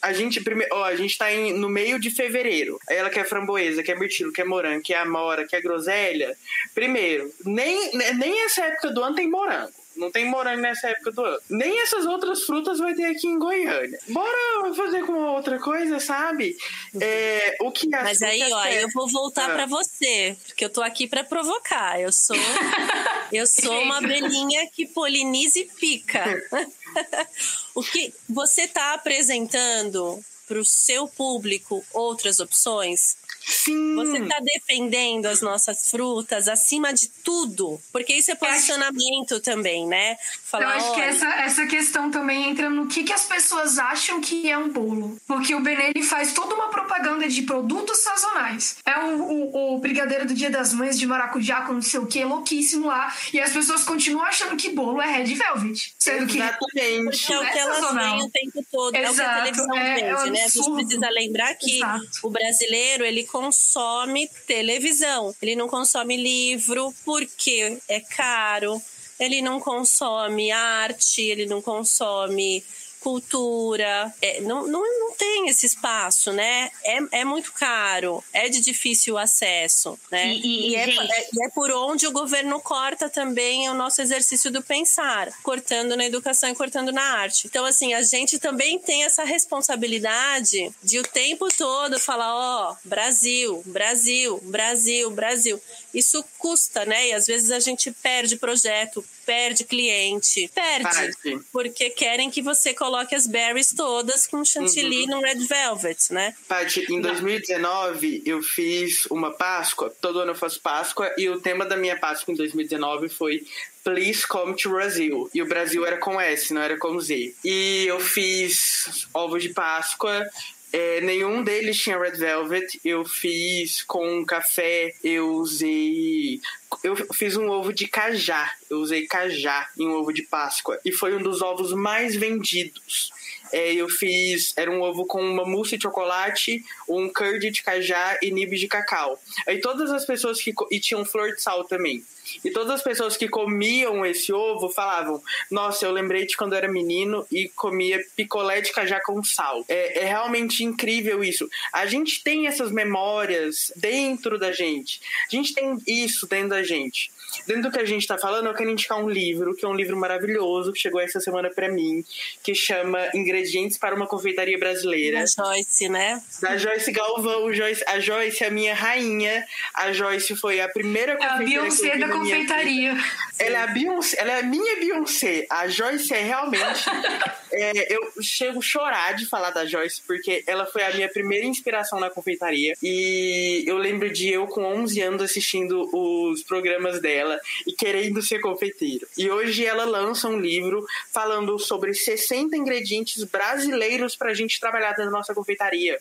a 0.01 0.13
gente 0.13 0.41
primeiro, 0.41 0.75
ó, 0.75 0.85
a 0.85 0.97
gente 0.97 1.17
tá 1.19 1.31
em, 1.31 1.53
no 1.53 1.69
meio 1.69 2.01
de 2.01 2.11
fevereiro. 2.11 2.79
Aí 2.89 2.97
ela 2.97 3.11
quer 3.11 3.27
framboesa, 3.27 3.83
quer 3.83 3.99
mirtilo, 3.99 4.33
quer 4.33 4.45
morango, 4.45 4.83
quer 4.83 4.97
amora, 4.97 5.47
quer 5.47 5.61
groselha. 5.61 6.35
Primeiro, 6.75 7.31
nem, 7.45 7.93
nem 7.95 8.45
essa 8.45 8.65
época 8.65 8.91
do 8.91 9.03
ano 9.03 9.15
tem 9.15 9.29
morango. 9.29 9.82
Não 9.97 10.11
tem 10.11 10.25
morango 10.29 10.63
nessa 10.63 10.89
época 10.89 11.13
do 11.13 11.25
ano. 11.25 11.39
Nem 11.49 11.83
essas 11.83 12.07
outras 12.07 12.43
frutas 12.45 12.79
vai 12.79 12.95
ter 12.95 13.05
aqui 13.05 13.27
em 13.27 13.39
Goiânia. 13.39 13.99
Bora 14.09 14.75
fazer 14.75 15.05
com 15.05 15.13
outra 15.13 15.59
coisa, 15.59 16.01
sabe? 16.01 16.57
É, 17.01 17.57
o 17.61 17.71
que 17.71 17.89
Mas 17.89 18.23
aí, 18.23 18.43
ó, 18.53 18.67
eu 18.67 18.89
vou 18.95 19.09
voltar 19.09 19.51
ah. 19.51 19.55
para 19.55 19.67
você, 19.67 20.37
porque 20.47 20.65
eu 20.65 20.71
tô 20.71 20.83
aqui 20.83 21.07
para 21.07 21.25
provocar. 21.25 22.01
Eu 22.01 22.13
sou 22.13 22.37
eu 23.33 23.47
sou 23.47 23.83
uma 23.83 23.99
abelhinha 23.99 24.69
que 24.71 24.87
poliniza 24.87 25.59
e 25.59 25.65
pica. 25.65 26.25
o 27.75 27.83
que 27.83 28.13
você 28.29 28.67
tá 28.69 28.95
apresentando 28.95 30.23
para 30.47 30.59
o 30.59 30.65
seu 30.65 31.09
público 31.09 31.85
outras 31.93 32.41
opções? 32.41 33.17
Sim. 33.47 33.95
Você 33.95 34.19
está 34.19 34.39
defendendo 34.41 35.27
as 35.27 35.41
nossas 35.41 35.91
frutas 35.91 36.49
acima 36.49 36.93
de 36.93 37.09
tudo, 37.25 37.81
porque 37.93 38.15
isso 38.15 38.31
é 38.31 38.35
posicionamento 38.35 39.41
também, 39.41 39.87
né? 39.87 40.17
Falar, 40.45 40.65
Eu 40.65 40.69
acho 40.71 40.95
que 40.95 41.01
essa, 41.01 41.27
essa 41.27 41.67
questão 41.67 42.11
também 42.11 42.51
entra 42.51 42.71
no 42.71 42.87
que, 42.87 43.03
que 43.03 43.13
as 43.13 43.25
pessoas 43.25 43.79
acham 43.79 44.21
que 44.21 44.49
é 44.49 44.57
um 44.57 44.69
bolo. 44.69 45.19
Porque 45.27 45.55
o 45.55 45.61
Benelli 45.61 46.03
faz 46.03 46.33
toda 46.33 46.55
uma 46.55 46.69
propaganda 46.69 47.29
de 47.29 47.43
produtos 47.43 47.99
sazonais. 47.99 48.77
É 48.85 48.99
o, 48.99 49.23
o, 49.23 49.75
o 49.75 49.79
brigadeiro 49.79 50.27
do 50.27 50.35
Dia 50.35 50.51
das 50.51 50.73
Mães 50.73 50.99
de 50.99 51.07
maracujá 51.07 51.63
com 51.63 51.75
não 51.75 51.83
sei 51.83 52.01
o 52.01 52.07
que, 52.07 52.25
louquíssimo 52.25 52.87
lá. 52.87 53.15
E 53.33 53.41
as 53.41 53.53
pessoas 53.53 53.83
continuam 53.83 54.25
achando 54.25 54.57
que 54.57 54.71
bolo 54.71 55.01
é 55.01 55.11
red 55.11 55.35
velvet. 55.35 55.95
Sendo 55.99 56.27
que. 56.27 56.39
Exatamente. 56.83 57.33
É 57.33 57.39
o 57.39 57.41
que 57.41 57.59
é 57.59 57.61
elas 57.61 57.95
veem 57.95 58.23
o 58.23 58.31
tempo 58.31 58.67
todo. 58.71 58.95
Exato. 58.95 59.09
É 59.09 59.11
o 59.11 59.15
que 59.15 59.21
a 59.23 59.35
televisão 59.43 59.77
é, 59.77 59.95
vende, 59.95 60.29
é 60.29 60.31
né? 60.31 60.45
A 60.45 60.49
gente 60.49 60.73
precisa 60.73 61.11
lembrar 61.11 61.55
que 61.55 61.77
Exato. 61.77 62.09
o 62.23 62.31
brasileiro, 62.31 63.05
ele 63.05 63.25
consome 63.25 64.29
televisão, 64.47 65.35
ele 65.41 65.57
não 65.57 65.69
consome 65.69 66.17
livro 66.17 66.93
porque 67.05 67.79
é 67.89 68.01
caro, 68.01 68.81
ele 69.19 69.41
não 69.41 69.61
consome 69.61 70.51
arte, 70.51 71.23
ele 71.23 71.47
não 71.47 71.63
consome 71.63 72.65
cultura. 73.03 74.13
É, 74.23 74.41
não, 74.41 74.67
não, 74.67 74.81
não 74.81 75.13
tem 75.15 75.49
esse 75.49 75.67
espaço, 75.67 76.33
né? 76.33 76.71
É, 76.85 77.21
é 77.21 77.25
muito 77.25 77.53
caro, 77.53 78.23
é 78.33 78.49
de 78.49 78.61
difícil 78.61 79.19
acesso, 79.19 79.99
né? 80.11 80.29
E, 80.29 80.41
e, 80.41 80.71
e 80.71 80.77
é, 80.77 80.89
é, 80.89 81.29
é, 81.45 81.49
por 81.55 81.71
onde 81.71 82.07
o 82.07 82.13
governo 82.13 82.61
corta 82.61 83.11
também 83.11 83.69
o 83.69 83.75
nosso 83.75 84.01
exercício 84.01 84.51
do 84.51 84.63
pensar, 84.63 85.29
cortando 85.43 85.97
na 85.97 86.05
educação 86.05 86.49
e 86.49 86.55
cortando 86.55 86.93
na 86.93 87.03
arte. 87.03 87.47
Então, 87.47 87.65
assim, 87.65 87.93
a 87.93 88.03
gente 88.03 88.39
também 88.39 88.79
tem 88.79 89.05
essa 89.05 89.25
responsabilidade 89.25 90.73
de 90.83 90.99
o 90.99 91.03
tempo 91.03 91.49
todo 91.57 91.99
falar, 91.99 92.35
ó, 92.35 92.73
oh, 92.73 92.89
Brasil, 92.89 93.63
Brasil, 93.67 94.41
Brasil, 94.45 95.11
Brasil. 95.11 95.61
Isso 95.95 96.25
custa, 96.39 96.85
né? 96.85 97.09
E 97.09 97.13
às 97.13 97.27
vezes 97.27 97.51
a 97.51 97.61
gente 97.61 97.91
perde 97.91 98.37
projeto, 98.37 99.05
perde 99.27 99.65
cliente, 99.65 100.51
perde, 100.55 101.17
porque 101.53 101.91
querem 101.91 102.31
que 102.31 102.43
você 102.43 102.75
coloque 102.75 103.15
as 103.15 103.27
berries 103.27 103.73
todas 103.75 104.27
com 104.27 104.45
chantilly 104.45 105.03
uhum. 105.03 105.11
no 105.11 105.21
red 105.21 105.47
velvet, 105.47 106.13
né? 106.13 106.35
Paty, 106.49 106.87
em 106.93 107.01
2019 107.01 108.23
eu 108.25 108.43
fiz 108.43 109.07
uma 109.07 109.31
Páscoa, 109.33 109.95
todo 110.01 110.21
ano 110.21 110.33
eu 110.33 110.37
faço 110.37 110.61
Páscoa, 110.61 111.13
e 111.17 111.29
o 111.29 111.41
tema 111.41 111.65
da 111.65 111.77
minha 111.77 111.99
Páscoa 111.99 112.33
em 112.33 112.37
2019 112.37 113.09
foi 113.09 113.45
Please 113.85 114.27
Come 114.27 114.55
to 114.57 114.71
Brazil. 114.71 115.29
E 115.35 115.43
o 115.43 115.47
Brasil 115.47 115.85
era 115.85 115.97
com 115.97 116.21
S, 116.21 116.55
não 116.55 116.63
era 116.63 116.79
com 116.79 116.99
Z. 117.01 117.35
E 117.45 117.85
eu 117.87 118.01
fiz 118.01 119.07
ovos 119.13 119.43
de 119.43 119.51
Páscoa, 119.51 120.25
é, 120.73 121.03
nenhum 121.03 121.45
deles 121.45 121.79
tinha 121.79 121.99
Red 121.99 122.13
Velvet. 122.13 122.81
Eu 122.83 123.05
fiz 123.05 123.83
com 123.83 124.25
café, 124.25 124.95
eu 125.05 125.35
usei. 125.35 126.41
Eu 126.83 126.97
fiz 127.13 127.37
um 127.37 127.49
ovo 127.49 127.73
de 127.73 127.87
cajá. 127.87 128.51
Eu 128.71 128.79
usei 128.79 129.07
cajá 129.07 129.69
em 129.79 129.87
um 129.87 129.93
ovo 129.93 130.13
de 130.13 130.23
Páscoa. 130.23 130.79
E 130.85 130.91
foi 130.91 131.15
um 131.15 131.23
dos 131.23 131.43
ovos 131.43 131.73
mais 131.75 132.17
vendidos. 132.17 133.11
É, 133.53 133.75
eu 133.75 133.89
fiz. 133.89 134.53
Era 134.57 134.71
um 134.71 134.81
ovo 134.81 135.07
com 135.07 135.21
uma 135.21 135.45
mousse 135.45 135.77
de 135.77 135.83
chocolate, 135.83 136.65
um 136.89 137.09
curd 137.13 137.51
de 137.51 137.63
cajá 137.63 138.19
e 138.23 138.31
nibs 138.31 138.61
de 138.61 138.69
cacau. 138.69 139.21
Aí 139.47 139.61
todas 139.61 139.91
as 139.91 140.05
pessoas 140.05 140.41
que. 140.41 140.53
E 140.71 140.81
tinham 140.81 141.05
flor 141.05 141.35
de 141.35 141.43
sal 141.43 141.65
também. 141.65 142.03
E 142.45 142.51
todas 142.51 142.71
as 142.71 142.83
pessoas 142.83 143.17
que 143.17 143.29
comiam 143.29 144.05
esse 144.07 144.33
ovo 144.33 144.69
falavam: 144.69 145.21
Nossa, 145.51 145.85
eu 145.85 145.93
lembrei 145.93 146.27
de 146.27 146.37
quando 146.37 146.55
era 146.55 146.71
menino 146.71 147.27
e 147.31 147.49
comia 147.49 148.03
picolé 148.17 148.61
de 148.61 148.73
cajá 148.73 149.01
com 149.01 149.23
sal. 149.23 149.65
É, 149.69 150.03
é 150.03 150.05
realmente 150.05 150.65
incrível 150.65 151.23
isso. 151.23 151.49
A 151.73 151.87
gente 151.87 152.23
tem 152.23 152.47
essas 152.47 152.71
memórias 152.71 153.73
dentro 153.77 154.39
da 154.39 154.53
gente. 154.53 155.01
A 155.31 155.35
gente 155.35 155.53
tem 155.53 155.77
isso 155.87 156.27
dentro 156.27 156.51
da 156.51 156.63
gente. 156.63 157.11
Dentro 157.47 157.63
do 157.63 157.71
que 157.71 157.79
a 157.79 157.85
gente 157.85 158.03
está 158.03 158.19
falando, 158.19 158.47
eu 158.47 158.55
quero 158.55 158.71
indicar 158.71 159.03
um 159.03 159.09
livro, 159.09 159.55
que 159.55 159.65
é 159.65 159.69
um 159.69 159.75
livro 159.75 159.97
maravilhoso, 159.97 160.73
que 160.73 160.79
chegou 160.79 161.01
essa 161.01 161.21
semana 161.21 161.51
para 161.51 161.71
mim, 161.71 162.05
que 162.43 162.55
chama 162.55 163.09
Ingredientes 163.15 163.79
para 163.79 163.95
uma 163.95 164.07
Confeitaria 164.07 164.59
Brasileira. 164.59 165.21
Da 165.21 165.27
Joyce, 165.27 165.89
né? 165.89 166.23
Da 166.41 166.57
Joyce 166.57 166.93
Galvão. 166.93 167.53
Joyce, 167.53 167.85
a 167.87 167.99
Joyce 168.01 168.45
é 168.45 168.47
a 168.47 168.51
minha 168.51 168.75
rainha. 168.75 169.45
A 169.75 169.93
Joyce 169.93 170.37
foi 170.37 170.61
a 170.61 170.69
primeira 170.69 171.17
confeitaria. 171.17 171.57
É 171.57 171.59
a 171.59 171.63
Beyoncé 171.63 171.99
da 171.99 172.09
confeitaria. 172.09 172.97
Ela 173.43 173.59
é 173.59 173.63
a 173.63 173.67
Beyoncé, 173.67 174.17
ela 174.21 174.33
é 174.33 174.41
a 174.41 174.43
minha 174.43 174.77
Beyoncé. 174.77 175.47
A 175.51 175.67
Joyce 175.69 176.15
é 176.15 176.23
realmente. 176.23 176.85
é, 177.53 177.95
eu 177.95 178.13
chego 178.23 178.61
a 178.61 178.63
chorar 178.63 179.15
de 179.15 179.27
falar 179.27 179.51
da 179.51 179.67
Joyce, 179.67 180.01
porque 180.07 180.45
ela 180.47 180.65
foi 180.67 180.83
a 180.85 180.95
minha 180.95 181.09
primeira 181.09 181.45
inspiração 181.45 181.99
na 181.99 182.09
confeitaria. 182.09 182.75
E 182.83 183.65
eu 183.67 183.77
lembro 183.79 184.13
de 184.13 184.29
eu, 184.29 184.47
com 184.47 184.65
11 184.65 185.01
anos, 185.01 185.23
assistindo 185.23 185.89
os 185.93 186.43
programas 186.43 187.01
dela 187.01 187.39
e 187.67 187.73
querendo 187.73 188.23
ser 188.23 188.41
confeiteiro. 188.41 189.07
E 189.19 189.29
hoje 189.31 189.67
ela 189.67 189.85
lança 189.85 190.29
um 190.29 190.39
livro 190.39 190.87
falando 191.13 191.59
sobre 191.59 191.95
60 191.95 192.57
ingredientes 192.57 193.25
brasileiros 193.25 194.15
para 194.15 194.31
a 194.31 194.35
gente 194.35 194.61
trabalhar 194.61 194.97
na 194.97 195.11
nossa 195.11 195.35
confeitaria. 195.35 195.99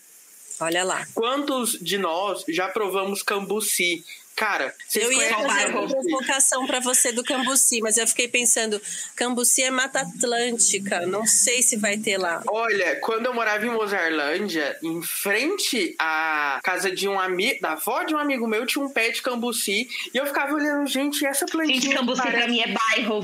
Olha 0.61 0.83
lá. 0.83 1.07
Quantos 1.15 1.71
de 1.71 1.97
nós 1.97 2.43
já 2.47 2.67
provamos 2.67 3.23
cambuci? 3.23 4.05
Cara, 4.35 4.73
vocês 4.87 5.05
eu 5.05 5.11
ia 5.11 5.29
fazer 5.35 5.67
uma 5.67 5.87
provocação 5.87 6.65
para 6.65 6.79
você 6.79 7.11
do 7.11 7.23
Cambuci, 7.23 7.79
mas 7.81 7.97
eu 7.97 8.07
fiquei 8.07 8.27
pensando, 8.27 8.81
Cambuci 9.15 9.61
é 9.61 9.69
Mata 9.69 10.01
Atlântica, 10.01 11.05
não 11.05 11.25
sei 11.27 11.61
se 11.61 11.77
vai 11.77 11.97
ter 11.97 12.17
lá. 12.17 12.41
Olha, 12.47 12.95
quando 13.01 13.27
eu 13.27 13.33
morava 13.33 13.65
em 13.65 13.69
Mozarlândia, 13.69 14.77
em 14.81 15.01
frente 15.03 15.95
à 15.99 16.59
casa 16.63 16.91
de 16.91 17.07
um 17.07 17.19
amigo, 17.19 17.61
da 17.61 17.73
avó 17.73 18.03
de 18.03 18.15
um 18.15 18.17
amigo 18.17 18.47
meu, 18.47 18.65
tinha 18.65 18.83
um 18.83 18.89
pé 18.89 19.11
de 19.11 19.21
Cambuci, 19.21 19.87
e 20.13 20.17
eu 20.17 20.25
ficava 20.25 20.53
olhando, 20.53 20.87
gente, 20.87 21.25
essa 21.25 21.45
plantinha. 21.45 21.81
Gente, 21.81 21.95
Cambuci 21.95 22.21
parece... 22.21 22.37
pra 22.37 22.47
mim 22.47 22.61
é 22.61 22.67
bairro. 22.67 23.21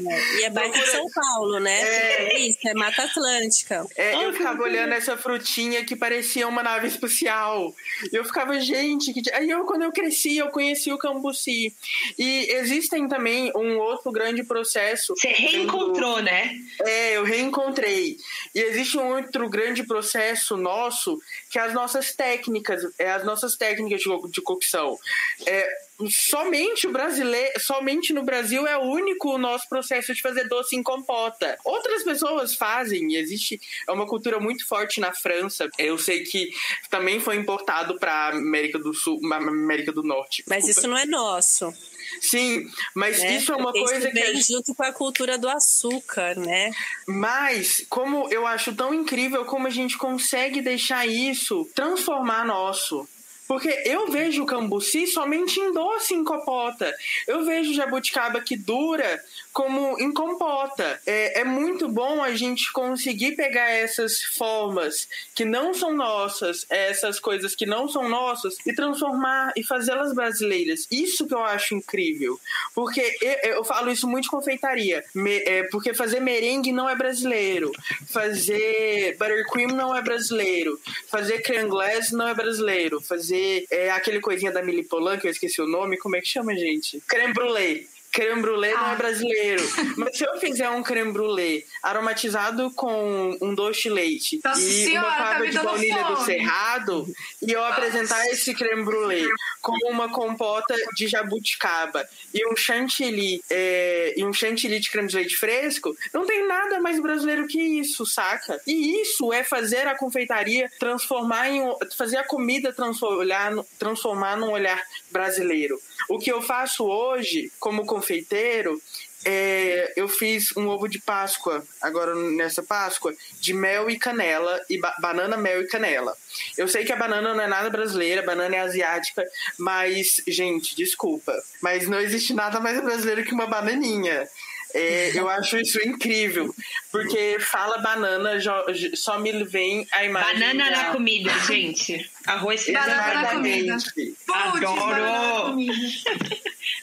é, 0.00 0.40
e 0.40 0.44
é 0.44 0.50
bairro 0.50 0.72
de 0.72 0.86
São 0.86 1.06
Paulo, 1.14 1.60
né? 1.60 1.80
É, 1.82 2.34
é 2.34 2.38
isso, 2.38 2.58
é 2.66 2.74
Mata 2.74 3.02
Atlântica. 3.02 3.84
É, 3.96 4.24
eu 4.24 4.32
ficava 4.32 4.62
olhando 4.62 4.94
essa 4.94 5.16
frutinha 5.16 5.84
que 5.84 5.94
parecia 5.94 6.48
uma 6.48 6.62
nave 6.62 6.88
espacial. 6.88 7.74
E 8.10 8.16
eu 8.16 8.24
ficava, 8.24 8.58
gente, 8.58 9.12
que 9.12 9.31
Aí 9.32 9.50
eu, 9.50 9.64
quando 9.64 9.82
eu 9.82 9.92
cresci, 9.92 10.36
eu 10.36 10.48
conheci 10.48 10.92
o 10.92 10.98
Cambuci. 10.98 11.74
E 12.18 12.48
existem 12.52 13.08
também 13.08 13.52
um 13.56 13.78
outro 13.78 14.10
grande 14.10 14.42
processo. 14.42 15.14
Você 15.16 15.28
reencontrou, 15.28 16.22
né? 16.22 16.56
É, 16.80 17.16
eu 17.16 17.24
reencontrei. 17.24 18.16
E 18.54 18.60
existe 18.60 18.98
um 18.98 19.14
outro 19.16 19.48
grande 19.48 19.82
processo 19.84 20.56
nosso, 20.56 21.20
que 21.50 21.58
é 21.58 21.62
as 21.62 21.74
nossas 21.74 22.14
técnicas, 22.14 22.82
é 22.98 23.10
as 23.10 23.24
nossas 23.24 23.56
técnicas 23.56 24.00
de, 24.00 24.30
de 24.30 24.40
cocção. 24.42 24.98
É, 25.46 25.68
somente 26.10 26.86
o 26.86 26.92
brasileiro, 26.92 27.60
somente 27.60 28.12
no 28.12 28.22
Brasil 28.22 28.66
é 28.66 28.76
o 28.76 28.82
único 28.82 29.34
o 29.34 29.38
nosso 29.38 29.68
processo 29.68 30.14
de 30.14 30.22
fazer 30.22 30.48
doce 30.48 30.76
em 30.76 30.82
compota. 30.82 31.58
Outras 31.64 32.02
pessoas 32.02 32.54
fazem, 32.54 33.14
existe 33.14 33.60
é 33.88 33.92
uma 33.92 34.06
cultura 34.06 34.38
muito 34.38 34.66
forte 34.66 35.00
na 35.00 35.12
França. 35.12 35.68
Eu 35.78 35.98
sei 35.98 36.22
que 36.22 36.50
também 36.90 37.20
foi 37.20 37.36
importado 37.36 37.98
para 37.98 38.28
América 38.28 38.78
do 38.78 38.92
Sul, 38.94 39.20
América 39.32 39.92
do 39.92 40.02
Norte. 40.02 40.44
Mas 40.46 40.68
isso 40.68 40.86
não 40.86 40.96
é 40.96 41.06
nosso. 41.06 41.72
Sim, 42.20 42.68
mas 42.94 43.18
né? 43.18 43.36
isso 43.36 43.52
é 43.52 43.56
uma 43.56 43.72
Porque 43.72 43.84
coisa 43.84 44.10
que. 44.10 44.20
Vem 44.20 44.42
junto 44.42 44.74
com 44.74 44.84
a 44.84 44.92
cultura 44.92 45.38
do 45.38 45.48
açúcar, 45.48 46.36
né? 46.36 46.70
Mas, 47.06 47.84
como 47.88 48.28
eu 48.30 48.46
acho 48.46 48.74
tão 48.74 48.92
incrível 48.92 49.44
como 49.44 49.66
a 49.66 49.70
gente 49.70 49.96
consegue 49.96 50.60
deixar 50.60 51.06
isso 51.06 51.68
transformar 51.74 52.44
nosso. 52.44 53.08
Porque 53.46 53.68
eu 53.84 54.10
vejo 54.10 54.42
o 54.42 54.46
cambuci 54.46 55.06
somente 55.06 55.58
em 55.58 55.72
doce 55.72 56.14
em 56.14 56.24
compota. 56.24 56.94
Eu 57.26 57.44
vejo 57.44 57.74
jabuticaba 57.74 58.40
que 58.40 58.56
dura 58.56 59.20
como 59.52 59.98
em 60.00 60.12
compota. 60.12 61.00
É, 61.06 61.40
é 61.40 61.44
muito 61.44 61.88
bom 61.88 62.22
a 62.22 62.34
gente 62.34 62.72
conseguir 62.72 63.32
pegar 63.32 63.70
essas 63.70 64.22
formas 64.22 65.08
que 65.34 65.44
não 65.44 65.74
são 65.74 65.94
nossas, 65.94 66.66
essas 66.68 67.20
coisas 67.20 67.54
que 67.54 67.66
não 67.66 67.88
são 67.88 68.08
nossas, 68.08 68.56
e 68.66 68.74
transformar 68.74 69.52
e 69.56 69.62
fazê-las 69.62 70.14
brasileiras. 70.14 70.86
Isso 70.90 71.26
que 71.26 71.34
eu 71.34 71.44
acho 71.44 71.74
incrível. 71.74 72.40
Porque 72.74 73.16
eu, 73.20 73.52
eu 73.56 73.64
falo 73.64 73.90
isso 73.90 74.08
muito 74.08 74.24
de 74.24 74.30
confeitaria. 74.30 75.04
Me, 75.14 75.38
é, 75.38 75.64
porque 75.64 75.92
fazer 75.92 76.20
merengue 76.20 76.72
não 76.72 76.88
é 76.88 76.96
brasileiro. 76.96 77.72
Fazer 78.08 79.16
buttercream 79.18 79.70
não 79.70 79.94
é 79.94 80.00
brasileiro. 80.00 80.80
Fazer 81.08 81.42
creme 81.42 81.68
glace 81.68 82.14
não 82.14 82.28
é 82.28 82.34
brasileiro. 82.34 83.00
Fazer 83.00 83.66
é, 83.70 83.90
aquele 83.90 84.20
coisinha 84.20 84.52
da 84.52 84.62
Polan, 84.88 85.18
que 85.18 85.26
eu 85.26 85.30
esqueci 85.30 85.60
o 85.60 85.66
nome, 85.66 85.98
como 85.98 86.16
é 86.16 86.20
que 86.20 86.28
chama, 86.28 86.54
gente? 86.54 87.02
Creme 87.06 87.34
brulee 87.34 87.91
creme 88.12 88.42
brulee 88.42 88.74
não 88.74 88.92
é 88.92 88.96
brasileiro. 88.96 89.62
Mas 89.96 90.16
se 90.16 90.24
eu 90.24 90.38
fizer 90.38 90.68
um 90.68 90.82
creme 90.82 91.12
brulee 91.12 91.64
aromatizado 91.82 92.70
com 92.72 93.36
um 93.40 93.54
doce 93.54 93.82
de 93.82 93.90
leite 93.90 94.40
Nossa 94.44 94.60
e 94.60 94.84
senhora, 94.84 95.08
uma 95.08 95.16
tá 95.16 95.24
fava 95.24 95.40
me 95.40 95.50
de 95.50 95.58
baunilha 95.58 96.04
do 96.04 96.16
fome. 96.16 96.26
cerrado 96.26 97.06
e 97.40 97.52
eu 97.52 97.64
apresentar 97.64 98.26
esse 98.26 98.54
creme 98.54 98.84
brulee 98.84 99.26
com 99.60 99.72
uma 99.90 100.10
compota 100.10 100.74
de 100.94 101.08
jabuticaba 101.08 102.06
e 102.34 102.46
um 102.46 102.54
chantilly 102.54 103.42
é, 103.50 104.14
e 104.16 104.24
um 104.24 104.32
chantilly 104.32 104.78
de 104.78 104.90
creme 104.90 105.08
de 105.08 105.16
leite 105.16 105.36
fresco, 105.36 105.96
não 106.12 106.26
tem 106.26 106.46
nada 106.46 106.80
mais 106.80 107.00
brasileiro 107.00 107.46
que 107.46 107.60
isso, 107.60 108.04
saca? 108.04 108.60
E 108.66 109.00
isso 109.00 109.32
é 109.32 109.42
fazer 109.42 109.86
a 109.86 109.96
confeitaria 109.96 110.70
transformar 110.78 111.48
em 111.48 111.62
fazer 111.96 112.18
a 112.18 112.24
comida 112.24 112.72
transformar, 112.72 113.52
transformar 113.78 114.36
num 114.36 114.50
olhar 114.50 114.80
brasileiro. 115.10 115.80
O 116.08 116.18
que 116.18 116.30
eu 116.30 116.42
faço 116.42 116.84
hoje 116.84 117.50
como 117.60 117.86
confeiteiro 117.86 118.80
é, 119.24 119.92
eu 119.94 120.08
fiz 120.08 120.56
um 120.56 120.66
ovo 120.66 120.88
de 120.88 120.98
Páscoa, 120.98 121.64
agora 121.80 122.12
nessa 122.12 122.60
Páscoa, 122.60 123.14
de 123.40 123.54
mel 123.54 123.88
e 123.88 123.96
canela, 123.96 124.60
e 124.68 124.78
ba- 124.78 124.96
banana, 125.00 125.36
mel 125.36 125.62
e 125.62 125.68
canela. 125.68 126.12
Eu 126.58 126.66
sei 126.66 126.84
que 126.84 126.92
a 126.92 126.96
banana 126.96 127.32
não 127.32 127.44
é 127.44 127.46
nada 127.46 127.70
brasileira, 127.70 128.20
a 128.20 128.26
banana 128.26 128.56
é 128.56 128.58
asiática, 128.58 129.24
mas, 129.58 130.20
gente, 130.26 130.74
desculpa, 130.74 131.40
mas 131.60 131.86
não 131.88 132.00
existe 132.00 132.34
nada 132.34 132.58
mais 132.58 132.82
brasileiro 132.82 133.22
que 133.24 133.32
uma 133.32 133.46
bananinha. 133.46 134.28
É, 134.74 135.12
eu 135.18 135.28
acho 135.28 135.58
isso 135.58 135.78
incrível, 135.86 136.54
porque 136.90 137.36
fala 137.40 137.78
banana, 137.78 138.38
jo- 138.38 138.64
só 138.94 139.18
me 139.18 139.44
vem 139.44 139.86
a 139.92 140.04
imagem. 140.04 140.32
Banana 140.40 140.70
da- 140.70 140.76
na 140.76 140.84
comida, 140.92 141.30
gente. 141.46 142.10
Arroz 142.26 142.66
Banana 142.70 143.14
na 143.22 143.30
comida. 143.30 143.74
Putz, 143.76 144.32
Adoro. 144.32 144.76
banana 144.86 145.12
na 145.34 145.40
comida. 145.50 145.74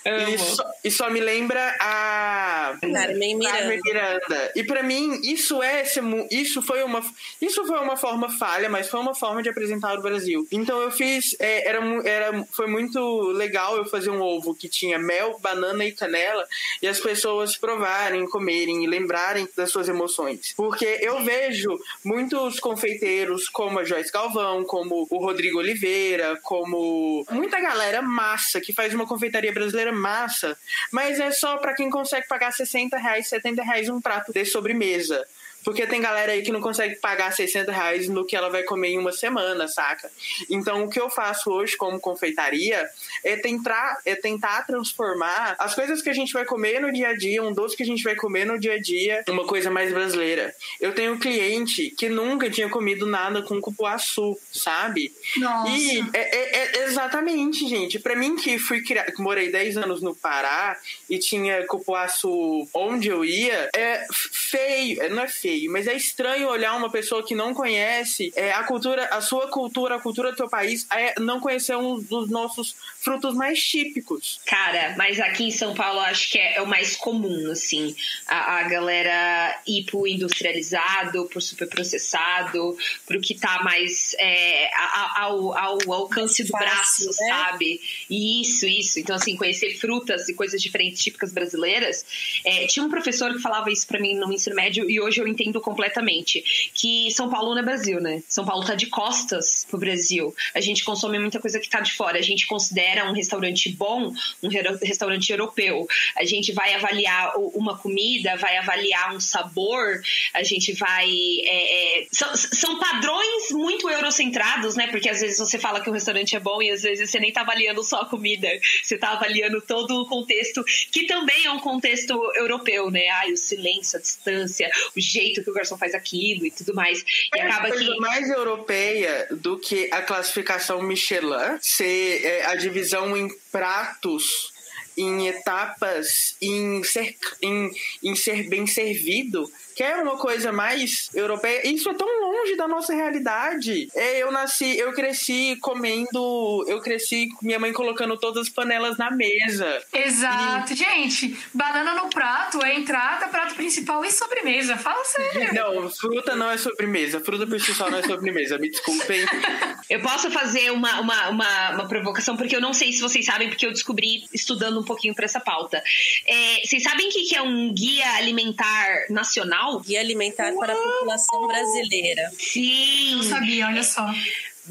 E 0.06 0.38
só, 0.38 0.64
e 0.84 0.92
só 0.92 1.10
me 1.10 1.20
lembra 1.20 1.76
a 1.80 2.78
Carmen 2.82 3.36
Miranda. 3.38 3.78
Miranda. 3.84 4.52
E 4.56 4.64
pra 4.64 4.84
mim, 4.84 5.20
isso 5.24 5.62
é 5.62 5.84
isso 6.32 6.62
foi 6.62 6.84
uma 6.84 7.02
isso 7.42 7.66
foi 7.66 7.80
uma 7.80 7.98
forma 7.98 8.30
falha, 8.30 8.70
mas 8.70 8.90
foi 8.90 9.00
uma 9.00 9.14
forma 9.14 9.44
de 9.44 9.50
apresentar 9.50 9.98
o 9.98 10.02
Brasil. 10.02 10.48
Então 10.52 10.80
eu 10.82 10.92
fiz 10.92 11.36
é, 11.40 11.68
era, 11.68 11.80
era 12.06 12.46
foi 12.52 12.68
muito 12.68 13.00
legal 13.32 13.78
eu 13.78 13.86
fazer 13.86 14.10
um 14.10 14.22
ovo 14.22 14.56
que 14.56 14.70
tinha 14.70 14.98
mel, 14.98 15.40
banana 15.40 15.86
e 15.86 15.92
canela 15.92 16.48
e 16.82 16.88
as 16.88 17.00
pessoas 17.00 17.58
provarem, 17.58 18.28
comerem 18.30 18.84
e 18.84 18.88
lembrarem 18.88 19.48
das 19.56 19.72
suas 19.72 19.90
emoções. 19.90 20.54
Porque 20.56 21.00
eu 21.02 21.24
vejo 21.24 21.78
muitos 22.04 22.60
confeiteiros 22.60 23.50
como 23.50 23.80
a 23.80 23.84
Joyce 23.84 24.12
Galvão, 24.12 24.64
como 24.64 25.08
o 25.10 25.18
Rodrigo 25.18 25.60
Oliveira, 25.60 26.40
como 26.44 27.26
muita 27.32 27.60
galera 27.60 28.02
massa 28.02 28.62
que 28.62 28.74
faz 28.74 28.94
uma 28.94 29.08
confeitaria 29.08 29.52
brasileira 29.52 29.79
massa, 29.92 30.58
mas 30.92 31.20
é 31.20 31.32
só 31.32 31.58
pra 31.58 31.74
quem 31.74 31.90
consegue 31.90 32.28
pagar 32.28 32.52
60 32.52 32.98
reais, 32.98 33.28
70 33.28 33.64
reais 33.64 33.90
um 33.90 34.02
prato 34.02 34.32
de 34.32 34.46
sobremesa. 34.46 35.26
Porque 35.64 35.86
tem 35.88 36.02
galera 36.02 36.32
aí 36.32 36.42
que 36.42 36.52
não 36.52 36.62
consegue 36.62 36.96
pagar 36.96 37.32
60 37.34 37.72
reais 37.72 38.08
no 38.08 38.26
que 38.26 38.36
ela 38.36 38.50
vai 38.50 38.64
comer 38.64 38.90
em 38.90 38.98
uma 38.98 39.12
semana, 39.12 39.68
saca? 39.68 40.10
Então, 40.50 40.84
o 40.84 40.90
que 40.90 41.00
eu 41.00 41.10
faço 41.10 41.52
hoje 41.52 41.76
como 41.78 42.00
confeitaria 42.00 42.88
é 43.24 43.36
tentar, 43.36 44.00
é 44.06 44.16
tentar 44.16 44.66
transformar 44.66 45.56
as 45.60 45.76
coisas 45.76 46.02
que 46.02 46.10
a 46.10 46.14
gente 46.14 46.34
vai 46.34 46.46
comer 46.46 46.80
no 46.80 46.92
dia 46.92 47.10
a 47.10 47.14
dia, 47.16 47.44
um 47.44 47.54
doce 47.54 47.76
que 47.76 47.84
a 47.84 47.86
gente 47.86 48.04
vai 48.04 48.16
comer 48.16 48.46
no 48.46 48.60
dia 48.60 48.74
a 48.74 48.80
dia, 48.80 49.24
uma 49.30 49.46
coisa 49.46 49.70
mais 49.70 49.92
brasileira. 49.92 50.54
Eu 50.80 50.94
tenho 50.94 51.14
um 51.14 51.20
cliente 51.20 51.92
que 51.92 52.10
nunca 52.10 52.50
tinha 52.50 52.70
comido 52.70 53.06
nada 53.06 53.42
com 53.42 53.60
cupuaçu, 53.60 54.38
sabe? 54.52 55.14
Nossa. 55.38 55.70
E 55.72 56.00
é, 56.14 56.38
é- 56.38 56.78
é 56.80 56.84
exatamente, 56.86 57.68
gente. 57.68 58.00
Pra 58.00 58.16
mim 58.16 58.36
que 58.36 58.58
fui 58.58 58.82
criar, 58.82 59.06
morei 59.18 59.52
10 59.52 59.78
anos 59.78 60.02
no 60.02 60.16
Pará 60.16 60.78
e 61.10 61.18
tinha 61.20 61.66
cupuaçu 61.68 62.68
onde 62.74 63.10
eu 63.10 63.24
ia, 63.26 63.70
é 63.76 64.06
feio, 64.12 65.10
não 65.10 65.24
é 65.24 65.28
feio, 65.28 65.49
mas 65.70 65.88
é 65.88 65.96
estranho 65.96 66.50
olhar 66.50 66.76
uma 66.76 66.90
pessoa 66.90 67.24
que 67.24 67.36
não 67.36 67.54
conhece 67.54 68.32
é, 68.36 68.52
a 68.52 68.64
cultura, 68.64 69.06
a 69.12 69.22
sua 69.22 69.48
cultura, 69.48 69.96
a 69.96 70.00
cultura 70.00 70.32
do 70.32 70.38
teu 70.38 70.50
país, 70.50 70.88
é, 70.92 71.20
não 71.20 71.40
conhecer 71.40 71.76
um 71.76 72.00
dos 72.00 72.30
nossos 72.30 72.76
frutos 73.02 73.34
mais 73.36 73.62
típicos. 73.64 74.40
Cara, 74.46 74.96
mas 74.98 75.20
aqui 75.20 75.46
em 75.46 75.52
São 75.52 75.74
Paulo 75.74 76.00
acho 76.02 76.30
que 76.32 76.38
é, 76.38 76.58
é 76.58 76.62
o 76.62 76.68
mais 76.68 76.96
comum, 76.96 77.50
assim. 77.52 77.96
A, 78.28 78.60
a 78.60 78.64
galera 78.64 79.62
ir 79.66 79.86
pro 79.86 80.06
industrializado, 80.06 81.26
pro 81.26 81.42
superprocessado, 81.42 82.78
pro 83.06 83.22
que 83.22 83.36
tá 83.36 83.64
mais 83.64 84.16
é, 84.20 84.70
ao, 85.16 85.58
ao 85.58 85.94
alcance 85.94 86.44
do 86.44 86.52
braço, 86.52 87.06
né? 87.06 87.28
sabe? 87.30 87.82
Isso, 88.10 88.68
isso. 88.68 89.00
Então, 89.00 89.16
assim, 89.16 89.36
conhecer 89.36 89.78
frutas 89.78 90.28
e 90.28 90.34
coisas 90.34 90.62
diferentes, 90.62 91.02
típicas 91.02 91.32
brasileiras. 91.32 92.06
É, 92.44 92.68
tinha 92.68 92.86
um 92.86 92.90
professor 92.90 93.34
que 93.34 93.40
falava 93.40 93.72
isso 93.72 93.88
pra 93.88 94.00
mim 94.00 94.16
no 94.16 94.32
ensino 94.32 94.56
médio 94.56 94.90
e 94.90 95.00
hoje 95.00 95.22
eu 95.22 95.28
entendo 95.28 95.62
completamente. 95.62 96.72
Que 96.74 97.10
São 97.12 97.30
Paulo 97.30 97.54
não 97.54 97.62
é 97.62 97.66
Brasil, 97.66 98.02
né? 98.02 98.22
São 98.28 98.46
Paulo 98.46 98.66
tá 98.66 98.76
de 98.76 98.88
costas 98.88 99.66
pro 99.70 99.80
Brasil. 99.80 100.36
A 100.54 100.60
gente 100.60 100.84
consome 100.84 101.18
muita 101.18 101.40
coisa 101.40 101.60
que 101.60 101.70
tá 101.70 101.80
de 101.80 101.94
fora. 101.94 102.18
A 102.18 102.22
gente 102.22 102.46
considera 102.46 102.89
um 103.10 103.14
restaurante 103.14 103.70
bom 103.70 104.12
um 104.42 104.50
re- 104.50 104.78
restaurante 104.84 105.30
europeu. 105.32 105.88
A 106.18 106.26
gente 106.26 106.52
vai 106.52 106.74
avaliar 106.74 107.34
uma 107.38 107.78
comida, 107.78 108.36
vai 108.38 108.58
avaliar 108.58 109.16
um 109.16 109.20
sabor, 109.20 110.02
a 110.34 110.44
gente 110.44 110.74
vai. 110.74 111.08
é, 111.10 112.00
é, 112.02 112.08
são, 112.12 112.36
são 112.36 112.80
padrões 112.80 113.52
muito 113.52 113.90
eurocentrados, 113.90 114.76
né? 114.76 114.88
Porque 114.88 115.10
às 115.10 115.22
vezes 115.22 115.38
você 115.38 115.58
fala 115.58 115.82
que 115.82 115.90
um 115.90 115.94
restaurante 115.94 116.36
é 116.36 116.40
bom 116.40 116.62
e 116.62 116.70
às 116.72 116.82
vezes 116.82 117.10
você 117.10 117.20
nem 117.20 117.32
tá 117.32 117.42
avaliando 117.42 117.84
só 117.84 118.02
a 118.02 118.06
comida, 118.06 118.48
você 118.84 118.98
tá 118.98 119.10
avaliando 119.12 119.62
todo 119.62 120.02
o 120.02 120.08
contexto, 120.08 120.64
que 120.92 121.06
também 121.06 121.46
é 121.46 121.52
um 121.52 121.60
contexto 121.60 122.14
europeu, 122.36 122.90
né? 122.92 123.08
Ai, 123.10 123.32
o 123.32 123.38
silêncio, 123.38 123.98
a 123.98 124.02
distância, 124.02 124.70
o 124.96 125.00
jeito 125.00 125.44
que 125.44 125.50
o 125.50 125.54
garçom 125.54 125.78
faz 125.78 125.94
aquilo 125.94 126.46
e 126.46 126.52
tudo 126.52 126.74
mais. 126.74 127.04
E 127.34 127.40
É 127.40 127.42
acaba 127.44 127.70
coisa 127.70 127.84
que. 127.84 128.00
mais 128.00 128.30
europeia 128.30 129.28
do 129.32 129.58
que 129.58 129.90
a 129.92 130.02
classificação 130.02 130.82
Michelin 130.82 131.20
ser 131.62 132.26
é, 132.26 132.46
a 132.46 132.56
divisão 132.56 132.79
em 133.16 133.30
pratos, 133.52 134.52
em 134.98 135.28
etapas, 135.28 136.36
em 136.42 136.84
ser, 136.84 137.16
em, 137.42 137.72
em 138.04 138.16
ser 138.16 138.50
bem 138.50 138.68
servido. 138.68 139.50
Que 139.80 139.84
é 139.84 139.96
uma 139.96 140.18
coisa 140.18 140.52
mais 140.52 141.10
europeia. 141.14 141.66
Isso 141.66 141.90
é 141.90 141.94
tão 141.94 142.06
longe 142.20 142.58
da 142.58 142.68
nossa 142.68 142.94
realidade. 142.94 143.88
É, 143.96 144.22
eu 144.22 144.30
nasci, 144.30 144.78
eu 144.78 144.92
cresci 144.92 145.56
comendo. 145.62 146.66
Eu 146.68 146.82
cresci 146.82 147.30
com 147.30 147.46
minha 147.46 147.58
mãe 147.58 147.72
colocando 147.72 148.18
todas 148.18 148.48
as 148.48 148.50
panelas 148.50 148.98
na 148.98 149.10
mesa. 149.10 149.82
Exato. 149.94 150.76
Gente, 150.76 151.34
banana 151.54 151.96
no 151.96 152.10
prato 152.10 152.62
é 152.62 152.76
entrada, 152.76 153.30
prato 153.30 153.56
principal 153.56 154.04
e 154.04 154.12
sobremesa. 154.12 154.76
Fala 154.76 155.06
sério. 155.06 155.48
Não, 155.56 155.90
fruta 155.90 156.36
não 156.36 156.52
é 156.52 156.58
sobremesa. 156.58 157.22
Fruta 157.22 157.48
por 157.48 157.58
si 157.62 157.74
só 157.74 157.90
não 157.90 158.00
é 158.00 158.04
sobremesa. 158.04 158.58
Me 158.58 158.70
desculpem. 158.70 159.22
Eu 159.90 160.02
posso 160.02 160.30
fazer 160.30 160.72
uma, 160.72 161.00
uma, 161.00 161.30
uma, 161.30 161.70
uma 161.72 161.88
provocação, 161.88 162.38
porque 162.38 162.56
eu 162.56 162.62
não 162.62 162.74
sei 162.74 162.94
se 162.94 163.02
vocês 163.02 163.26
sabem, 163.26 163.50
porque 163.50 163.66
eu 163.66 163.72
descobri 163.72 164.24
estudando 164.32 164.80
um 164.80 164.84
pouquinho 164.84 165.16
para 165.16 165.26
essa 165.26 165.40
pauta. 165.40 165.82
É, 166.28 166.62
vocês 166.64 166.84
sabem 166.84 167.08
o 167.08 167.12
que 167.12 167.24
que 167.24 167.36
é 167.36 167.42
um 167.42 167.74
guia 167.74 168.08
alimentar 168.14 169.08
nacional? 169.10 169.69
Guia 169.78 170.00
alimentar 170.00 170.54
para 170.54 170.74
a 170.74 170.76
população 170.76 171.48
brasileira. 171.48 172.32
Sim! 172.38 173.16
Não 173.16 173.24
sabia, 173.24 173.68
olha 173.68 173.84
só. 173.84 174.10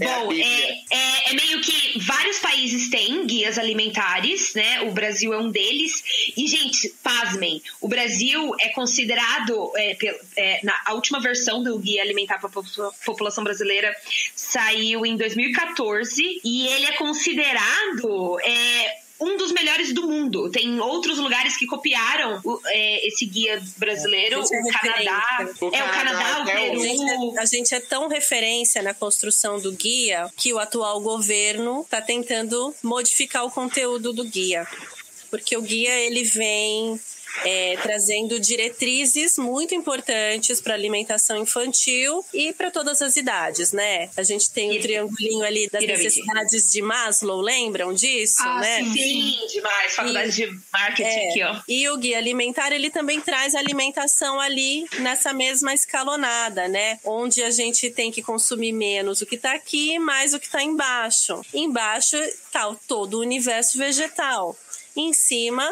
É 0.00 0.04
Bom, 0.04 0.32
é, 0.32 0.70
é, 0.90 1.30
é 1.30 1.34
meio 1.34 1.60
que 1.60 1.98
vários 1.98 2.38
países 2.38 2.88
têm 2.88 3.26
guias 3.26 3.58
alimentares, 3.58 4.54
né? 4.54 4.82
O 4.82 4.92
Brasil 4.92 5.34
é 5.34 5.38
um 5.38 5.50
deles. 5.50 6.32
E, 6.36 6.46
gente, 6.46 6.88
pasmem, 7.02 7.60
o 7.80 7.88
Brasil 7.88 8.54
é 8.60 8.68
considerado, 8.68 9.72
é, 9.76 9.96
é, 10.36 10.60
na 10.62 10.78
a 10.86 10.94
última 10.94 11.20
versão 11.20 11.62
do 11.62 11.78
Guia 11.78 12.02
Alimentar 12.02 12.38
para 12.38 12.48
a 12.48 12.92
População 13.04 13.42
Brasileira 13.42 13.94
saiu 14.34 15.04
em 15.04 15.16
2014 15.16 16.40
e 16.44 16.68
ele 16.68 16.86
é 16.86 16.92
considerado. 16.92 18.38
Um 19.20 19.36
dos 19.36 19.50
melhores 19.52 19.92
do 19.92 20.06
mundo. 20.08 20.50
Tem 20.50 20.78
outros 20.80 21.18
lugares 21.18 21.56
que 21.56 21.66
copiaram 21.66 22.40
o- 22.44 22.60
é, 22.66 23.06
esse 23.08 23.26
guia 23.26 23.60
brasileiro. 23.76 24.36
É 24.36 24.38
o 24.40 24.72
Canadá. 24.72 25.48
O 25.60 25.66
é, 25.74 25.84
o 25.84 25.90
Canadá 25.90 26.38
o 26.38 26.42
até 26.42 26.70
A 26.70 26.76
gente, 26.76 27.04
Peru. 27.06 27.34
é, 27.36 27.40
a 27.40 27.44
gente 27.44 27.74
é 27.74 27.80
tão 27.80 28.08
referência 28.08 28.82
na 28.82 28.94
construção 28.94 29.58
do 29.60 29.72
guia 29.72 30.30
que 30.36 30.52
o 30.52 30.58
atual 30.58 31.00
governo 31.00 31.80
está 31.82 32.00
tentando 32.00 32.74
modificar 32.82 33.44
o 33.44 33.50
conteúdo 33.50 34.12
do 34.12 34.24
guia. 34.24 34.66
Porque 35.30 35.56
o 35.56 35.62
guia 35.62 35.92
ele 35.98 36.24
vem 36.24 36.98
é, 37.44 37.76
trazendo 37.82 38.38
diretrizes 38.40 39.38
muito 39.38 39.74
importantes 39.74 40.60
para 40.60 40.74
alimentação 40.74 41.36
infantil 41.38 42.24
e 42.32 42.52
para 42.52 42.70
todas 42.70 43.00
as 43.02 43.16
idades, 43.16 43.72
né? 43.72 44.10
A 44.16 44.22
gente 44.22 44.50
tem 44.52 44.70
o 44.70 44.72
Isso. 44.72 44.82
triangulinho 44.82 45.44
ali 45.44 45.68
das 45.70 45.84
necessidades 45.84 46.70
de 46.70 46.82
Maslow, 46.82 47.40
lembram 47.40 47.92
disso, 47.94 48.42
Ah, 48.42 48.60
né? 48.60 48.82
sim. 48.84 48.92
Sim, 48.92 49.46
demais. 49.52 49.94
Faculdade 49.94 50.32
de 50.32 50.46
marketing 50.72 51.08
É, 51.08 51.28
aqui, 51.30 51.42
ó. 51.44 51.60
E 51.68 51.88
o 51.88 51.96
guia 51.96 52.18
alimentar, 52.18 52.72
ele 52.72 52.90
também 52.90 53.20
traz 53.20 53.54
alimentação 53.54 54.40
ali 54.40 54.84
nessa 55.00 55.32
mesma 55.32 55.72
escalonada, 55.74 56.68
né? 56.68 56.98
Onde 57.04 57.42
a 57.42 57.50
gente 57.50 57.90
tem 57.90 58.10
que 58.10 58.22
consumir 58.22 58.72
menos 58.72 59.20
o 59.20 59.26
que 59.26 59.36
tá 59.36 59.52
aqui 59.52 59.94
e 59.94 59.98
mais 59.98 60.34
o 60.34 60.40
que 60.40 60.48
tá 60.48 60.62
embaixo. 60.62 61.40
Embaixo 61.54 62.16
tá 62.52 62.74
todo 62.86 63.14
o 63.14 63.20
universo 63.20 63.78
vegetal. 63.78 64.56
Em 64.96 65.12
cima, 65.12 65.64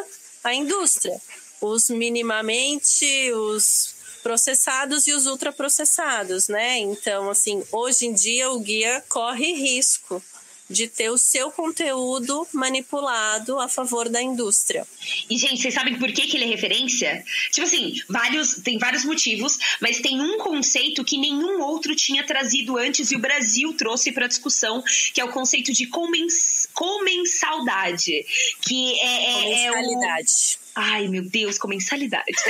a 0.44 0.54
indústria. 0.54 1.20
Os 1.60 1.88
minimamente, 1.88 3.32
os 3.32 3.94
processados 4.22 5.06
e 5.06 5.12
os 5.12 5.26
ultraprocessados, 5.26 6.48
né? 6.48 6.78
Então, 6.78 7.30
assim, 7.30 7.62
hoje 7.70 8.06
em 8.06 8.12
dia 8.12 8.50
o 8.50 8.58
guia 8.58 9.02
corre 9.08 9.52
risco 9.52 10.22
de 10.68 10.88
ter 10.88 11.10
o 11.10 11.18
seu 11.18 11.50
conteúdo 11.50 12.46
manipulado 12.52 13.58
a 13.60 13.68
favor 13.68 14.08
da 14.08 14.20
indústria. 14.20 14.86
E, 15.30 15.38
gente, 15.38 15.62
vocês 15.62 15.72
sabem 15.72 15.96
por 15.98 16.10
que, 16.12 16.26
que 16.26 16.36
ele 16.36 16.44
é 16.44 16.48
referência? 16.48 17.24
Tipo 17.52 17.66
assim, 17.66 18.00
vários, 18.08 18.56
tem 18.56 18.78
vários 18.78 19.04
motivos, 19.04 19.56
mas 19.80 20.00
tem 20.00 20.20
um 20.20 20.38
conceito 20.38 21.04
que 21.04 21.18
nenhum 21.18 21.62
outro 21.62 21.94
tinha 21.94 22.26
trazido 22.26 22.76
antes 22.76 23.12
e 23.12 23.16
o 23.16 23.20
Brasil 23.20 23.72
trouxe 23.74 24.10
para 24.10 24.26
discussão, 24.26 24.82
que 25.14 25.20
é 25.20 25.24
o 25.24 25.30
conceito 25.30 25.72
de 25.72 25.86
comens, 25.86 26.68
comensalidade. 26.74 28.26
Que 28.62 28.98
é, 29.00 29.24
é, 29.24 29.64
é 29.66 29.72
o... 29.72 30.65
Ai, 30.76 31.08
meu 31.08 31.22
Deus, 31.22 31.56
comensalidade. 31.56 32.26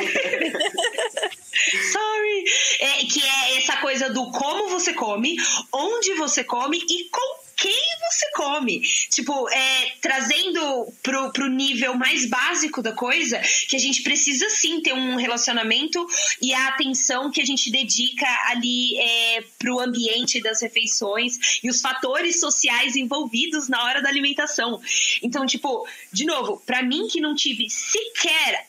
Sorry. 1.93 2.45
É, 2.81 3.05
que 3.07 3.23
é 3.23 3.57
essa 3.59 3.77
coisa 3.77 4.11
do 4.11 4.33
como 4.33 4.69
você 4.69 4.93
come, 4.93 5.37
onde 5.73 6.13
você 6.15 6.43
come 6.43 6.77
e 6.77 7.09
com 7.09 7.46
quem 7.57 7.75
você 8.11 8.31
come. 8.35 8.81
Tipo, 9.11 9.49
é, 9.49 9.93
trazendo 10.01 10.93
pro, 11.03 11.33
pro 11.33 11.49
nível 11.49 11.95
mais 11.95 12.27
básico 12.27 12.83
da 12.83 12.93
coisa, 12.93 13.41
que 13.69 13.75
a 13.75 13.79
gente 13.79 14.03
precisa 14.03 14.49
sim 14.51 14.81
ter 14.81 14.93
um 14.93 15.17
relacionamento 15.17 16.07
e 16.41 16.53
a 16.53 16.69
atenção 16.69 17.31
que 17.31 17.41
a 17.41 17.45
gente 17.45 17.71
dedica 17.71 18.27
ali 18.49 18.99
é, 18.99 19.45
pro 19.59 19.81
ambiente 19.81 20.41
das 20.41 20.61
refeições 20.61 21.61
e 21.63 21.71
os 21.71 21.81
fatores 21.81 22.39
sociais 22.39 22.95
envolvidos 22.95 23.69
na 23.69 23.83
hora 23.85 24.03
da 24.03 24.09
alimentação. 24.09 24.81
Então, 25.23 25.47
tipo, 25.47 25.89
de 26.13 26.25
novo, 26.25 26.63
para 26.67 26.83
mim 26.83 27.09
que 27.09 27.21
não 27.21 27.35
tive 27.35 27.71
sequer 27.71 28.67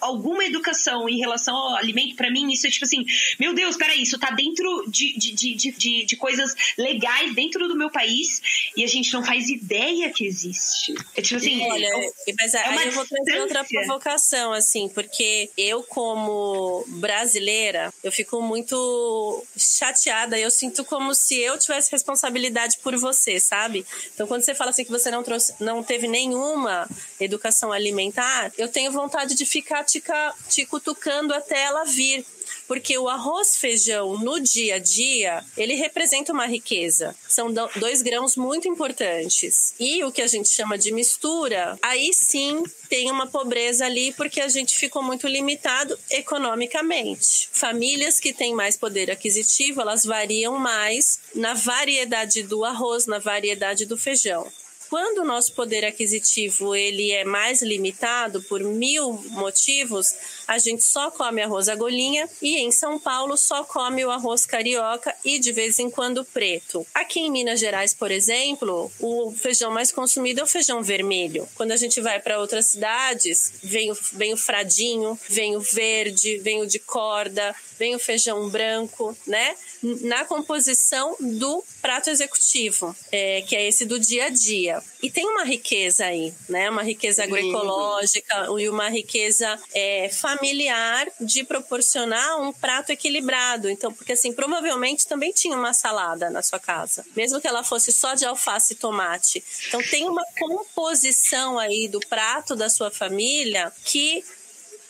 alguma 0.00 0.44
educação 0.44 1.08
em 1.08 1.18
relação 1.18 1.56
ao 1.56 1.76
alimento, 1.76 2.14
para 2.14 2.30
mim, 2.30 2.52
isso 2.52 2.66
é 2.66 2.70
tipo 2.70 2.84
assim: 2.84 3.04
meu 3.38 3.54
Deus, 3.54 3.76
peraí, 3.76 4.02
isso 4.02 4.18
tá 4.18 4.30
dentro 4.30 4.84
de, 4.88 5.16
de, 5.16 5.32
de, 5.32 5.72
de, 5.72 6.04
de 6.04 6.16
coisas 6.16 6.54
legais 6.76 7.34
dentro 7.34 7.66
do 7.66 7.76
meu 7.76 7.90
país 7.90 8.70
e 8.76 8.84
a 8.84 8.86
gente 8.86 9.12
não 9.12 9.24
faz 9.24 9.48
ideia 9.48 10.10
que 10.10 10.26
existe. 10.26 10.94
É 11.16 11.22
tipo 11.22 11.36
assim. 11.36 11.62
Olha, 11.70 11.86
é, 11.86 12.32
mas 12.38 12.54
é 12.54 12.58
aí 12.58 12.86
eu 12.86 12.92
vou 12.92 13.06
trazer 13.06 13.40
outra 13.40 13.64
provocação, 13.64 14.52
assim, 14.52 14.88
porque 14.88 15.50
eu, 15.56 15.82
como 15.82 16.84
brasileira, 16.88 17.92
eu 18.02 18.12
fico 18.12 18.42
muito 18.42 19.44
chateada. 19.56 20.38
Eu 20.38 20.50
sinto 20.50 20.84
como 20.84 21.14
se 21.14 21.38
eu 21.38 21.58
tivesse 21.58 21.90
responsabilidade 21.90 22.78
por 22.82 22.96
você, 22.96 23.40
sabe? 23.40 23.86
Então, 24.14 24.26
quando 24.26 24.42
você 24.42 24.54
fala 24.54 24.70
assim 24.70 24.84
que 24.84 24.90
você 24.90 25.10
não, 25.10 25.22
trouxe, 25.22 25.54
não 25.60 25.82
teve 25.82 26.06
nenhuma 26.06 26.88
educação 27.18 27.72
alimentar, 27.72 28.52
eu 28.58 28.68
tenho 28.68 28.92
vontade 28.92 29.13
vontade 29.14 29.36
de 29.36 29.46
ficar 29.46 29.84
te, 29.84 30.02
te 30.48 30.66
cutucando 30.66 31.32
até 31.32 31.62
ela 31.62 31.84
vir. 31.84 32.26
Porque 32.66 32.96
o 32.96 33.08
arroz 33.08 33.56
feijão 33.56 34.18
no 34.18 34.40
dia 34.40 34.76
a 34.76 34.78
dia, 34.78 35.44
ele 35.56 35.74
representa 35.74 36.32
uma 36.32 36.46
riqueza. 36.46 37.14
São 37.28 37.52
dois 37.52 38.00
grãos 38.00 38.36
muito 38.36 38.66
importantes. 38.66 39.74
E 39.78 40.02
o 40.02 40.10
que 40.10 40.22
a 40.22 40.26
gente 40.26 40.48
chama 40.48 40.78
de 40.78 40.90
mistura, 40.90 41.78
aí 41.82 42.12
sim 42.12 42.62
tem 42.88 43.10
uma 43.10 43.26
pobreza 43.26 43.84
ali 43.84 44.12
porque 44.12 44.40
a 44.40 44.48
gente 44.48 44.76
ficou 44.76 45.02
muito 45.02 45.28
limitado 45.28 45.98
economicamente. 46.10 47.48
Famílias 47.52 48.18
que 48.18 48.32
têm 48.32 48.54
mais 48.54 48.76
poder 48.76 49.10
aquisitivo, 49.10 49.82
elas 49.82 50.04
variam 50.04 50.58
mais 50.58 51.20
na 51.34 51.54
variedade 51.54 52.42
do 52.42 52.64
arroz, 52.64 53.06
na 53.06 53.18
variedade 53.18 53.84
do 53.84 53.96
feijão. 53.96 54.50
Quando 54.94 55.22
o 55.22 55.24
nosso 55.24 55.52
poder 55.54 55.84
aquisitivo 55.84 56.72
ele 56.76 57.10
é 57.10 57.24
mais 57.24 57.60
limitado 57.60 58.40
por 58.42 58.62
mil 58.62 59.14
motivos, 59.30 60.14
a 60.46 60.56
gente 60.56 60.84
só 60.84 61.10
come 61.10 61.42
arroz 61.42 61.68
agulhinha 61.68 62.30
e 62.40 62.58
em 62.58 62.70
São 62.70 62.96
Paulo 63.00 63.36
só 63.36 63.64
come 63.64 64.04
o 64.04 64.10
arroz 64.12 64.46
carioca 64.46 65.12
e 65.24 65.40
de 65.40 65.50
vez 65.50 65.80
em 65.80 65.90
quando 65.90 66.24
preto. 66.24 66.86
Aqui 66.94 67.18
em 67.18 67.28
Minas 67.32 67.58
Gerais, 67.58 67.92
por 67.92 68.12
exemplo, 68.12 68.88
o 69.00 69.32
feijão 69.32 69.72
mais 69.72 69.90
consumido 69.90 70.40
é 70.40 70.44
o 70.44 70.46
feijão 70.46 70.80
vermelho. 70.80 71.48
Quando 71.56 71.72
a 71.72 71.76
gente 71.76 72.00
vai 72.00 72.20
para 72.20 72.38
outras 72.38 72.66
cidades, 72.66 73.54
vem 73.64 73.90
o, 73.90 73.98
vem 74.12 74.32
o 74.32 74.36
fradinho, 74.36 75.18
vem 75.28 75.56
o 75.56 75.60
verde, 75.60 76.38
vem 76.38 76.62
o 76.62 76.68
de 76.68 76.78
corda, 76.78 77.52
vem 77.76 77.96
o 77.96 77.98
feijão 77.98 78.48
branco, 78.48 79.16
né? 79.26 79.56
Na 80.02 80.24
composição 80.24 81.14
do 81.20 81.62
prato 81.82 82.08
executivo, 82.08 82.96
é, 83.12 83.42
que 83.42 83.54
é 83.54 83.66
esse 83.66 83.84
do 83.84 83.98
dia 83.98 84.26
a 84.26 84.28
dia. 84.30 84.82
E 85.02 85.10
tem 85.10 85.26
uma 85.26 85.44
riqueza 85.44 86.06
aí, 86.06 86.32
né? 86.48 86.70
Uma 86.70 86.82
riqueza 86.82 87.22
agroecológica 87.22 88.46
e 88.58 88.68
uma 88.68 88.88
riqueza 88.88 89.58
é, 89.74 90.08
familiar 90.08 91.06
de 91.20 91.44
proporcionar 91.44 92.40
um 92.40 92.50
prato 92.50 92.90
equilibrado. 92.90 93.68
Então, 93.68 93.92
porque 93.92 94.12
assim, 94.12 94.32
provavelmente 94.32 95.06
também 95.06 95.32
tinha 95.32 95.56
uma 95.56 95.74
salada 95.74 96.30
na 96.30 96.42
sua 96.42 96.58
casa, 96.58 97.04
mesmo 97.14 97.38
que 97.38 97.46
ela 97.46 97.62
fosse 97.62 97.92
só 97.92 98.14
de 98.14 98.24
alface 98.24 98.72
e 98.72 98.76
tomate. 98.76 99.44
Então, 99.68 99.82
tem 99.82 100.08
uma 100.08 100.24
composição 100.38 101.58
aí 101.58 101.88
do 101.88 102.00
prato 102.00 102.56
da 102.56 102.70
sua 102.70 102.90
família 102.90 103.70
que 103.84 104.24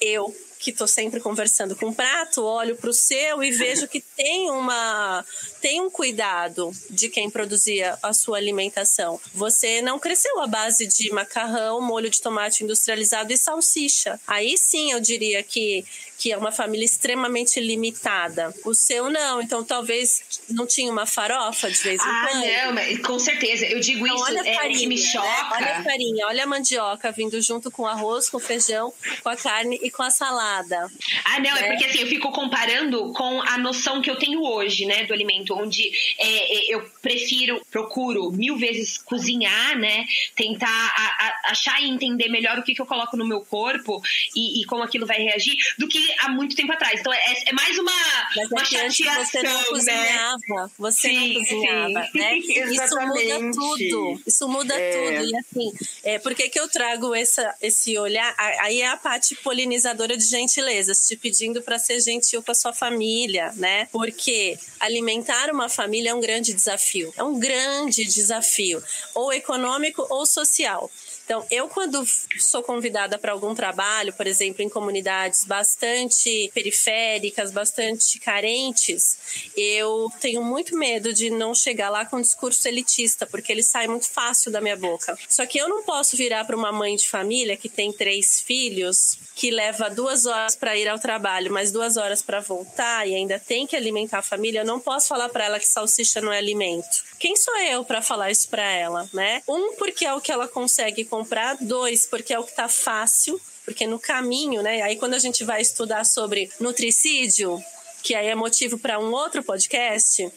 eu 0.01 0.35
que 0.65 0.71
estou 0.71 0.89
sempre 0.89 1.21
conversando 1.21 1.77
com 1.77 1.91
o 1.91 1.95
prato, 1.95 2.43
olho 2.43 2.75
para 2.75 2.89
o 2.89 2.95
seu 2.95 3.43
e 3.43 3.51
vejo 3.51 3.87
que 3.87 4.01
tem 4.01 4.51
uma 4.51 5.23
tem 5.61 5.79
um 5.79 5.91
cuidado 5.91 6.73
de 6.89 7.11
quem 7.11 7.29
produzia 7.29 7.99
a 8.03 8.15
sua 8.15 8.39
alimentação. 8.39 9.21
Você 9.35 9.83
não 9.83 9.99
cresceu 9.99 10.41
à 10.41 10.47
base 10.47 10.87
de 10.87 11.13
macarrão, 11.13 11.83
molho 11.83 12.09
de 12.09 12.19
tomate 12.19 12.65
industrializado 12.65 13.31
e 13.31 13.37
salsicha. 13.37 14.19
Aí 14.27 14.57
sim 14.57 14.93
eu 14.93 15.01
diria 15.01 15.43
que 15.43 15.85
que 16.25 16.33
é 16.33 16.39
uma 16.39 16.51
família 16.51 16.87
extremamente 16.87 17.61
limitada. 17.61 18.51
O 18.65 18.73
seu 18.73 19.11
não, 19.11 19.43
então 19.43 19.63
talvez 19.63 20.23
não 20.49 20.67
tinha 20.67 20.91
uma 20.91 21.05
farofa 21.05 21.71
de 21.71 21.79
vez 21.81 22.01
em 22.01 22.09
ah, 22.09 22.29
quando. 22.31 22.45
Ah, 22.45 22.65
não, 22.65 22.73
mas 22.73 22.99
com 23.01 23.19
certeza. 23.19 23.67
Eu 23.67 23.79
digo 23.79 24.07
então, 24.07 24.17
isso, 24.17 24.25
olha 24.25 24.41
é, 24.41 24.55
farinha, 24.55 24.79
que 24.79 24.87
me 24.87 24.97
choca. 24.97 25.29
Né? 25.29 25.47
Olha 25.53 25.77
a 25.77 25.83
farinha, 25.83 26.27
olha 26.27 26.45
a 26.45 26.47
mandioca 26.47 27.13
vindo 27.13 27.43
junto 27.43 27.71
com 27.71 27.83
o 27.83 27.87
arroz, 27.87 28.31
com 28.31 28.39
o 28.39 28.41
feijão, 28.41 28.91
com 29.23 29.29
a 29.29 29.37
carne 29.37 29.79
e 29.83 29.91
com 29.91 30.03
a 30.03 30.09
salada. 30.09 30.91
Ah, 31.27 31.41
não, 31.41 31.55
é 31.59 31.61
né? 31.61 31.67
é 31.67 31.71
porque 31.73 31.85
assim, 31.85 32.01
eu 32.01 32.07
fico 32.07 32.33
comparando 32.33 33.13
com 33.13 33.43
a 33.43 33.59
noção 33.59 34.01
que 34.01 34.11
eu 34.11 34.17
tenho 34.17 34.43
hoje, 34.43 34.87
né, 34.87 35.05
do 35.05 35.13
alimento, 35.13 35.55
onde 35.55 35.83
é, 36.19 36.71
é, 36.71 36.75
eu 36.75 36.91
prefiro, 37.03 37.61
procuro 37.71 38.33
mil 38.33 38.57
vezes 38.57 38.97
cozinhar, 38.97 39.79
né, 39.79 40.07
tentar 40.35 40.69
a, 40.69 41.27
a, 41.49 41.51
achar 41.51 41.83
e 41.83 41.91
entender 41.91 42.31
melhor 42.31 42.59
o 42.59 42.63
que, 42.63 42.75
que 42.75 42.81
eu 42.81 42.87
coloco 42.87 43.15
no 43.15 43.29
meu 43.29 43.43
corpo 43.43 44.01
e, 44.35 44.63
e 44.63 44.65
como 44.65 44.83
aquilo 44.83 45.05
vai 45.05 45.19
reagir, 45.19 45.55
do 45.79 45.87
que 45.87 46.14
há 46.21 46.29
muito 46.29 46.55
tempo 46.55 46.73
atrás. 46.73 47.01
Então 47.01 47.13
é, 47.13 47.45
é 47.47 47.53
mais 47.53 47.79
uma, 47.79 47.93
Mas 48.37 48.51
uma 48.51 48.65
chateação, 48.65 49.25
você 49.25 49.43
não 49.43 49.59
né? 49.59 49.65
cozinhava, 49.65 50.73
você 50.79 51.09
sim, 51.09 51.35
não 51.35 51.41
cozinhava, 51.41 52.09
sim. 52.13 52.19
né? 52.19 52.39
Isso 52.75 53.01
muda 53.01 53.53
tudo. 53.53 54.23
Isso 54.27 54.49
muda 54.49 54.75
é. 54.75 54.93
tudo. 54.93 55.31
E 55.31 55.37
assim, 55.37 55.73
é, 56.03 56.19
por 56.19 56.35
que, 56.35 56.49
que 56.49 56.59
eu 56.59 56.69
trago 56.69 57.15
essa, 57.15 57.55
esse 57.61 57.97
olhar? 57.99 58.35
Aí 58.61 58.81
é 58.81 58.89
a 58.89 58.97
parte 58.97 59.35
polinizadora 59.37 60.17
de 60.17 60.25
gentilezas, 60.25 61.07
te 61.07 61.17
pedindo 61.17 61.63
para 61.63 61.79
ser 61.79 62.01
gentil 62.01 62.43
com 62.43 62.53
a 62.53 62.55
sua 62.55 62.73
família, 62.73 63.53
né? 63.57 63.89
Porque 63.93 64.59
alimentar 64.81 65.51
uma 65.51 65.69
família 65.69 66.11
é 66.11 66.15
um 66.15 66.21
grande 66.21 66.53
desafio. 66.53 67.13
É 67.17 67.23
um 67.23 67.39
grande 67.39 68.05
desafio, 68.05 68.83
ou 69.15 69.33
econômico 69.33 70.07
ou 70.11 70.27
social. 70.27 70.91
Então, 71.25 71.45
eu 71.51 71.69
quando 71.69 72.05
sou 72.39 72.63
convidada 72.63 73.19
para 73.19 73.33
algum 73.33 73.55
trabalho, 73.55 74.13
por 74.13 74.27
exemplo, 74.27 74.63
em 74.63 74.69
comunidades 74.69 75.45
bastante 75.45 76.51
periféricas, 76.55 77.51
bastante 77.51 78.19
carentes, 78.21 79.17
eu 79.57 80.11
tenho 80.21 80.43
muito 80.43 80.77
medo 80.77 81.13
de 81.13 81.31
não 81.31 81.55
chegar 81.55 81.89
lá 81.91 82.05
com 82.05 82.17
um 82.17 82.23
discurso 82.23 82.67
elitista, 82.69 83.27
porque 83.27 83.51
ele 83.51 83.63
sai 83.63 83.89
muito 83.89 84.09
fácil 84.09 84.53
da 84.53 84.61
minha 84.61 84.77
boca. 84.77 85.17
Só 85.29 85.47
que 85.47 85.59
eu 85.59 85.69
não 85.69 85.83
posso 85.83 86.17
virar 86.17 86.45
para 86.45 86.57
uma 86.57 86.73
mãe 86.73 86.97
de 86.97 87.09
família 87.09 87.57
que 87.57 87.69
tem 87.69 87.93
três 87.93 88.41
filhos, 88.41 89.19
que 89.35 89.51
leva 89.51 89.91
duas 89.91 90.27
horas 90.27 90.55
para 90.55 90.77
ir 90.77 90.89
ao 90.89 90.99
trabalho, 90.99 91.53
mais 91.53 91.73
duas 91.73 91.97
horas 91.97 92.23
para 92.23 92.41
voltar 92.41 93.07
e 93.09 93.15
ainda 93.15 93.39
tem 93.39 93.67
que 93.67 93.77
alimentar 93.77 94.19
a 94.19 94.23
família. 94.23 94.61
Eu 94.61 94.67
não 94.67 94.79
posso 94.79 95.09
falar 95.09 95.29
para 95.29 95.45
ela 95.45 95.59
que 95.59 95.67
salsicha 95.67 96.21
não 96.21 96.33
é 96.33 96.39
alimento. 96.39 97.03
Quem 97.19 97.37
sou 97.37 97.57
eu 97.59 97.85
para 97.85 98.03
falar 98.03 98.31
isso 98.31 98.49
para 98.49 98.63
ela, 98.63 99.09
né? 99.13 99.43
Um, 99.49 99.75
porque 99.77 100.05
é 100.05 100.15
o 100.15 100.21
que 100.21 100.31
ela 100.31 100.47
consegue 100.47 101.05
comprar, 101.15 101.57
dois, 101.61 102.07
porque 102.07 102.35
é 102.35 102.39
o 102.39 102.43
que 102.43 102.51
está 102.51 102.69
fácil, 102.69 103.41
porque 103.65 103.87
no 103.87 104.01
caminho, 104.01 104.63
né? 104.63 104.83
Aí 104.83 104.97
quando 104.97 105.15
a 105.15 105.19
gente 105.21 105.45
vai 105.45 105.63
estudar 105.63 106.05
sobre 106.05 106.51
nutricídio, 106.59 107.63
que 108.03 108.17
aí 108.17 108.27
é 108.27 108.35
motivo 108.35 108.79
para 108.79 108.99
um 108.99 109.13
outro 109.13 109.45
podcast, 109.45 110.29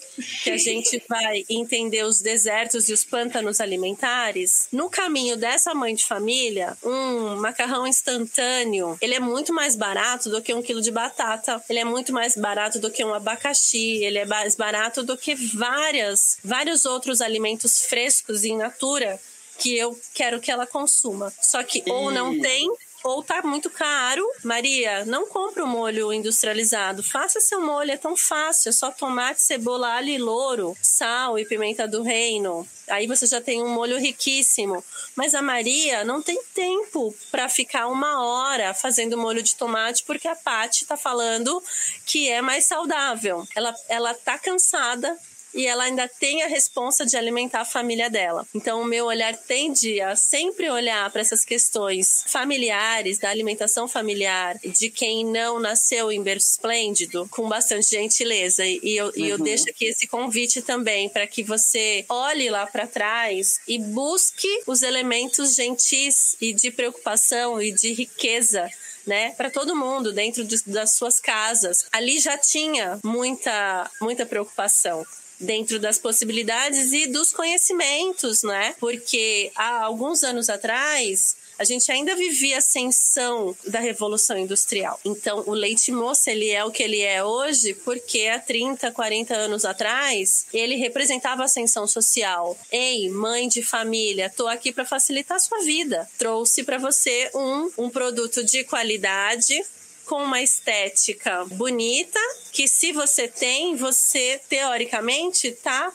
que 0.43 0.51
a 0.51 0.55
gente 0.55 1.03
vai 1.09 1.43
entender 1.49 2.03
os 2.03 2.21
desertos 2.21 2.87
e 2.87 2.93
os 2.93 3.03
pântanos 3.03 3.59
alimentares. 3.59 4.67
No 4.71 4.87
caminho 4.87 5.35
dessa 5.35 5.73
mãe 5.73 5.95
de 5.95 6.05
família, 6.05 6.77
um 6.83 7.35
macarrão 7.37 7.87
instantâneo, 7.87 8.95
ele 9.01 9.15
é 9.15 9.19
muito 9.19 9.51
mais 9.51 9.75
barato 9.75 10.29
do 10.29 10.41
que 10.41 10.53
um 10.53 10.61
quilo 10.61 10.81
de 10.81 10.91
batata, 10.91 11.61
ele 11.67 11.79
é 11.79 11.83
muito 11.83 12.13
mais 12.13 12.35
barato 12.35 12.79
do 12.79 12.91
que 12.91 13.03
um 13.03 13.13
abacaxi, 13.13 14.03
ele 14.03 14.19
é 14.19 14.25
mais 14.25 14.55
barato 14.55 15.03
do 15.03 15.17
que 15.17 15.33
várias, 15.33 16.37
vários 16.43 16.85
outros 16.85 17.19
alimentos 17.19 17.81
frescos 17.81 18.45
em 18.45 18.55
natura 18.55 19.19
que 19.57 19.77
eu 19.77 19.99
quero 20.13 20.39
que 20.39 20.51
ela 20.51 20.67
consuma. 20.67 21.33
Só 21.41 21.63
que 21.63 21.83
ou 21.87 22.11
não 22.11 22.39
tem 22.39 22.69
ou 23.03 23.23
tá 23.23 23.41
muito 23.41 23.69
caro. 23.69 24.27
Maria, 24.43 25.05
não 25.05 25.27
compra 25.27 25.63
o 25.63 25.67
molho 25.67 26.11
industrializado. 26.11 27.03
Faça 27.03 27.39
seu 27.39 27.61
molho, 27.61 27.91
é 27.91 27.97
tão 27.97 28.17
fácil. 28.17 28.69
É 28.69 28.71
só 28.71 28.91
tomate, 28.91 29.41
cebola, 29.41 29.93
alho 29.93 30.09
e 30.09 30.17
louro, 30.17 30.75
sal 30.81 31.39
e 31.39 31.45
pimenta 31.45 31.87
do 31.87 32.03
reino. 32.03 32.67
Aí 32.89 33.07
você 33.07 33.25
já 33.25 33.39
tem 33.39 33.63
um 33.63 33.69
molho 33.69 33.97
riquíssimo. 33.97 34.83
Mas 35.15 35.35
a 35.35 35.41
Maria 35.41 36.03
não 36.03 36.21
tem 36.21 36.41
tempo 36.53 37.13
para 37.31 37.47
ficar 37.47 37.87
uma 37.87 38.25
hora 38.25 38.73
fazendo 38.73 39.17
molho 39.17 39.41
de 39.41 39.55
tomate 39.55 40.03
porque 40.03 40.27
a 40.27 40.35
Paty 40.35 40.85
tá 40.85 40.97
falando 40.97 41.63
que 42.05 42.29
é 42.29 42.41
mais 42.41 42.65
saudável. 42.65 43.45
Ela, 43.55 43.73
ela 43.87 44.13
tá 44.13 44.37
cansada 44.37 45.17
e 45.53 45.65
ela 45.65 45.85
ainda 45.85 46.07
tem 46.07 46.43
a 46.43 46.47
responsa 46.47 47.05
de 47.05 47.17
alimentar 47.17 47.61
a 47.61 47.65
família 47.65 48.09
dela. 48.09 48.45
Então, 48.53 48.81
o 48.81 48.85
meu 48.85 49.05
olhar 49.05 49.35
tende 49.35 49.99
a 50.01 50.15
sempre 50.15 50.69
olhar 50.69 51.09
para 51.11 51.21
essas 51.21 51.43
questões 51.43 52.23
familiares, 52.27 53.17
da 53.17 53.29
alimentação 53.29 53.87
familiar, 53.87 54.57
de 54.63 54.89
quem 54.89 55.25
não 55.25 55.59
nasceu 55.59 56.11
em 56.11 56.21
berço 56.21 56.51
esplêndido, 56.51 57.27
com 57.31 57.47
bastante 57.47 57.89
gentileza. 57.89 58.65
E 58.65 58.79
eu, 58.95 59.07
uhum. 59.07 59.11
e 59.15 59.29
eu 59.29 59.37
deixo 59.37 59.69
aqui 59.69 59.85
esse 59.85 60.07
convite 60.07 60.61
também 60.61 61.09
para 61.09 61.25
que 61.27 61.43
você 61.43 62.05
olhe 62.09 62.49
lá 62.49 62.67
para 62.67 62.87
trás 62.87 63.59
e 63.67 63.79
busque 63.79 64.61
os 64.65 64.81
elementos 64.81 65.55
gentis 65.55 66.35
e 66.39 66.53
de 66.53 66.71
preocupação 66.71 67.61
e 67.61 67.71
de 67.71 67.93
riqueza 67.93 68.69
né, 69.05 69.31
para 69.31 69.49
todo 69.49 69.75
mundo 69.75 70.11
dentro 70.11 70.43
de, 70.43 70.61
das 70.65 70.91
suas 70.91 71.19
casas. 71.19 71.85
Ali 71.91 72.19
já 72.19 72.37
tinha 72.37 72.99
muita 73.03 73.89
muita 74.01 74.25
preocupação 74.25 75.05
dentro 75.39 75.79
das 75.79 75.97
possibilidades 75.97 76.91
e 76.91 77.07
dos 77.07 77.31
conhecimentos, 77.31 78.43
né? 78.43 78.75
Porque 78.79 79.51
há 79.55 79.83
alguns 79.83 80.23
anos 80.23 80.49
atrás 80.49 81.35
a 81.57 81.63
gente 81.63 81.91
ainda 81.91 82.15
vivia 82.15 82.55
a 82.55 82.59
ascensão 82.59 83.55
da 83.65 83.79
revolução 83.79 84.37
industrial. 84.37 84.99
Então, 85.03 85.43
o 85.47 85.53
leite 85.53 85.91
moça 85.91 86.31
ele 86.31 86.49
é 86.49 86.63
o 86.63 86.71
que 86.71 86.83
ele 86.83 87.01
é 87.01 87.23
hoje 87.23 87.73
porque 87.73 88.27
há 88.27 88.39
30, 88.39 88.91
40 88.91 89.35
anos 89.35 89.65
atrás 89.65 90.45
ele 90.53 90.75
representava 90.75 91.41
a 91.41 91.45
ascensão 91.45 91.87
social. 91.87 92.57
Ei, 92.71 93.09
mãe 93.09 93.47
de 93.47 93.63
família, 93.63 94.31
tô 94.35 94.47
aqui 94.47 94.71
para 94.71 94.85
facilitar 94.85 95.37
a 95.37 95.39
sua 95.39 95.59
vida. 95.59 96.07
Trouxe 96.17 96.63
para 96.63 96.77
você 96.77 97.29
um, 97.33 97.71
um 97.77 97.89
produto 97.89 98.43
de 98.43 98.63
qualidade 98.63 99.59
com 100.07 100.23
uma 100.23 100.41
estética 100.41 101.45
bonita, 101.45 102.19
que 102.51 102.67
se 102.67 102.91
você 102.91 103.27
tem, 103.27 103.75
você 103.75 104.41
teoricamente 104.49 105.51
tá 105.51 105.91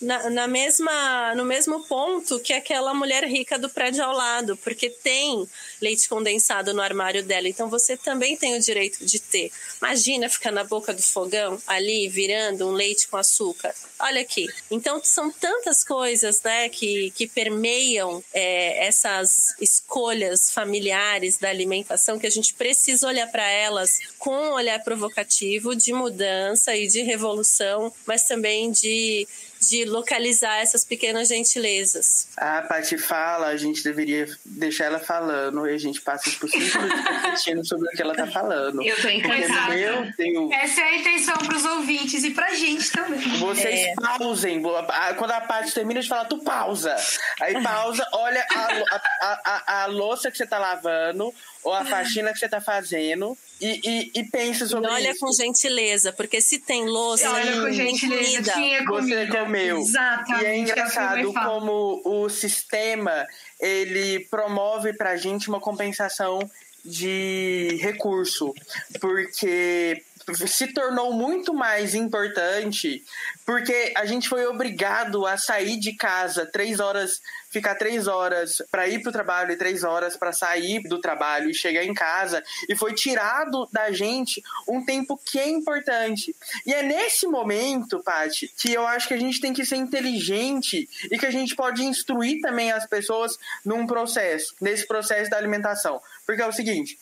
na, 0.00 0.30
na, 0.30 0.46
mesma, 0.46 1.34
no 1.34 1.44
mesmo 1.44 1.86
ponto 1.86 2.38
que 2.40 2.52
aquela 2.52 2.92
mulher 2.92 3.24
rica 3.24 3.58
do 3.58 3.68
prédio 3.68 4.04
ao 4.04 4.14
lado, 4.14 4.56
porque 4.58 4.90
tem 4.90 5.48
leite 5.80 6.08
condensado 6.08 6.74
no 6.74 6.82
armário 6.82 7.22
dela. 7.22 7.48
Então 7.48 7.68
você 7.68 7.96
também 7.96 8.36
tem 8.36 8.56
o 8.56 8.60
direito 8.60 9.04
de 9.04 9.18
ter. 9.18 9.50
Imagina 9.80 10.28
ficar 10.28 10.50
na 10.50 10.64
boca 10.64 10.92
do 10.92 11.02
fogão 11.02 11.60
ali 11.66 12.08
virando 12.08 12.68
um 12.68 12.72
leite 12.72 13.08
com 13.08 13.16
açúcar. 13.16 13.74
Olha 13.98 14.20
aqui. 14.20 14.46
Então 14.70 15.00
são 15.02 15.30
tantas 15.30 15.82
coisas, 15.82 16.42
né, 16.42 16.68
que, 16.68 17.10
que 17.12 17.26
permeiam 17.26 18.22
é, 18.32 18.86
essas 18.86 19.54
escolhas 19.60 20.50
familiares 20.50 21.38
da 21.38 21.48
alimentação 21.48 22.18
que 22.18 22.26
a 22.26 22.30
gente 22.30 22.54
precisa 22.54 23.06
olhar 23.06 23.26
para 23.28 23.48
elas 23.48 23.98
com 24.18 24.34
um 24.34 24.52
olhar 24.52 24.82
provocativo 24.82 25.74
de 25.74 25.92
mudança 25.92 26.76
e 26.76 26.86
de 26.86 27.02
revolução, 27.02 27.92
mas 28.06 28.24
também 28.24 28.70
de 28.70 29.26
de 29.60 29.84
localizar 29.84 30.56
essas 30.56 30.84
pequenas 30.84 31.28
gentilezas. 31.28 32.28
A 32.36 32.62
Paty 32.62 32.98
fala, 32.98 33.48
a 33.48 33.56
gente 33.56 33.82
deveria 33.82 34.26
deixar 34.44 34.86
ela 34.86 34.98
falando 34.98 35.66
e 35.68 35.74
a 35.74 35.78
gente 35.78 36.00
passa 36.00 36.30
por 36.38 36.48
cinco 36.48 36.80
minutos 36.80 37.04
refletindo 37.04 37.66
sobre 37.66 37.88
o 37.88 37.90
que 37.92 38.02
ela 38.02 38.14
tá 38.14 38.26
falando. 38.26 38.82
Eu 38.82 39.00
tô 39.00 39.08
encantada. 39.08 39.74
Meu 39.74 40.12
Deus. 40.16 40.52
Essa 40.52 40.80
é 40.80 40.84
a 40.84 40.96
intenção 40.96 41.36
pros 41.38 41.64
ouvintes 41.64 42.24
e 42.24 42.30
pra 42.30 42.54
gente 42.54 42.90
também. 42.90 43.20
Vocês 43.38 43.80
é. 43.80 43.94
pausem. 43.94 44.62
Quando 44.62 45.30
a 45.30 45.40
Paty 45.40 45.72
termina 45.72 46.00
de 46.00 46.08
falar, 46.08 46.26
tu 46.26 46.38
pausa. 46.38 46.94
Aí 47.40 47.62
pausa, 47.62 48.06
olha 48.12 48.46
a, 48.50 48.96
a, 48.96 49.40
a, 49.44 49.82
a 49.82 49.86
louça 49.86 50.30
que 50.30 50.36
você 50.36 50.46
tá 50.46 50.58
lavando 50.58 51.32
ou 51.66 51.74
a 51.74 51.84
faxina 51.84 52.32
que 52.32 52.38
você 52.38 52.48
tá 52.48 52.60
fazendo 52.60 53.36
e, 53.60 53.80
e, 53.84 54.20
e 54.20 54.24
pensa 54.30 54.68
sobre 54.68 54.88
e 54.88 54.92
olha 54.92 55.10
isso. 55.10 55.18
com 55.18 55.32
gentileza, 55.32 56.12
porque 56.12 56.40
se 56.40 56.60
tem 56.60 56.86
louça, 56.86 57.28
olha 57.28 57.60
com 57.60 57.72
gentileza, 57.72 58.52
tinha 58.52 58.86
comida. 58.86 59.26
Você 59.26 59.38
comeu. 59.38 59.78
Exatamente. 59.78 60.44
E 60.44 60.46
é 60.46 60.58
engraçado 60.58 61.32
como 61.32 62.02
o 62.04 62.28
sistema 62.28 63.26
ele 63.58 64.20
promove 64.30 64.92
pra 64.92 65.16
gente 65.16 65.48
uma 65.48 65.58
compensação 65.58 66.38
de 66.84 67.76
recurso, 67.80 68.54
porque 69.00 70.04
se 70.34 70.66
tornou 70.72 71.12
muito 71.12 71.54
mais 71.54 71.94
importante 71.94 73.04
porque 73.44 73.92
a 73.96 74.04
gente 74.04 74.28
foi 74.28 74.44
obrigado 74.46 75.24
a 75.24 75.36
sair 75.36 75.78
de 75.78 75.92
casa 75.92 76.44
três 76.44 76.80
horas, 76.80 77.20
ficar 77.48 77.76
três 77.76 78.08
horas 78.08 78.60
para 78.70 78.88
ir 78.88 79.00
para 79.00 79.10
o 79.10 79.12
trabalho 79.12 79.52
e 79.52 79.56
três 79.56 79.84
horas 79.84 80.16
para 80.16 80.32
sair 80.32 80.82
do 80.82 81.00
trabalho 81.00 81.48
e 81.48 81.54
chegar 81.54 81.84
em 81.84 81.94
casa 81.94 82.42
e 82.68 82.74
foi 82.74 82.92
tirado 82.92 83.68
da 83.72 83.92
gente 83.92 84.42
um 84.66 84.84
tempo 84.84 85.16
que 85.24 85.38
é 85.38 85.48
importante. 85.48 86.34
E 86.66 86.74
é 86.74 86.82
nesse 86.82 87.26
momento, 87.26 88.02
Paty, 88.02 88.52
que 88.56 88.72
eu 88.72 88.84
acho 88.86 89.06
que 89.06 89.14
a 89.14 89.20
gente 89.20 89.40
tem 89.40 89.52
que 89.52 89.64
ser 89.64 89.76
inteligente 89.76 90.88
e 91.10 91.18
que 91.18 91.26
a 91.26 91.30
gente 91.30 91.54
pode 91.54 91.84
instruir 91.84 92.40
também 92.40 92.72
as 92.72 92.86
pessoas 92.86 93.38
num 93.64 93.86
processo, 93.86 94.54
nesse 94.60 94.86
processo 94.86 95.30
da 95.30 95.36
alimentação. 95.36 96.00
Porque 96.26 96.42
é 96.42 96.46
o 96.46 96.52
seguinte, 96.52 96.98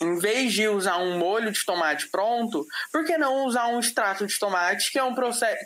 em 0.00 0.18
vez 0.18 0.52
de 0.52 0.68
usar 0.68 0.98
um 0.98 1.18
molho 1.18 1.50
de 1.50 1.64
tomate 1.64 2.08
pronto, 2.08 2.66
por 2.92 3.04
que 3.04 3.18
não 3.18 3.46
usar 3.46 3.68
um 3.68 3.80
extrato 3.80 4.26
de 4.26 4.38
tomate, 4.38 4.90
que 4.90 4.98
é 4.98 5.04
um, 5.04 5.14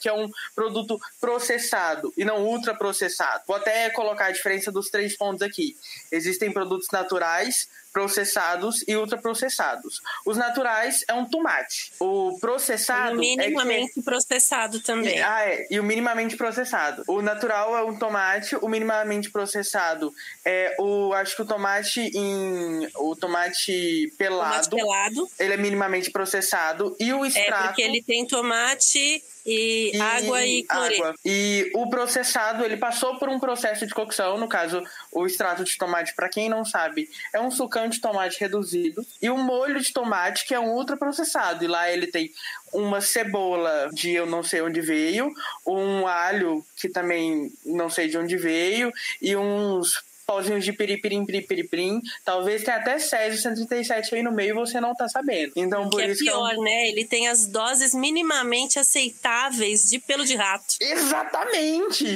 que 0.00 0.08
é 0.08 0.12
um 0.12 0.30
produto 0.54 1.00
processado 1.20 2.12
e 2.16 2.24
não 2.24 2.44
ultraprocessado? 2.44 3.42
Vou 3.46 3.56
até 3.56 3.90
colocar 3.90 4.26
a 4.26 4.32
diferença 4.32 4.72
dos 4.72 4.88
três 4.88 5.16
pontos 5.16 5.42
aqui. 5.42 5.76
Existem 6.10 6.52
produtos 6.52 6.88
naturais, 6.92 7.68
processados 7.92 8.84
e 8.88 8.96
ultraprocessados. 8.96 10.00
Os 10.24 10.36
naturais 10.36 11.04
é 11.06 11.14
um 11.14 11.24
tomate. 11.24 11.92
O 12.00 12.38
processado. 12.40 13.22
E 13.22 13.36
minimamente 13.36 13.90
é 13.90 13.94
que... 13.94 14.02
processado 14.02 14.80
também. 14.80 15.20
Ah, 15.20 15.44
é. 15.44 15.66
E 15.70 15.78
o 15.78 15.84
minimamente 15.84 16.36
processado. 16.36 17.04
O 17.06 17.20
natural 17.20 17.76
é 17.76 17.84
um 17.84 17.96
tomate, 17.96 18.56
o 18.56 18.68
minimamente 18.68 19.30
processado 19.30 20.12
é 20.44 20.74
o. 20.78 21.12
Acho 21.12 21.36
que 21.36 21.42
o 21.42 21.46
tomate 21.46 22.00
em. 22.00 22.88
O 22.96 23.14
tomate 23.14 24.12
pelado. 24.16 24.70
Tomate 24.70 24.70
pelado. 24.70 25.28
Ele 25.38 25.54
é 25.54 25.56
minimamente 25.56 26.10
processado. 26.10 26.96
E 26.98 27.12
o 27.12 27.24
extrato. 27.24 27.64
É 27.64 27.66
porque 27.68 27.82
ele 27.82 28.02
tem 28.02 28.26
tomate 28.26 29.22
e, 29.44 29.90
e 29.94 30.00
água 30.00 30.44
e 30.44 30.62
cloreto. 30.62 31.18
E 31.24 31.70
o 31.74 31.88
processado, 31.88 32.64
ele 32.64 32.76
passou 32.76 33.18
por 33.18 33.28
um 33.28 33.38
processo 33.38 33.86
de 33.86 33.94
cocção, 33.94 34.38
no 34.38 34.48
caso, 34.48 34.82
o 35.10 35.26
extrato 35.26 35.64
de 35.64 35.76
tomate, 35.76 36.14
para 36.14 36.28
quem 36.28 36.48
não 36.48 36.64
sabe, 36.64 37.08
é 37.32 37.40
um 37.40 37.50
sucão 37.50 37.88
de 37.88 38.00
tomate 38.00 38.40
reduzido 38.40 39.04
e 39.20 39.30
um 39.30 39.38
molho 39.38 39.80
de 39.80 39.92
tomate 39.92 40.46
que 40.46 40.54
é 40.54 40.60
um 40.60 40.72
ultraprocessado. 40.72 41.64
E 41.64 41.68
lá 41.68 41.90
ele 41.90 42.06
tem 42.06 42.32
uma 42.72 43.00
cebola 43.00 43.90
de 43.92 44.12
eu 44.12 44.26
não 44.26 44.42
sei 44.42 44.62
onde 44.62 44.80
veio, 44.80 45.32
um 45.66 46.06
alho 46.06 46.64
que 46.76 46.88
também 46.88 47.52
não 47.64 47.90
sei 47.90 48.08
de 48.08 48.16
onde 48.16 48.36
veio 48.36 48.92
e 49.20 49.36
uns 49.36 50.02
pauzinhos 50.26 50.64
de 50.64 50.72
piripirim, 50.72 51.24
piripirim, 51.24 52.00
talvez 52.24 52.62
tenha 52.62 52.78
até 52.78 52.98
Césio 52.98 53.40
137 53.40 54.14
aí 54.14 54.22
no 54.22 54.32
meio 54.32 54.50
e 54.50 54.54
você 54.54 54.80
não 54.80 54.94
tá 54.94 55.08
sabendo. 55.08 55.52
Então, 55.56 55.88
por 55.88 56.00
que 56.00 56.06
é 56.06 56.10
isso 56.12 56.22
é 56.22 56.26
pior, 56.26 56.54
eu... 56.54 56.62
né? 56.62 56.88
Ele 56.88 57.04
tem 57.04 57.28
as 57.28 57.46
doses 57.46 57.94
minimamente 57.94 58.78
aceitáveis 58.78 59.84
de 59.84 59.98
pelo 59.98 60.24
de 60.24 60.34
rato. 60.34 60.76
Exatamente! 60.80 62.06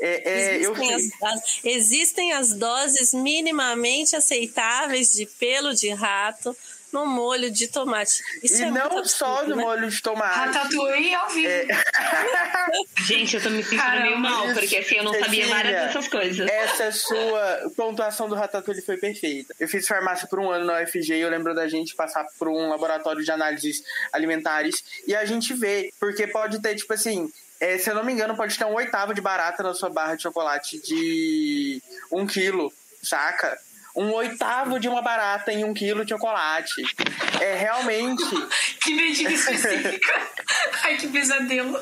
É, 0.00 0.30
é, 0.30 0.56
existem, 0.56 0.90
eu... 0.90 0.96
as, 0.96 1.22
as, 1.22 1.60
existem 1.64 2.32
as 2.32 2.52
doses 2.54 3.12
minimamente 3.12 4.16
aceitáveis 4.16 5.12
de 5.12 5.26
pelo 5.26 5.74
de 5.74 5.90
rato 5.90 6.56
no 6.92 7.06
molho 7.06 7.50
de 7.50 7.68
tomate. 7.68 8.22
Isso 8.42 8.62
e 8.62 8.66
é 8.66 8.70
não 8.70 8.84
absurdo, 8.84 9.08
só 9.08 9.42
no 9.46 9.56
né? 9.56 9.62
molho 9.62 9.88
de 9.88 10.02
tomate. 10.02 10.38
Ratatouille 10.38 11.14
ao 11.14 11.30
vivo. 11.30 11.48
É... 11.48 11.66
Gente, 13.06 13.36
eu 13.36 13.42
tô 13.42 13.50
me 13.50 13.62
sentindo 13.62 13.80
Caramba, 13.80 14.02
meio 14.02 14.18
mal, 14.18 14.52
porque 14.52 14.76
assim, 14.76 14.96
eu 14.96 15.04
não 15.04 15.12
Cecília, 15.12 15.46
sabia 15.46 15.48
várias 15.48 15.86
dessas 15.86 16.08
coisas. 16.08 16.48
Essa 16.48 16.92
sua 16.92 17.70
pontuação 17.76 18.28
do 18.28 18.34
Ratatouille 18.34 18.82
foi 18.82 18.98
perfeita. 18.98 19.54
Eu 19.58 19.66
fiz 19.66 19.88
farmácia 19.88 20.28
por 20.28 20.38
um 20.38 20.50
ano 20.50 20.66
na 20.66 20.82
UFG 20.82 21.14
e 21.14 21.20
eu 21.20 21.30
lembro 21.30 21.54
da 21.54 21.66
gente 21.66 21.94
passar 21.94 22.24
por 22.38 22.48
um 22.48 22.68
laboratório 22.68 23.24
de 23.24 23.30
análises 23.30 23.82
alimentares 24.12 24.84
e 25.06 25.14
a 25.14 25.24
gente 25.24 25.54
vê, 25.54 25.92
porque 25.98 26.26
pode 26.26 26.60
ter, 26.60 26.74
tipo 26.74 26.92
assim, 26.92 27.32
é, 27.58 27.78
se 27.78 27.88
eu 27.88 27.94
não 27.94 28.04
me 28.04 28.12
engano, 28.12 28.36
pode 28.36 28.58
ter 28.58 28.64
um 28.64 28.74
oitavo 28.74 29.14
de 29.14 29.20
barata 29.20 29.62
na 29.62 29.72
sua 29.72 29.88
barra 29.88 30.16
de 30.16 30.22
chocolate 30.22 30.80
de 30.80 31.80
um 32.10 32.26
quilo, 32.26 32.72
saca? 33.02 33.58
Um 33.94 34.10
oitavo 34.12 34.78
de 34.78 34.88
uma 34.88 35.02
barata 35.02 35.52
em 35.52 35.64
um 35.64 35.74
quilo 35.74 36.04
de 36.04 36.10
chocolate. 36.10 36.82
É 37.40 37.54
realmente. 37.54 38.22
que 38.80 38.94
medida 38.94 39.30
específica. 39.30 40.12
Ai, 40.84 40.96
que 40.96 41.08
pesadelo. 41.08 41.80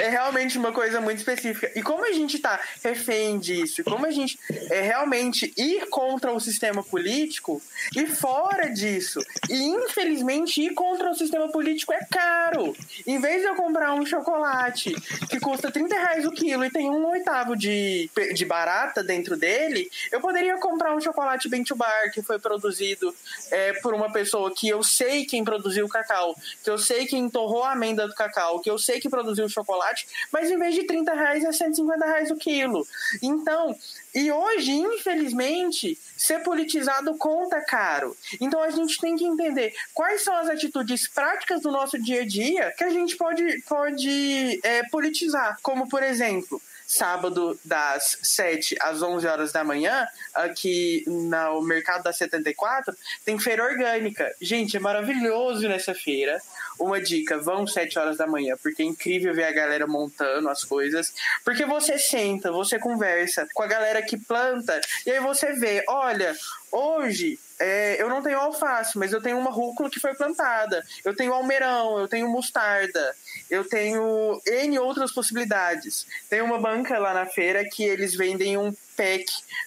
É 0.00 0.08
realmente 0.08 0.58
uma 0.58 0.72
coisa 0.72 1.00
muito 1.00 1.18
específica. 1.18 1.70
E 1.74 1.82
como 1.82 2.04
a 2.04 2.12
gente 2.12 2.38
tá 2.38 2.60
refém 2.82 3.38
disso, 3.38 3.82
como 3.84 4.06
a 4.06 4.10
gente 4.10 4.38
é 4.70 4.80
realmente 4.80 5.52
ir 5.56 5.88
contra 5.88 6.32
o 6.32 6.40
sistema 6.40 6.82
político 6.82 7.62
e 7.96 8.06
fora 8.06 8.68
disso. 8.68 9.20
E 9.48 9.54
infelizmente 9.54 10.60
ir 10.60 10.74
contra 10.74 11.10
o 11.10 11.14
sistema 11.14 11.48
político 11.48 11.92
é 11.92 12.00
caro. 12.10 12.76
Em 13.06 13.20
vez 13.20 13.42
de 13.42 13.48
eu 13.48 13.54
comprar 13.54 13.94
um 13.94 14.04
chocolate 14.04 14.94
que 15.28 15.40
custa 15.40 15.70
30 15.70 15.94
reais 15.94 16.26
o 16.26 16.30
quilo 16.30 16.64
e 16.64 16.70
tem 16.70 16.88
um 16.88 17.06
oitavo 17.06 17.56
de, 17.56 18.10
de 18.34 18.44
barata 18.44 19.02
dentro 19.02 19.36
dele, 19.36 19.90
eu 20.12 20.20
poderia 20.20 20.58
comprar 20.58 20.87
um 20.94 21.00
chocolate 21.00 21.48
Bento 21.48 21.74
Bar 21.76 22.10
que 22.12 22.22
foi 22.22 22.38
produzido 22.38 23.14
é, 23.50 23.72
por 23.74 23.94
uma 23.94 24.12
pessoa 24.12 24.54
que 24.54 24.68
eu 24.68 24.82
sei 24.82 25.24
quem 25.24 25.44
produziu 25.44 25.86
o 25.86 25.88
cacau, 25.88 26.34
que 26.62 26.70
eu 26.70 26.78
sei 26.78 27.06
quem 27.06 27.28
torrou 27.28 27.64
a 27.64 27.72
amêndoa 27.72 28.08
do 28.08 28.14
cacau, 28.14 28.60
que 28.60 28.70
eu 28.70 28.78
sei 28.78 29.00
que 29.00 29.08
produziu 29.08 29.46
o 29.46 29.48
chocolate, 29.48 30.06
mas 30.32 30.50
em 30.50 30.58
vez 30.58 30.74
de 30.74 30.84
30 30.84 31.12
reais 31.12 31.44
é 31.44 31.52
150 31.52 32.04
reais 32.04 32.30
o 32.30 32.36
quilo. 32.36 32.86
Então, 33.22 33.76
e 34.14 34.32
hoje, 34.32 34.72
infelizmente, 34.72 35.98
ser 36.16 36.42
politizado 36.42 37.16
conta 37.16 37.60
caro. 37.60 38.16
Então 38.40 38.60
a 38.62 38.70
gente 38.70 38.98
tem 39.00 39.16
que 39.16 39.24
entender 39.24 39.72
quais 39.94 40.22
são 40.22 40.34
as 40.34 40.48
atitudes 40.48 41.08
práticas 41.08 41.62
do 41.62 41.70
nosso 41.70 41.98
dia 42.02 42.22
a 42.22 42.26
dia 42.26 42.72
que 42.76 42.84
a 42.84 42.90
gente 42.90 43.16
pode, 43.16 43.62
pode 43.62 44.60
é, 44.62 44.82
politizar. 44.88 45.58
Como, 45.62 45.88
por 45.88 46.02
exemplo, 46.02 46.60
sábado 46.88 47.60
das 47.62 48.16
7 48.22 48.74
às 48.80 49.02
11 49.02 49.26
horas 49.26 49.52
da 49.52 49.62
manhã, 49.62 50.08
aqui 50.34 51.04
no 51.06 51.60
Mercado 51.60 52.02
da 52.02 52.14
74, 52.14 52.96
tem 53.26 53.38
feira 53.38 53.62
orgânica. 53.62 54.34
Gente, 54.40 54.78
é 54.78 54.80
maravilhoso 54.80 55.68
nessa 55.68 55.94
feira. 55.94 56.40
Uma 56.80 56.98
dica, 56.98 57.36
vão 57.38 57.66
7 57.66 57.98
horas 57.98 58.16
da 58.16 58.26
manhã, 58.26 58.56
porque 58.62 58.82
é 58.82 58.86
incrível 58.86 59.34
ver 59.34 59.44
a 59.44 59.52
galera 59.52 59.86
montando 59.86 60.48
as 60.48 60.64
coisas. 60.64 61.12
Porque 61.44 61.66
você 61.66 61.98
senta, 61.98 62.50
você 62.50 62.78
conversa 62.78 63.46
com 63.52 63.62
a 63.62 63.66
galera 63.66 64.00
que 64.00 64.16
planta, 64.16 64.80
e 65.04 65.10
aí 65.10 65.20
você 65.20 65.52
vê, 65.52 65.84
olha, 65.88 66.34
hoje 66.72 67.38
é, 67.58 68.00
eu 68.00 68.08
não 68.08 68.22
tenho 68.22 68.38
alface, 68.38 68.96
mas 68.96 69.12
eu 69.12 69.20
tenho 69.20 69.36
uma 69.38 69.50
rúcula 69.50 69.90
que 69.90 69.98
foi 69.98 70.14
plantada. 70.14 70.84
Eu 71.04 71.14
tenho 71.14 71.32
almeirão, 71.32 71.98
eu 71.98 72.08
tenho 72.08 72.28
mostarda, 72.28 73.14
eu 73.50 73.68
tenho 73.68 74.40
N 74.46 74.78
outras 74.78 75.12
possibilidades. 75.12 76.06
Tem 76.28 76.42
uma 76.42 76.58
banca 76.58 76.98
lá 76.98 77.14
na 77.14 77.26
feira 77.26 77.64
que 77.64 77.82
eles 77.82 78.14
vendem 78.14 78.56
um 78.56 78.74
pack 78.96 79.24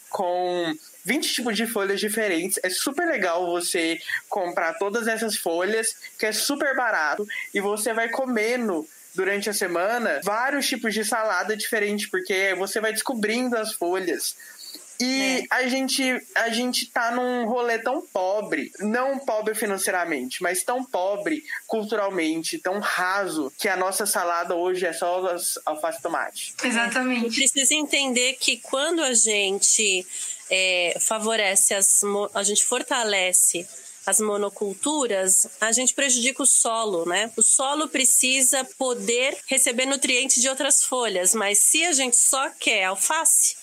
com 0.09 0.75
20 1.03 1.33
tipos 1.33 1.57
de 1.57 1.65
folhas 1.65 1.99
diferentes. 1.99 2.59
É 2.63 2.69
super 2.69 3.07
legal 3.07 3.45
você 3.45 3.99
comprar 4.29 4.73
todas 4.75 5.07
essas 5.07 5.37
folhas, 5.37 5.95
que 6.17 6.25
é 6.25 6.31
super 6.31 6.75
barato, 6.75 7.27
e 7.53 7.59
você 7.59 7.93
vai 7.93 8.09
comendo 8.09 8.87
durante 9.13 9.49
a 9.49 9.53
semana 9.53 10.21
vários 10.23 10.67
tipos 10.67 10.93
de 10.93 11.03
salada 11.03 11.55
diferente, 11.57 12.09
porque 12.09 12.53
você 12.55 12.79
vai 12.79 12.93
descobrindo 12.93 13.57
as 13.57 13.73
folhas. 13.73 14.35
E 15.01 15.39
é. 15.39 15.43
a, 15.49 15.67
gente, 15.67 16.03
a 16.35 16.49
gente 16.49 16.85
tá 16.87 17.11
num 17.11 17.45
rolê 17.45 17.79
tão 17.79 18.01
pobre, 18.01 18.71
não 18.79 19.17
pobre 19.19 19.55
financeiramente, 19.55 20.43
mas 20.43 20.63
tão 20.63 20.83
pobre 20.83 21.43
culturalmente, 21.67 22.59
tão 22.59 22.79
raso, 22.79 23.51
que 23.57 23.67
a 23.67 23.75
nossa 23.75 24.05
salada 24.05 24.55
hoje 24.55 24.85
é 24.85 24.93
só 24.93 25.35
alface 25.65 25.99
e 25.99 26.01
tomate. 26.01 26.53
Exatamente. 26.63 27.35
Precisa 27.35 27.73
entender 27.73 28.33
que 28.33 28.57
quando 28.57 29.01
a 29.01 29.13
gente 29.13 30.05
é, 30.49 30.97
favorece, 30.99 31.73
as, 31.73 32.01
a 32.33 32.43
gente 32.43 32.63
fortalece 32.63 33.67
as 34.05 34.19
monoculturas, 34.19 35.47
a 35.59 35.71
gente 35.71 35.93
prejudica 35.93 36.41
o 36.41 36.45
solo, 36.45 37.05
né? 37.05 37.31
O 37.37 37.43
solo 37.43 37.87
precisa 37.87 38.65
poder 38.77 39.37
receber 39.45 39.85
nutrientes 39.85 40.41
de 40.41 40.49
outras 40.49 40.83
folhas, 40.83 41.35
mas 41.35 41.59
se 41.59 41.85
a 41.85 41.91
gente 41.91 42.17
só 42.17 42.49
quer 42.49 42.85
alface, 42.85 43.55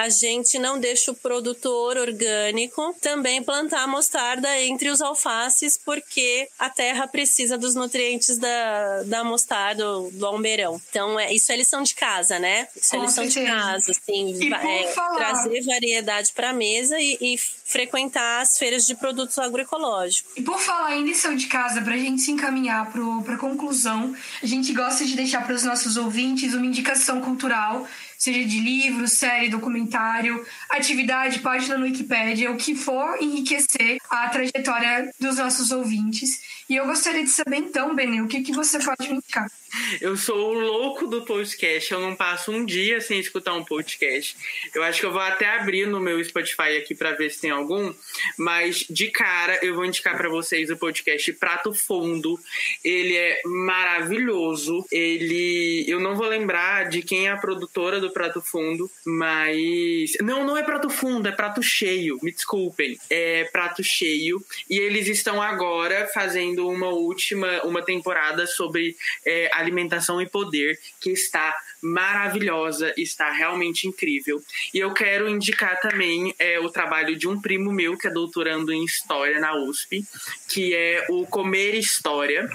a 0.00 0.08
gente 0.08 0.58
não 0.58 0.80
deixa 0.80 1.10
o 1.10 1.14
produtor 1.14 1.98
orgânico 1.98 2.96
também 3.02 3.42
plantar 3.42 3.86
mostarda 3.86 4.58
entre 4.62 4.88
os 4.88 5.02
alfaces, 5.02 5.76
porque 5.76 6.48
a 6.58 6.70
terra 6.70 7.06
precisa 7.06 7.58
dos 7.58 7.74
nutrientes 7.74 8.38
da, 8.38 9.02
da 9.02 9.22
mostarda, 9.22 9.84
do 10.12 10.26
almeirão. 10.26 10.80
Então, 10.88 11.20
é, 11.20 11.30
isso 11.34 11.52
é 11.52 11.56
lição 11.56 11.82
de 11.82 11.94
casa, 11.94 12.38
né? 12.38 12.66
Isso 12.74 12.96
é 12.96 12.98
Com 12.98 13.04
é 13.04 13.06
lição 13.06 13.24
certeza. 13.24 13.40
de 13.40 13.62
casa, 13.62 13.90
assim, 13.90 14.54
é, 14.54 14.92
trazer 15.16 15.64
variedade 15.66 16.32
para 16.32 16.48
a 16.48 16.54
mesa 16.54 16.98
e, 16.98 17.18
e 17.20 17.36
frequentar 17.36 18.40
as 18.40 18.56
feiras 18.56 18.86
de 18.86 18.94
produtos 18.94 19.38
agroecológicos. 19.38 20.32
E 20.34 20.40
por 20.40 20.58
falar 20.58 20.96
em 20.96 21.04
lição 21.04 21.36
de 21.36 21.46
casa, 21.46 21.82
para 21.82 21.94
a 21.94 21.98
gente 21.98 22.22
se 22.22 22.30
encaminhar 22.30 22.90
para 22.90 23.34
a 23.34 23.38
conclusão, 23.38 24.16
a 24.42 24.46
gente 24.46 24.72
gosta 24.72 25.04
de 25.04 25.14
deixar 25.14 25.44
para 25.44 25.54
os 25.54 25.62
nossos 25.62 25.98
ouvintes 25.98 26.54
uma 26.54 26.64
indicação 26.64 27.20
cultural 27.20 27.86
seja 28.20 28.44
de 28.46 28.60
livro, 28.60 29.08
série, 29.08 29.48
documentário, 29.48 30.44
atividade, 30.68 31.38
página 31.38 31.78
no 31.78 31.84
Wikipedia, 31.84 32.50
o 32.50 32.56
que 32.56 32.74
for 32.74 33.16
enriquecer 33.18 33.96
a 34.10 34.28
trajetória 34.28 35.10
dos 35.18 35.38
nossos 35.38 35.72
ouvintes. 35.72 36.59
E 36.70 36.76
eu 36.76 36.86
gostaria 36.86 37.24
de 37.24 37.30
saber 37.30 37.56
então, 37.56 37.96
Benê, 37.96 38.20
o 38.20 38.28
que, 38.28 38.42
que 38.42 38.52
você 38.52 38.78
pode 38.78 39.08
me 39.08 39.16
indicar? 39.16 39.50
Eu 40.00 40.16
sou 40.16 40.50
o 40.50 40.58
louco 40.58 41.06
do 41.06 41.22
podcast. 41.22 41.92
Eu 41.92 42.00
não 42.00 42.14
passo 42.14 42.52
um 42.52 42.64
dia 42.64 43.00
sem 43.00 43.18
escutar 43.18 43.54
um 43.54 43.64
podcast. 43.64 44.36
Eu 44.72 44.82
acho 44.82 45.00
que 45.00 45.06
eu 45.06 45.12
vou 45.12 45.20
até 45.20 45.48
abrir 45.48 45.86
no 45.86 46.00
meu 46.00 46.22
Spotify 46.22 46.76
aqui 46.76 46.94
para 46.94 47.12
ver 47.12 47.30
se 47.30 47.40
tem 47.40 47.50
algum. 47.50 47.92
Mas 48.38 48.84
de 48.88 49.08
cara, 49.10 49.58
eu 49.62 49.74
vou 49.74 49.84
indicar 49.84 50.16
para 50.16 50.28
vocês 50.28 50.70
o 50.70 50.76
podcast 50.76 51.32
Prato 51.34 51.72
Fundo. 51.72 52.38
Ele 52.84 53.16
é 53.16 53.40
maravilhoso. 53.44 54.84
Ele, 54.92 55.84
eu 55.88 55.98
não 55.98 56.14
vou 56.14 56.26
lembrar 56.26 56.88
de 56.88 57.02
quem 57.02 57.26
é 57.26 57.30
a 57.30 57.36
produtora 57.36 58.00
do 58.00 58.12
Prato 58.12 58.40
Fundo, 58.40 58.90
mas 59.04 60.12
não, 60.20 60.44
não 60.44 60.56
é 60.56 60.62
Prato 60.62 60.88
Fundo, 60.88 61.28
é 61.28 61.32
Prato 61.32 61.62
Cheio. 61.62 62.18
Me 62.22 62.32
desculpem, 62.32 62.98
é 63.08 63.44
Prato 63.44 63.82
Cheio. 63.82 64.44
E 64.68 64.78
eles 64.78 65.08
estão 65.08 65.40
agora 65.42 66.08
fazendo 66.12 66.59
uma 66.60 66.88
última, 66.88 67.62
uma 67.64 67.82
temporada 67.82 68.46
sobre 68.46 68.96
é, 69.24 69.50
Alimentação 69.52 70.20
e 70.20 70.28
Poder, 70.28 70.78
que 71.00 71.10
está 71.10 71.54
maravilhosa, 71.82 72.92
está 72.96 73.30
realmente 73.30 73.86
incrível. 73.86 74.42
E 74.72 74.78
eu 74.78 74.92
quero 74.92 75.28
indicar 75.28 75.78
também 75.80 76.34
é, 76.38 76.58
o 76.60 76.70
trabalho 76.70 77.16
de 77.16 77.26
um 77.26 77.40
primo 77.40 77.72
meu 77.72 77.96
que 77.96 78.06
é 78.06 78.10
doutorando 78.10 78.72
em 78.72 78.84
História 78.84 79.40
na 79.40 79.56
USP, 79.56 80.04
que 80.48 80.74
é 80.74 81.06
o 81.08 81.26
Comer 81.26 81.74
História, 81.74 82.48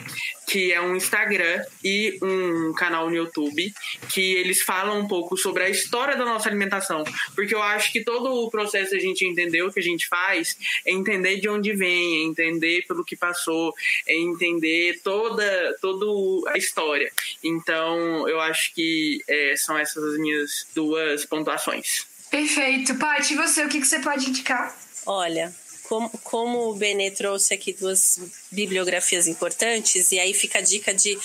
que 0.48 0.72
é 0.72 0.80
um 0.80 0.96
Instagram 0.96 1.64
e 1.84 2.18
um 2.22 2.74
canal 2.74 3.10
no 3.10 3.16
YouTube, 3.16 3.74
que 4.14 4.36
eles 4.36 4.62
falam 4.62 5.00
um 5.00 5.08
pouco 5.08 5.36
sobre 5.38 5.64
a 5.64 5.70
história 5.70 6.16
da 6.16 6.26
nossa 6.26 6.48
alimentação. 6.48 7.04
Porque 7.34 7.56
eu 7.56 7.62
acho 7.62 7.92
que 7.92 8.04
todo 8.04 8.46
o 8.46 8.50
processo 8.50 8.96
a 8.96 9.00
gente 9.00 9.26
entender 9.26 9.64
o 9.64 9.72
que 9.72 9.80
a 9.80 9.84
gente 9.84 10.08
faz 10.08 10.58
é 10.86 10.92
entender 10.92 11.40
de 11.40 11.50
onde 11.50 11.74
vem, 11.74 12.22
é 12.22 12.24
entender 12.24 12.86
pelo 12.88 13.04
que 13.04 13.16
passou, 13.16 13.74
é 14.08 14.16
entender 14.16 15.00
toda, 15.04 15.76
toda 15.82 16.06
a 16.52 16.58
história. 16.58 17.12
Então, 17.44 18.28
eu 18.30 18.40
acho 18.40 18.74
que 18.74 19.15
é, 19.28 19.56
são 19.58 19.78
essas 19.78 20.04
as 20.04 20.20
minhas 20.20 20.68
duas 20.74 21.26
pontuações. 21.26 22.06
Perfeito. 22.30 22.96
Paty, 22.96 23.34
e 23.34 23.38
você, 23.38 23.64
o 23.64 23.70
que, 23.70 23.80
que 23.80 23.88
você 23.88 24.00
pode 24.00 24.30
indicar? 24.30 24.78
Olha, 25.06 25.54
como, 25.84 26.10
como 26.24 26.70
o 26.70 26.76
Benê 26.76 27.12
trouxe 27.12 27.54
aqui 27.54 27.74
duas 27.74 28.20
bibliografias 28.52 29.28
importantes, 29.28 30.12
e 30.12 30.20
aí 30.20 30.34
fica 30.34 30.60
a 30.60 30.62
dica 30.62 30.94
de 30.94 31.18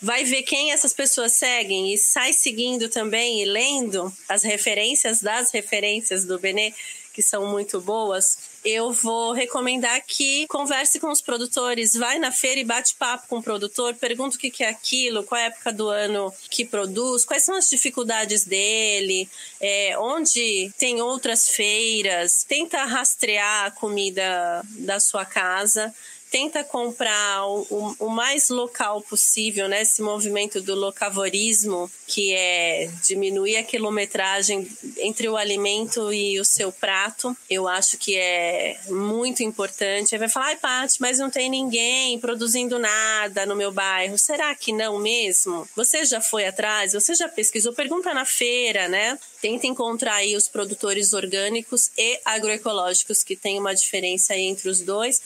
vai 0.00 0.24
ver 0.24 0.42
quem 0.42 0.70
essas 0.72 0.92
pessoas 0.92 1.32
seguem 1.32 1.92
e 1.92 1.98
sai 1.98 2.32
seguindo 2.32 2.88
também 2.88 3.42
e 3.42 3.44
lendo 3.44 4.12
as 4.28 4.42
referências 4.42 5.20
das 5.20 5.50
referências 5.50 6.24
do 6.24 6.38
Benê, 6.38 6.72
que 7.12 7.22
são 7.22 7.50
muito 7.50 7.80
boas, 7.80 8.38
eu 8.68 8.92
vou 8.92 9.32
recomendar 9.32 10.02
que 10.06 10.46
converse 10.46 11.00
com 11.00 11.10
os 11.10 11.22
produtores, 11.22 11.94
vai 11.94 12.18
na 12.18 12.30
feira 12.30 12.60
e 12.60 12.64
bate 12.64 12.94
papo 12.94 13.26
com 13.26 13.38
o 13.38 13.42
produtor, 13.42 13.94
pergunta 13.94 14.36
o 14.36 14.38
que 14.38 14.62
é 14.62 14.68
aquilo, 14.68 15.24
qual 15.24 15.40
é 15.40 15.44
a 15.44 15.46
época 15.46 15.72
do 15.72 15.88
ano 15.88 16.30
que 16.50 16.66
produz, 16.66 17.24
quais 17.24 17.44
são 17.44 17.56
as 17.56 17.70
dificuldades 17.70 18.44
dele, 18.44 19.26
é, 19.58 19.98
onde 19.98 20.70
tem 20.78 21.00
outras 21.00 21.48
feiras, 21.48 22.44
tenta 22.44 22.84
rastrear 22.84 23.66
a 23.66 23.70
comida 23.70 24.62
da 24.80 25.00
sua 25.00 25.24
casa 25.24 25.94
tenta 26.30 26.62
comprar 26.62 27.46
o, 27.46 27.96
o, 27.98 28.08
mais 28.08 28.48
local 28.48 29.00
possível, 29.02 29.68
né? 29.68 29.82
Esse 29.82 30.02
movimento 30.02 30.60
do 30.60 30.74
locavorismo, 30.74 31.90
que 32.06 32.34
é 32.34 32.90
diminuir 33.06 33.56
a 33.56 33.62
quilometragem 33.62 34.68
entre 34.98 35.28
o 35.28 35.36
alimento 35.36 36.12
e 36.12 36.38
o 36.38 36.44
seu 36.44 36.70
prato, 36.70 37.36
eu 37.48 37.66
acho 37.66 37.96
que 37.96 38.16
é 38.16 38.78
muito 38.88 39.42
importante. 39.42 40.14
Aí 40.14 40.18
vai 40.18 40.28
falar, 40.28 40.46
ai, 40.46 40.56
Paty, 40.56 41.00
mas 41.00 41.18
não 41.18 41.30
tem 41.30 41.48
ninguém 41.48 42.18
produzindo 42.18 42.78
nada 42.78 43.46
no 43.46 43.56
meu 43.56 43.72
bairro. 43.72 44.18
Será 44.18 44.54
que 44.54 44.72
não 44.72 44.98
mesmo? 44.98 45.66
Você 45.74 46.04
já 46.04 46.20
foi 46.20 46.46
atrás? 46.46 46.92
Você 46.92 47.14
já 47.14 47.28
pesquisou? 47.28 47.72
Pergunta 47.72 48.12
na 48.12 48.24
feira, 48.24 48.88
né? 48.88 49.18
Tenta 49.40 49.66
encontrar 49.66 50.16
aí 50.16 50.36
os 50.36 50.48
produtores 50.48 51.12
orgânicos 51.12 51.90
e 51.96 52.20
agroecológicos, 52.24 53.22
que 53.22 53.36
tem 53.36 53.58
uma 53.58 53.74
diferença 53.74 54.34
aí 54.34 54.42
entre 54.42 54.68
os 54.68 54.80
dois 54.80 55.22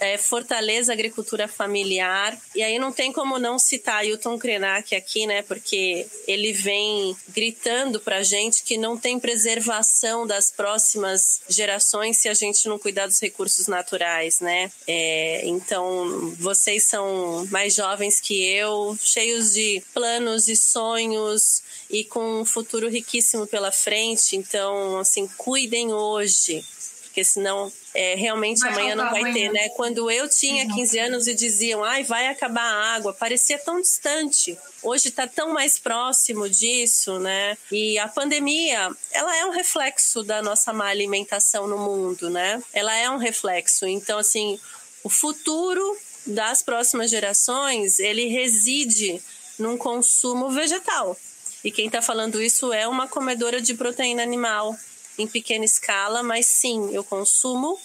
é, 0.00 0.18
fortaleça 0.18 0.92
a 0.92 0.94
agricultura 0.94 1.48
familiar. 1.48 2.38
E 2.54 2.62
aí 2.62 2.78
não 2.78 2.92
tem 2.92 3.12
como 3.12 3.38
não 3.38 3.58
citar 3.58 3.98
Ailton 3.98 4.38
Krenak 4.38 4.94
aqui, 4.94 5.26
né? 5.26 5.42
Porque 5.42 6.06
ele 6.26 6.52
vem 6.52 7.16
gritando 7.28 8.00
pra 8.00 8.22
gente 8.22 8.62
que 8.62 8.76
não 8.76 8.96
tem 8.96 9.18
preservação 9.18 10.26
das 10.26 10.50
próximas 10.50 11.40
gerações 11.48 12.18
se 12.18 12.28
a 12.28 12.34
gente 12.34 12.68
não 12.68 12.78
cuidar 12.78 13.06
dos 13.06 13.20
recursos 13.20 13.66
naturais, 13.66 14.40
né? 14.40 14.70
É, 14.86 15.42
então, 15.46 16.34
vocês 16.38 16.84
são 16.84 17.46
mais 17.50 17.74
jovens 17.74 18.20
que 18.20 18.44
eu, 18.44 18.96
cheios 19.00 19.52
de 19.52 19.82
planos 19.92 20.48
e 20.48 20.56
sonhos 20.56 21.62
e 21.90 22.04
com 22.04 22.40
um 22.40 22.44
futuro 22.44 22.88
riquíssimo 22.88 23.46
pela 23.46 23.70
frente. 23.70 24.36
Então, 24.36 24.98
assim, 24.98 25.28
cuidem 25.36 25.92
hoje, 25.92 26.64
porque 27.02 27.24
senão 27.24 27.70
é, 27.94 28.14
realmente 28.14 28.60
vai 28.60 28.70
amanhã 28.70 28.94
não 28.94 29.10
vai 29.10 29.20
amanhã. 29.20 29.34
ter, 29.34 29.52
né? 29.52 29.68
Quando 29.70 30.10
eu 30.10 30.28
tinha 30.28 30.66
15 30.66 30.98
anos 30.98 31.26
e 31.26 31.34
diziam, 31.34 31.84
ai, 31.84 32.02
vai 32.04 32.28
acabar 32.28 32.62
a 32.62 32.94
água, 32.94 33.12
parecia 33.12 33.58
tão 33.58 33.80
distante. 33.80 34.58
Hoje 34.82 35.08
está 35.08 35.26
tão 35.26 35.52
mais 35.52 35.78
próximo 35.78 36.48
disso, 36.48 37.18
né? 37.18 37.56
E 37.70 37.98
a 37.98 38.08
pandemia, 38.08 38.90
ela 39.10 39.36
é 39.36 39.44
um 39.46 39.50
reflexo 39.50 40.22
da 40.22 40.42
nossa 40.42 40.72
má 40.72 40.86
alimentação 40.86 41.66
no 41.66 41.78
mundo, 41.78 42.30
né? 42.30 42.62
Ela 42.72 42.96
é 42.96 43.10
um 43.10 43.18
reflexo. 43.18 43.86
Então, 43.86 44.18
assim, 44.18 44.58
o 45.04 45.10
futuro 45.10 45.96
das 46.26 46.62
próximas 46.62 47.10
gerações, 47.10 47.98
ele 47.98 48.26
reside 48.28 49.20
num 49.58 49.76
consumo 49.76 50.50
vegetal. 50.50 51.16
E 51.64 51.70
quem 51.70 51.86
está 51.86 52.02
falando 52.02 52.42
isso 52.42 52.72
é 52.72 52.88
uma 52.88 53.06
comedora 53.06 53.60
de 53.60 53.74
proteína 53.74 54.22
animal 54.22 54.76
em 55.18 55.26
pequena 55.26 55.64
escala, 55.64 56.22
mas 56.22 56.46
sim, 56.46 56.94
eu 56.94 57.04
consumo. 57.04 57.78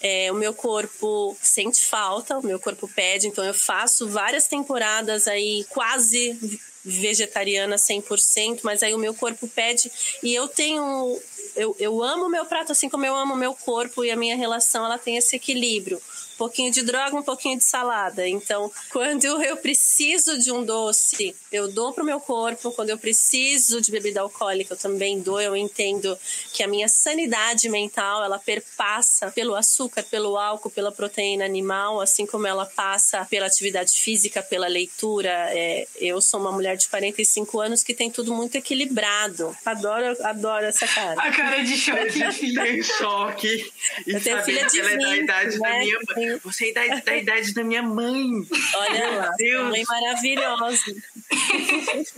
É, 0.00 0.32
o 0.32 0.34
meu 0.34 0.52
corpo 0.52 1.36
sente 1.40 1.84
falta, 1.84 2.36
o 2.36 2.44
meu 2.44 2.58
corpo 2.58 2.88
pede, 2.88 3.28
então 3.28 3.44
eu 3.44 3.54
faço 3.54 4.08
várias 4.08 4.48
temporadas 4.48 5.28
aí 5.28 5.64
quase 5.68 6.36
vegetariana 6.84 7.76
100%, 7.76 8.60
mas 8.64 8.82
aí 8.82 8.92
o 8.92 8.98
meu 8.98 9.14
corpo 9.14 9.46
pede 9.46 9.90
e 10.20 10.34
eu 10.34 10.48
tenho 10.48 11.20
eu, 11.54 11.76
eu 11.78 12.02
amo 12.02 12.26
o 12.26 12.28
meu 12.28 12.44
prato 12.46 12.72
assim 12.72 12.88
como 12.88 13.06
eu 13.06 13.14
amo 13.14 13.34
o 13.34 13.36
meu 13.36 13.54
corpo 13.54 14.04
e 14.04 14.10
a 14.10 14.16
minha 14.16 14.36
relação 14.36 14.84
ela 14.84 14.98
tem 14.98 15.16
esse 15.16 15.36
equilíbrio 15.36 16.02
pouquinho 16.42 16.72
de 16.72 16.82
droga, 16.82 17.16
um 17.16 17.22
pouquinho 17.22 17.56
de 17.56 17.62
salada. 17.62 18.28
Então, 18.28 18.68
quando 18.90 19.24
eu 19.24 19.56
preciso 19.56 20.36
de 20.40 20.50
um 20.50 20.64
doce, 20.64 21.36
eu 21.52 21.70
dou 21.70 21.92
pro 21.92 22.04
meu 22.04 22.18
corpo. 22.18 22.72
Quando 22.72 22.90
eu 22.90 22.98
preciso 22.98 23.80
de 23.80 23.92
bebida 23.92 24.20
alcoólica, 24.20 24.74
eu 24.74 24.76
também 24.76 25.20
dou. 25.20 25.40
Eu 25.40 25.56
entendo 25.56 26.18
que 26.52 26.64
a 26.64 26.66
minha 26.66 26.88
sanidade 26.88 27.68
mental, 27.68 28.24
ela 28.24 28.40
perpassa 28.40 29.30
pelo 29.30 29.54
açúcar, 29.54 30.02
pelo 30.02 30.36
álcool, 30.36 30.68
pela 30.68 30.90
proteína 30.90 31.44
animal, 31.44 32.00
assim 32.00 32.26
como 32.26 32.44
ela 32.44 32.66
passa 32.66 33.24
pela 33.26 33.46
atividade 33.46 33.92
física, 33.92 34.42
pela 34.42 34.66
leitura. 34.66 35.30
É, 35.50 35.86
eu 35.94 36.20
sou 36.20 36.40
uma 36.40 36.50
mulher 36.50 36.76
de 36.76 36.88
45 36.88 37.60
anos 37.60 37.84
que 37.84 37.94
tem 37.94 38.10
tudo 38.10 38.34
muito 38.34 38.56
equilibrado. 38.56 39.56
Adoro, 39.64 40.16
adoro 40.24 40.64
essa 40.64 40.88
cara. 40.88 41.22
A 41.22 41.30
cara 41.30 41.62
de 41.62 41.76
choque. 41.76 42.18
de 42.18 42.82
choque. 42.98 43.72
eu 44.08 44.20
tenho 44.20 44.42
filha 44.42 44.66
de 44.66 44.80
20, 44.80 44.80
ela 44.80 44.90
é 44.90 44.96
da 44.96 45.16
idade 45.16 45.58
né? 45.60 45.70
da 45.70 45.78
minha 45.78 45.98
mãe. 46.16 46.31
Você 46.44 46.70
é 46.70 46.72
da, 46.72 46.96
da 47.00 47.16
idade 47.16 47.54
da 47.54 47.64
minha 47.64 47.82
mãe. 47.82 48.30
Olha 48.74 49.10
lá, 49.10 49.30
Deus. 49.36 49.70
mãe 49.70 49.82
maravilhosa. 49.86 50.84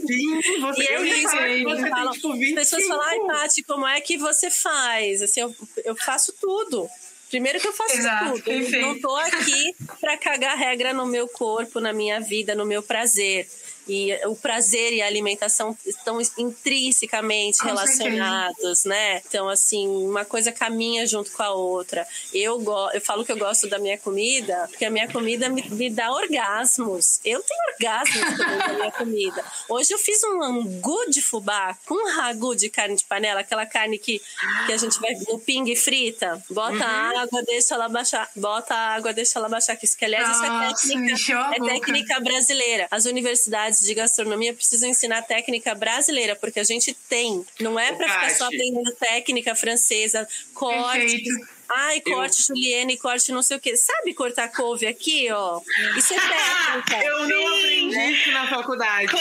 Sim, 0.06 0.60
você 0.60 0.82
e 0.82 0.86
é 0.86 1.18
isso, 1.18 1.30
você 1.64 1.88
falam, 1.88 2.12
tipo, 2.12 2.32
As 2.32 2.54
pessoas 2.54 2.86
falam, 2.86 3.02
ai, 3.02 3.18
Tati, 3.26 3.62
como 3.62 3.86
é 3.86 4.00
que 4.00 4.16
você 4.16 4.50
faz? 4.50 5.22
Assim, 5.22 5.40
eu, 5.40 5.54
eu 5.84 5.96
faço 5.96 6.32
tudo. 6.40 6.88
Primeiro 7.30 7.58
que 7.58 7.66
eu 7.66 7.72
faço 7.72 7.96
Exato, 7.96 8.42
tudo. 8.42 8.50
Eu 8.50 8.82
não 8.82 9.00
tô 9.00 9.16
aqui 9.16 9.74
para 10.00 10.16
cagar 10.16 10.56
regra 10.56 10.92
no 10.92 11.06
meu 11.06 11.26
corpo, 11.26 11.80
na 11.80 11.92
minha 11.92 12.20
vida, 12.20 12.54
no 12.54 12.64
meu 12.64 12.82
prazer 12.82 13.48
e 13.86 14.14
o 14.26 14.34
prazer 14.34 14.92
e 14.92 15.02
a 15.02 15.06
alimentação 15.06 15.76
estão 15.84 16.18
intrinsecamente 16.38 17.58
com 17.58 17.66
relacionados, 17.66 18.56
certeza. 18.56 18.88
né? 18.88 19.22
Então, 19.26 19.48
assim, 19.48 19.86
uma 19.88 20.24
coisa 20.24 20.50
caminha 20.50 21.06
junto 21.06 21.30
com 21.32 21.42
a 21.42 21.50
outra. 21.50 22.06
Eu, 22.32 22.58
go 22.60 22.90
eu 22.92 23.00
falo 23.00 23.24
que 23.24 23.32
eu 23.32 23.36
gosto 23.36 23.68
da 23.68 23.78
minha 23.78 23.98
comida, 23.98 24.66
porque 24.68 24.84
a 24.84 24.90
minha 24.90 25.10
comida 25.10 25.48
me, 25.48 25.62
me 25.70 25.90
dá 25.90 26.10
orgasmos. 26.10 27.20
Eu 27.24 27.42
tenho 27.42 27.60
orgasmos 27.74 28.36
com 28.36 28.70
a 28.70 28.72
minha 28.72 28.92
comida. 28.92 29.44
Hoje 29.68 29.92
eu 29.92 29.98
fiz 29.98 30.22
um 30.24 30.42
angu 30.42 31.10
de 31.10 31.20
fubá 31.20 31.76
com 31.86 31.94
um 31.94 32.16
ragu 32.16 32.54
de 32.54 32.70
carne 32.70 32.96
de 32.96 33.04
panela, 33.04 33.40
aquela 33.40 33.66
carne 33.66 33.98
que, 33.98 34.20
que 34.66 34.72
a 34.72 34.76
gente 34.76 34.98
vai 35.00 35.14
no 35.28 35.38
ping 35.38 35.70
e 35.70 35.76
frita. 35.76 36.42
Bota 36.50 36.74
uhum. 36.74 37.20
água, 37.20 37.42
deixa 37.42 37.74
ela 37.74 37.88
baixar. 37.88 38.30
Bota 38.34 38.74
água, 38.74 39.12
deixa 39.12 39.38
ela 39.38 39.48
baixar. 39.48 39.76
Que, 39.76 39.86
que 39.86 40.04
aliás, 40.04 40.30
isso 40.30 40.44
é 40.44 40.68
técnica, 40.68 41.54
é 41.54 41.60
técnica 41.60 42.20
brasileira. 42.20 42.88
As 42.90 43.04
universidades 43.04 43.73
faculdades 43.74 43.80
de 43.80 43.94
gastronomia 43.94 44.54
precisam 44.54 44.88
ensinar 44.88 45.22
técnica 45.22 45.74
brasileira, 45.74 46.36
porque 46.36 46.60
a 46.60 46.64
gente 46.64 46.94
tem. 47.08 47.44
Não 47.60 47.78
é 47.78 47.92
para 47.92 48.08
ficar 48.08 48.30
só 48.30 48.46
aprendendo 48.46 48.92
técnica 48.92 49.54
francesa, 49.54 50.26
corte. 50.54 51.24
Ai, 51.68 52.00
corte 52.00 52.40
eu... 52.40 52.46
julienne, 52.46 52.96
corte 52.98 53.32
não 53.32 53.42
sei 53.42 53.56
o 53.56 53.60
quê. 53.60 53.76
Sabe 53.76 54.14
cortar 54.14 54.48
couve 54.48 54.86
aqui, 54.86 55.30
ó? 55.30 55.60
Isso 55.96 56.14
é 56.14 56.18
técnica. 56.18 57.04
eu 57.04 57.28
não 57.28 57.58
aprendi 57.58 58.12
isso 58.12 58.30
na 58.32 58.48
faculdade. 58.48 59.12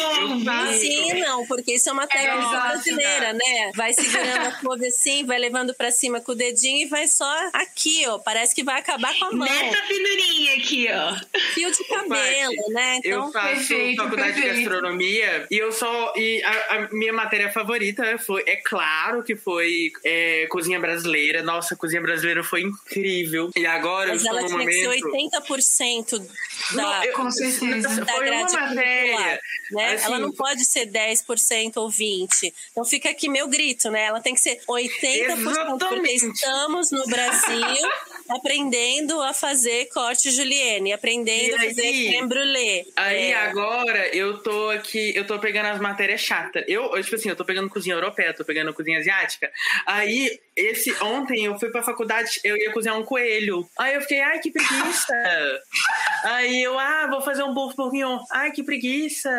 Sim, 0.80 1.14
não, 1.20 1.46
porque 1.46 1.76
isso 1.76 1.90
é 1.90 1.92
uma 1.92 2.08
técnica 2.08 2.56
é 2.56 2.68
brasileira, 2.70 3.34
né? 3.34 3.72
Vai 3.76 3.94
segurando 3.94 4.48
a 4.48 4.52
couve 4.52 4.88
assim, 4.88 5.26
vai 5.26 5.40
levando 5.40 5.74
pra 5.74 5.92
cima 5.92 6.20
com 6.22 6.32
o 6.32 6.36
dedinho 6.36 6.86
e 6.86 6.90
vai 6.90 7.08
só 7.08 7.50
aqui, 7.54 8.06
ó. 8.08 8.20
Parece 8.20 8.54
que 8.54 8.64
vai 8.64 8.80
acabar 8.80 9.14
com 9.18 9.26
a 9.26 9.32
mão. 9.32 9.48
Nessa 9.48 9.82
finurinha 9.84 10.56
aqui, 10.56 10.88
ó. 10.92 11.40
Fio 11.54 11.72
de 11.72 11.84
cabelo, 11.88 12.70
né? 12.70 12.98
Então, 12.98 13.26
eu 13.26 13.32
faço 13.32 13.68
perfeito, 13.68 14.04
faculdade 14.04 14.34
perfeito. 14.34 14.58
de 14.58 14.64
gastronomia 14.64 15.48
e 15.50 15.58
eu 15.58 15.72
só. 15.72 16.14
E 16.16 16.44
a, 16.44 16.76
a, 16.76 16.90
minha 16.92 17.14
matéria 17.14 17.52
favorita 17.52 18.18
foi, 18.18 18.44
é 18.46 18.58
claro 18.58 19.24
que 19.24 19.36
foi 19.36 19.92
é, 20.04 20.48
cozinha 20.48 20.80
brasileira. 20.80 21.42
Nossa, 21.42 21.76
cozinha 21.76 22.02
brasileira 22.02 22.43
foi 22.44 22.62
incrível. 22.62 23.50
E 23.56 23.66
agora 23.66 24.10
Mas 24.10 24.26
eu 24.26 24.34
estou 24.34 24.50
no 24.50 24.58
momento... 24.58 24.84
Ela 24.84 24.94
que 24.96 25.02
ser 25.02 26.18
80% 26.18 26.28
da, 26.76 26.84
não, 26.84 27.04
eu, 27.04 27.14
com 27.14 27.32
certeza. 27.32 28.06
da 28.06 28.14
foi 28.14 28.26
grade 28.26 28.54
uma 28.56 28.68
matéria. 28.68 29.40
Né? 29.72 29.94
Assim, 29.94 30.06
ela 30.06 30.20
não 30.20 30.32
pode 30.32 30.66
ser 30.66 30.88
10% 30.88 31.74
ou 31.78 31.90
20%. 31.90 32.54
Então 32.72 32.86
fica 32.86 33.10
aqui 33.10 33.30
meu 33.30 33.48
grito, 33.48 33.90
né? 33.90 34.06
Ela 34.06 34.22
tem 34.22 34.34
que 34.34 34.42
ser 34.42 34.60
80%, 34.70 35.38
exatamente. 35.38 35.80
porque 35.80 36.12
estamos 36.12 36.92
no 36.92 37.06
Brasil 37.06 37.90
aprendendo 38.30 39.22
a 39.22 39.34
fazer 39.34 39.88
corte 39.90 40.32
julienne, 40.32 40.94
aprendendo 40.94 41.56
aí, 41.56 41.68
a 41.68 41.70
fazer 41.70 42.10
creme 42.10 42.28
brulee. 42.28 42.86
Aí 42.96 43.32
é. 43.32 43.36
agora 43.36 44.08
eu 44.16 44.38
tô 44.40 44.70
aqui, 44.70 45.14
eu 45.16 45.26
tô 45.26 45.40
pegando 45.40 45.68
as 45.68 45.80
matérias 45.80 46.22
chatas. 46.22 46.64
Eu, 46.68 46.90
tipo 47.02 47.16
assim, 47.16 47.30
eu 47.30 47.36
tô 47.36 47.46
pegando 47.46 47.70
cozinha 47.70 47.96
europeia, 47.96 48.34
tô 48.34 48.46
pegando 48.46 48.74
cozinha 48.74 49.00
asiática. 49.00 49.52
Aí 49.86 50.40
esse 50.56 50.94
ontem 51.02 51.46
eu 51.46 51.58
fui 51.58 51.70
pra 51.70 51.82
faculdade, 51.82 52.40
eu 52.44 52.56
ia 52.56 52.72
cozinhar 52.72 52.98
um 52.98 53.04
coelho. 53.04 53.68
Aí 53.78 53.96
eu 53.96 54.02
fiquei, 54.02 54.22
ai, 54.22 54.40
que 54.40 54.52
preguiça. 54.52 55.14
Aí 56.24 56.62
eu, 56.62 56.80
ah, 56.80 57.08
vou 57.10 57.22
fazer 57.22 57.44
um 57.44 57.54
bolo 57.54 57.74
bourguignon. 57.76 58.20
Ai, 58.32 58.52
que 58.52 58.64
preguiça. 58.64 59.30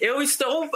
Eu 0.00 0.20
estou 0.20 0.68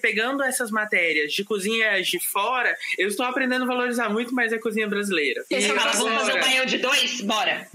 pegando 0.00 0.42
essas 0.42 0.70
matérias 0.70 1.32
de 1.32 1.42
cozinha 1.42 2.00
de 2.02 2.20
fora, 2.20 2.76
eu 2.98 3.08
estou 3.08 3.24
aprendendo 3.26 3.64
a 3.64 3.66
valorizar 3.66 4.08
muito 4.08 4.34
mais 4.34 4.52
a 4.52 4.58
cozinha 4.58 4.86
brasileira. 4.86 5.44
E 5.50 5.56
agora... 5.56 5.92
Vamos 5.92 6.14
fazer 6.14 6.34
um 6.34 6.40
banho 6.40 6.66
de 6.66 6.78
dois? 6.78 7.20
Bora. 7.22 7.68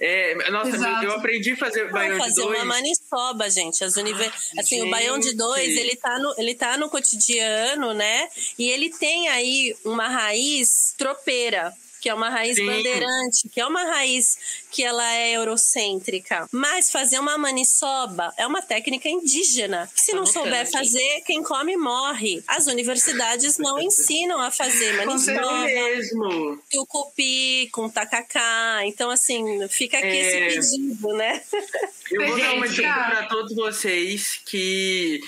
É, 0.00 0.50
nossa, 0.50 0.70
Exato. 0.70 1.04
eu 1.04 1.12
aprendi 1.12 1.52
a 1.52 1.56
fazer 1.56 1.90
banho 1.90 2.12
de 2.12 2.18
dois. 2.18 2.34
fazer 2.34 2.42
uma 2.42 2.64
maniçoba, 2.64 3.50
gente. 3.50 3.84
As 3.84 3.96
univer... 3.96 4.32
assim, 4.58 4.82
o 4.82 4.90
baião 4.90 5.18
de 5.18 5.36
dois, 5.36 5.76
ele 5.76 5.94
tá, 5.96 6.18
no, 6.18 6.34
ele 6.38 6.54
tá 6.54 6.76
no 6.76 6.88
cotidiano, 6.88 7.92
né? 7.92 8.28
E 8.58 8.70
ele 8.70 8.90
tem 8.90 9.28
aí 9.28 9.76
uma 9.84 10.08
raiz 10.08 10.37
tropeira 10.96 11.74
que 12.00 12.08
é 12.08 12.14
uma 12.14 12.28
raiz 12.28 12.56
Sim. 12.56 12.66
bandeirante, 12.66 13.48
que 13.48 13.60
é 13.60 13.66
uma 13.66 13.84
raiz 13.84 14.38
que 14.70 14.84
ela 14.84 15.12
é 15.14 15.32
eurocêntrica. 15.32 16.48
Mas 16.52 16.90
fazer 16.90 17.18
uma 17.18 17.36
maniçoba 17.36 18.32
é 18.36 18.46
uma 18.46 18.62
técnica 18.62 19.08
indígena. 19.08 19.90
Se 19.94 20.12
não 20.12 20.24
souber 20.24 20.70
fazer, 20.70 21.22
quem 21.26 21.42
come 21.42 21.76
morre. 21.76 22.42
As 22.46 22.66
universidades 22.66 23.58
não 23.58 23.80
ensinam 23.82 24.40
a 24.40 24.50
fazer 24.50 24.92
maniçoba. 25.04 25.64
mesmo. 25.64 26.62
Tucupi, 26.70 27.68
com 27.72 27.88
tacacá. 27.88 28.80
Então, 28.84 29.10
assim, 29.10 29.66
fica 29.68 29.98
aqui 29.98 30.06
é... 30.06 30.46
esse 30.48 30.76
pedido, 30.76 31.08
né? 31.14 31.42
Eu 32.10 32.26
vou 32.26 32.38
dar 32.38 32.54
uma 32.54 32.68
dica 32.68 32.92
para 32.92 33.26
todos 33.26 33.54
vocês 33.54 34.40
que 34.46 35.20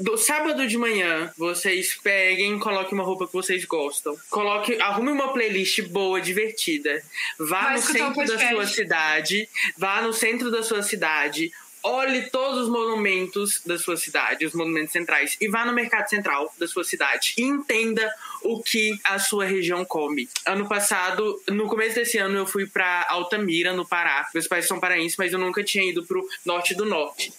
do 0.00 0.16
sábado 0.16 0.66
de 0.66 0.76
manhã, 0.76 1.32
vocês 1.36 1.94
peguem, 2.02 2.58
coloquem 2.58 2.94
uma 2.94 3.04
roupa 3.04 3.26
que 3.26 3.32
vocês 3.32 3.64
gostam. 3.64 4.16
Coloque, 4.30 4.80
arrume 4.80 5.12
uma 5.12 5.32
playlist 5.32 5.82
boa, 5.82 6.20
divertida. 6.20 7.02
Vá 7.38 7.62
Vai 7.62 7.76
no 7.76 7.82
centro 7.82 8.26
da 8.26 8.48
sua 8.48 8.66
cidade. 8.66 9.48
Vá 9.78 10.02
no 10.02 10.12
centro 10.12 10.50
da 10.50 10.62
sua 10.62 10.82
cidade 10.82 11.52
olhe 11.84 12.30
todos 12.30 12.62
os 12.62 12.68
monumentos 12.68 13.60
da 13.64 13.78
sua 13.78 13.96
cidade, 13.96 14.46
os 14.46 14.54
monumentos 14.54 14.92
centrais, 14.92 15.36
e 15.40 15.48
vá 15.48 15.66
no 15.66 15.72
mercado 15.72 16.08
central 16.08 16.52
da 16.58 16.66
sua 16.66 16.82
cidade 16.82 17.34
e 17.36 17.42
entenda 17.42 18.10
o 18.42 18.62
que 18.62 18.98
a 19.04 19.18
sua 19.18 19.44
região 19.44 19.84
come. 19.84 20.28
Ano 20.46 20.66
passado, 20.66 21.40
no 21.48 21.68
começo 21.68 21.96
desse 21.96 22.18
ano, 22.18 22.36
eu 22.36 22.46
fui 22.46 22.66
para 22.66 23.06
Altamira, 23.08 23.72
no 23.72 23.86
Pará. 23.86 24.28
Meus 24.34 24.48
pais 24.48 24.66
são 24.66 24.80
paraenses, 24.80 25.16
mas 25.18 25.32
eu 25.32 25.38
nunca 25.38 25.62
tinha 25.62 25.88
ido 25.88 26.04
pro 26.04 26.26
norte 26.44 26.74
do 26.74 26.84
norte. 26.84 27.32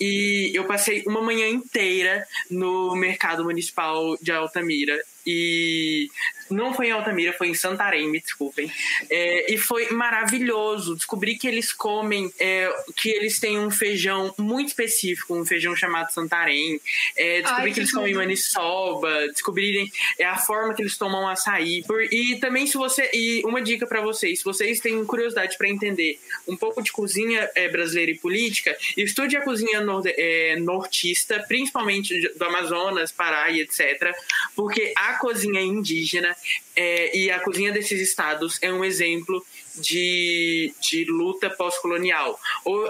E 0.00 0.50
eu 0.54 0.64
passei 0.64 1.04
uma 1.06 1.22
manhã 1.22 1.48
inteira 1.48 2.26
no 2.50 2.94
mercado 2.96 3.44
municipal 3.44 4.16
de 4.20 4.32
Altamira 4.32 4.98
e 5.26 6.08
não 6.52 6.74
foi 6.74 6.88
em 6.88 6.90
Altamira, 6.90 7.32
foi 7.32 7.48
em 7.48 7.54
Santarém, 7.54 8.08
me 8.10 8.20
desculpem. 8.20 8.70
É, 9.10 9.52
e 9.52 9.58
foi 9.58 9.90
maravilhoso. 9.90 10.94
Descobri 10.94 11.36
que 11.36 11.48
eles 11.48 11.72
comem, 11.72 12.32
é, 12.38 12.70
que 12.96 13.08
eles 13.08 13.40
têm 13.40 13.58
um 13.58 13.70
feijão 13.70 14.32
muito 14.38 14.68
específico, 14.68 15.34
um 15.34 15.44
feijão 15.44 15.74
chamado 15.74 16.12
Santarém. 16.12 16.80
É, 17.16 17.40
descobri 17.40 17.62
Ai, 17.62 17.68
que, 17.68 17.74
que, 17.74 17.80
eles 17.80 17.92
comem 17.92 18.14
maniçoba, 18.14 19.28
descobrirem 19.28 19.90
é, 20.18 20.24
a 20.24 20.36
forma 20.36 20.74
que 20.74 20.82
eles 20.82 20.96
tomam 20.96 21.28
açaí. 21.28 21.82
Por, 21.86 22.02
e 22.02 22.38
também, 22.38 22.66
se 22.66 22.76
você. 22.76 23.10
E 23.12 23.42
uma 23.44 23.62
dica 23.62 23.86
para 23.86 24.00
vocês: 24.00 24.38
se 24.40 24.44
vocês 24.44 24.80
têm 24.80 25.04
curiosidade 25.04 25.56
para 25.56 25.68
entender 25.68 26.18
um 26.46 26.56
pouco 26.56 26.82
de 26.82 26.92
cozinha 26.92 27.48
é, 27.54 27.68
brasileira 27.68 28.12
e 28.12 28.18
política, 28.18 28.76
estude 28.96 29.36
a 29.36 29.42
cozinha 29.42 29.80
nord, 29.80 30.12
é, 30.16 30.56
nortista, 30.56 31.42
principalmente 31.48 32.28
do 32.36 32.44
Amazonas, 32.44 33.10
Pará 33.10 33.50
e 33.50 33.60
etc. 33.60 34.14
Porque 34.54 34.92
a 34.96 35.11
cozinha 35.12 35.60
indígena 35.60 36.34
é, 36.74 37.16
e 37.16 37.30
a 37.30 37.40
cozinha 37.40 37.72
desses 37.72 38.00
estados 38.00 38.58
é 38.62 38.72
um 38.72 38.84
exemplo 38.84 39.44
de, 39.76 40.74
de 40.80 41.04
luta 41.04 41.50
pós-colonial. 41.50 42.38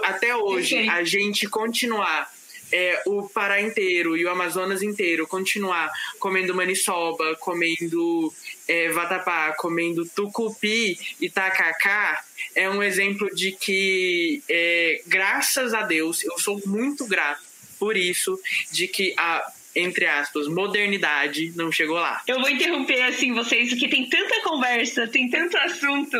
Até 0.03 0.35
hoje, 0.35 0.75
okay. 0.75 0.89
a 0.89 1.03
gente 1.03 1.47
continuar 1.47 2.31
é, 2.73 3.03
o 3.05 3.29
Pará 3.29 3.61
inteiro 3.61 4.17
e 4.17 4.25
o 4.25 4.29
Amazonas 4.29 4.81
inteiro 4.81 5.27
continuar 5.27 5.91
comendo 6.19 6.55
maniçoba, 6.55 7.35
comendo 7.35 8.33
é, 8.67 8.89
vatapá, 8.89 9.53
comendo 9.53 10.05
tucupi 10.09 10.97
e 11.21 11.29
tacacá, 11.29 12.23
é 12.55 12.67
um 12.67 12.81
exemplo 12.81 13.33
de 13.35 13.51
que, 13.51 14.41
é, 14.49 15.01
graças 15.05 15.73
a 15.73 15.83
Deus, 15.83 16.23
eu 16.23 16.37
sou 16.39 16.59
muito 16.65 17.05
grato 17.05 17.53
por 17.79 17.95
isso, 17.95 18.39
de 18.71 18.87
que 18.87 19.13
a 19.17 19.52
entre 19.75 20.05
aspas, 20.05 20.47
modernidade 20.47 21.51
não 21.55 21.71
chegou 21.71 21.97
lá. 21.97 22.21
Eu 22.27 22.39
vou 22.39 22.49
interromper 22.49 23.01
assim 23.03 23.33
vocês, 23.33 23.69
porque 23.69 23.87
tem 23.87 24.07
tanta 24.07 24.41
conversa, 24.41 25.07
tem 25.07 25.29
tanto 25.29 25.57
assunto, 25.57 26.17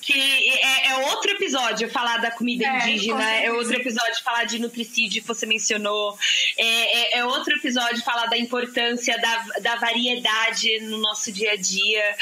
que 0.00 0.12
é, 0.12 0.88
é 0.90 0.96
outro 1.10 1.32
episódio 1.32 1.88
falar 1.90 2.18
da 2.18 2.30
comida 2.30 2.64
é, 2.64 2.78
indígena, 2.78 3.30
é 3.34 3.50
outro 3.50 3.74
episódio 3.74 4.22
falar 4.22 4.44
de 4.44 4.58
nutricídio 4.58 5.20
que 5.20 5.28
você 5.28 5.46
mencionou, 5.46 6.16
é, 6.56 7.16
é, 7.16 7.18
é, 7.18 7.24
outro 7.24 7.54
episódio 7.56 8.02
falar 8.02 8.26
da 8.26 8.38
importância 8.38 9.18
da, 9.18 9.60
da 9.60 9.76
variedade 9.76 10.80
no 10.82 10.98
nosso 10.98 11.32
dia 11.32 11.52
a 11.52 11.56
dia. 11.56 12.16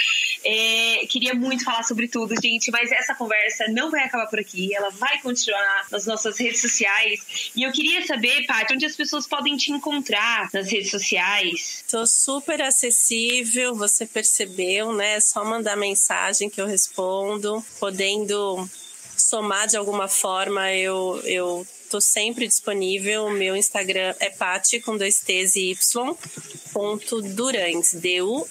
É, 0.45 1.07
queria 1.09 1.35
muito 1.35 1.65
falar 1.65 1.83
sobre 1.83 2.09
tudo, 2.09 2.35
gente, 2.41 2.71
mas 2.71 2.91
essa 2.91 3.15
conversa 3.15 3.67
não 3.69 3.91
vai 3.91 4.05
acabar 4.05 4.27
por 4.27 4.41
aqui, 4.41 4.75
ela 4.75 4.91
vai 4.91 5.19
continuar 5.21 5.87
nas 5.91 6.07
nossas 6.07 6.39
redes 6.39 6.63
sociais. 6.63 7.51
E 7.55 7.63
eu 7.63 7.73
queria 7.73 8.07
saber, 8.07 8.47
Paty, 8.47 8.75
onde 8.75 8.87
as 8.87 8.97
pessoas 8.97 9.27
podem 9.27 9.57
te 9.57 9.71
encontrar 9.71 10.49
nas 10.53 10.70
redes 10.71 10.91
sociais? 10.91 11.85
Tô 11.89 12.07
super 12.07 12.63
acessível, 12.63 13.75
você 13.75 14.07
percebeu, 14.07 14.93
né? 14.93 15.15
É 15.17 15.21
só 15.21 15.45
mandar 15.45 15.77
mensagem 15.77 16.49
que 16.49 16.61
eu 16.61 16.67
respondo, 16.67 17.65
podendo 17.79 18.69
somar 19.17 19.69
de 19.69 19.77
alguma 19.77 20.09
forma, 20.09 20.73
eu, 20.73 21.21
eu 21.25 21.67
tô 21.91 22.01
sempre 22.01 22.47
disponível. 22.47 23.27
O 23.27 23.31
meu 23.31 23.55
Instagram 23.57 24.15
é 24.19 24.31
pati 24.31 24.81
com 24.81 24.97
dois 24.97 25.21
T's 25.21 25.57
e 25.57 25.71
Y 25.73 26.17
ponto 26.73 27.21
Durães, 27.21 27.93
D-U-R-A-E-S. 27.95 28.51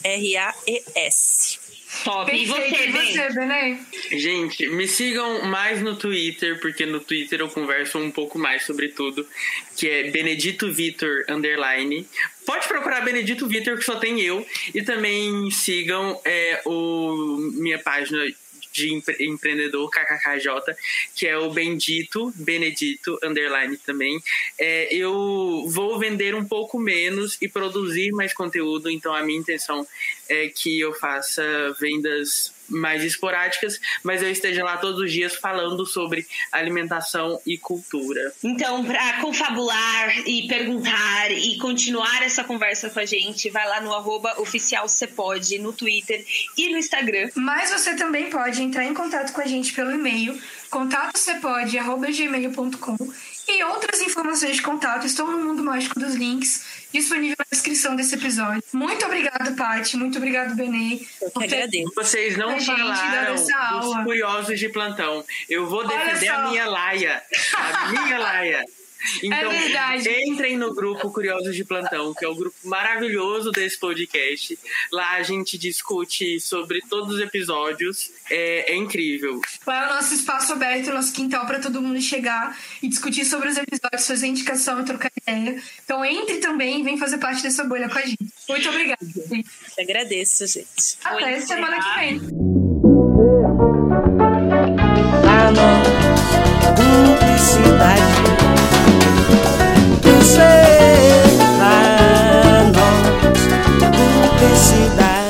Top. 2.04 2.32
e 2.32 2.46
você, 2.46 2.86
e 2.86 2.92
você 2.92 3.34
Benê? 3.34 3.78
Gente, 4.12 4.68
me 4.70 4.88
sigam 4.88 5.44
mais 5.46 5.82
no 5.82 5.96
Twitter, 5.96 6.60
porque 6.60 6.86
no 6.86 7.00
Twitter 7.00 7.42
eu 7.42 7.50
converso 7.50 7.98
um 7.98 8.12
pouco 8.12 8.38
mais 8.38 8.64
sobre 8.64 8.90
tudo, 8.90 9.28
que 9.76 9.90
é 9.90 10.12
Benedito 10.12 10.72
Vitor 10.72 11.26
underline. 11.28 12.08
Pode 12.46 12.68
procurar 12.68 13.02
Benedito 13.02 13.48
Vitor, 13.48 13.78
que 13.78 13.84
só 13.84 13.96
tem 13.96 14.22
eu. 14.22 14.46
E 14.74 14.82
também 14.82 15.50
sigam 15.52 16.20
é, 16.24 16.62
o 16.66 17.38
minha 17.56 17.80
página 17.80 18.24
de 18.72 18.94
empre 18.94 19.16
empreendedor 19.20 19.90
KKKJ, 19.90 20.76
que 21.16 21.28
é 21.28 21.38
o 21.38 21.50
Bendito, 21.50 22.32
Benedito, 22.36 23.18
underline 23.24 23.78
também. 23.78 24.22
É, 24.58 24.94
eu 24.94 25.66
vou 25.68 25.98
vender 26.00 26.36
um 26.36 26.46
pouco 26.46 26.80
menos 26.80 27.38
e 27.42 27.48
produzir 27.48 28.12
mais 28.12 28.34
conteúdo, 28.34 28.90
então 28.90 29.14
a 29.14 29.24
minha 29.24 29.40
intenção 29.40 29.86
é 30.30 30.48
que 30.48 30.80
eu 30.80 30.94
faça 30.94 31.44
vendas 31.80 32.54
mais 32.70 33.04
esporádicas, 33.04 33.80
mas 34.04 34.22
eu 34.22 34.32
esteja 34.32 34.64
lá 34.64 34.78
todos 34.78 35.02
os 35.02 35.12
dias 35.12 35.36
falando 35.36 35.84
sobre 35.86 36.26
alimentação 36.52 37.42
e 37.46 37.58
cultura. 37.58 38.32
Então, 38.44 38.86
para 38.86 39.22
confabular 39.22 40.28
e 40.28 40.48
perguntar 40.48 41.32
e 41.32 41.58
continuar 41.58 42.24
essa 42.24 42.44
conversa 42.44 42.90
com 42.90 43.00
a 43.00 43.06
gente, 43.06 43.50
vai 43.50 43.66
lá 43.68 43.80
no 43.82 43.94
arroba 43.94 44.40
oficial 44.40 44.86
no 45.60 45.74
Twitter 45.74 46.24
e 46.58 46.70
no 46.70 46.78
Instagram. 46.78 47.30
Mas 47.36 47.72
você 47.72 47.96
também 47.96 48.30
pode 48.30 48.62
entrar 48.62 48.86
em 48.86 48.94
contato 48.94 49.34
com 49.34 49.42
a 49.42 49.48
gente 49.48 49.74
pelo 49.74 49.92
e-mail 49.92 50.40
contatocepode.gmail.com 50.70 52.98
e 53.50 53.64
outras 53.64 54.02
informações 54.02 54.58
de 54.58 54.62
contato 54.62 55.06
estão 55.06 55.30
no 55.30 55.40
Mundo 55.40 55.64
Mágico 55.64 56.00
dos 56.00 56.16
Links, 56.16 56.66
disponível 56.94 57.36
na 57.40 57.46
descrição 57.52 57.96
desse 57.96 58.16
episódio. 58.16 58.64
Muito 58.72 59.06
obrigado, 59.06 59.56
Paty. 59.56 59.98
Muito 59.98 60.18
obrigado, 60.18 60.56
Benê. 60.56 61.02
Eu 61.22 61.32
que 61.32 61.44
agradeço. 61.44 61.92
Vocês 61.96 62.38
não 62.38 62.60
falaram 62.60 63.36
dos 63.36 64.04
curiosos 64.04 64.60
de 64.60 64.70
plantão. 64.70 65.26
Eu 65.50 65.68
vou 65.68 65.88
defender 65.88 66.30
a 66.30 66.50
minha 66.50 66.66
laia. 66.68 67.24
A 67.56 67.88
minha 67.92 68.18
laia. 68.20 68.66
Então, 69.24 69.52
é 69.52 69.60
verdade. 69.60 70.10
entrem 70.28 70.58
no 70.58 70.74
grupo 70.74 71.12
Curiosos 71.12 71.56
de 71.56 71.64
Plantão, 71.64 72.14
que 72.14 72.26
é 72.26 72.28
o 72.28 72.36
grupo 72.36 72.56
maravilhoso 72.64 73.52
desse 73.52 73.78
podcast. 73.78 74.58
Lá 74.92 75.12
a 75.14 75.24
gente 75.24 75.58
discute 75.58 76.40
sobre 76.40 76.82
todos 76.90 77.16
os 77.16 77.22
episódios. 77.22 78.12
É, 78.30 78.74
é 78.74 78.76
incrível. 78.76 79.42
Lá 79.66 79.84
é 79.84 79.92
o 79.92 79.96
nosso 79.96 80.14
espaço 80.14 80.54
aberto, 80.54 80.92
nosso 80.92 81.14
quintal 81.14 81.46
para 81.46 81.60
todo 81.60 81.82
mundo 81.82 82.00
chegar 82.02 82.58
e 82.82 82.88
discutir 82.88 83.26
sobre 83.26 83.50
os 83.50 83.58
episódios, 83.58 84.06
fazer 84.06 84.28
indicação 84.28 84.82
e 84.82 84.86
trocar 84.86 85.12
ideia. 85.22 85.62
Então 85.84 86.04
entre 86.06 86.38
também 86.38 86.82
e 86.82 86.84
vem 86.84 86.98
fazer 86.98 87.18
parte 87.18 87.42
dessa 87.42 87.64
bolha 87.64 87.90
com 87.90 87.98
a 87.98 88.02
gente. 88.02 88.20
Muito 88.48 88.70
obrigada. 88.70 89.00
Eu 89.78 89.84
agradeço, 89.84 90.46
gente. 90.48 90.98
Até 91.04 91.32
Muito 91.32 91.48
semana 91.48 91.78
obrigado. 91.78 92.20
que 92.20 92.36
vem. 94.20 94.29
Publicidade 104.30 105.30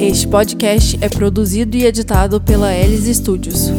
Este 0.00 0.28
podcast 0.28 0.96
é 1.00 1.08
produzido 1.08 1.76
e 1.76 1.84
editado 1.84 2.40
pela 2.40 2.72
Elis 2.72 3.16
Studios. 3.16 3.72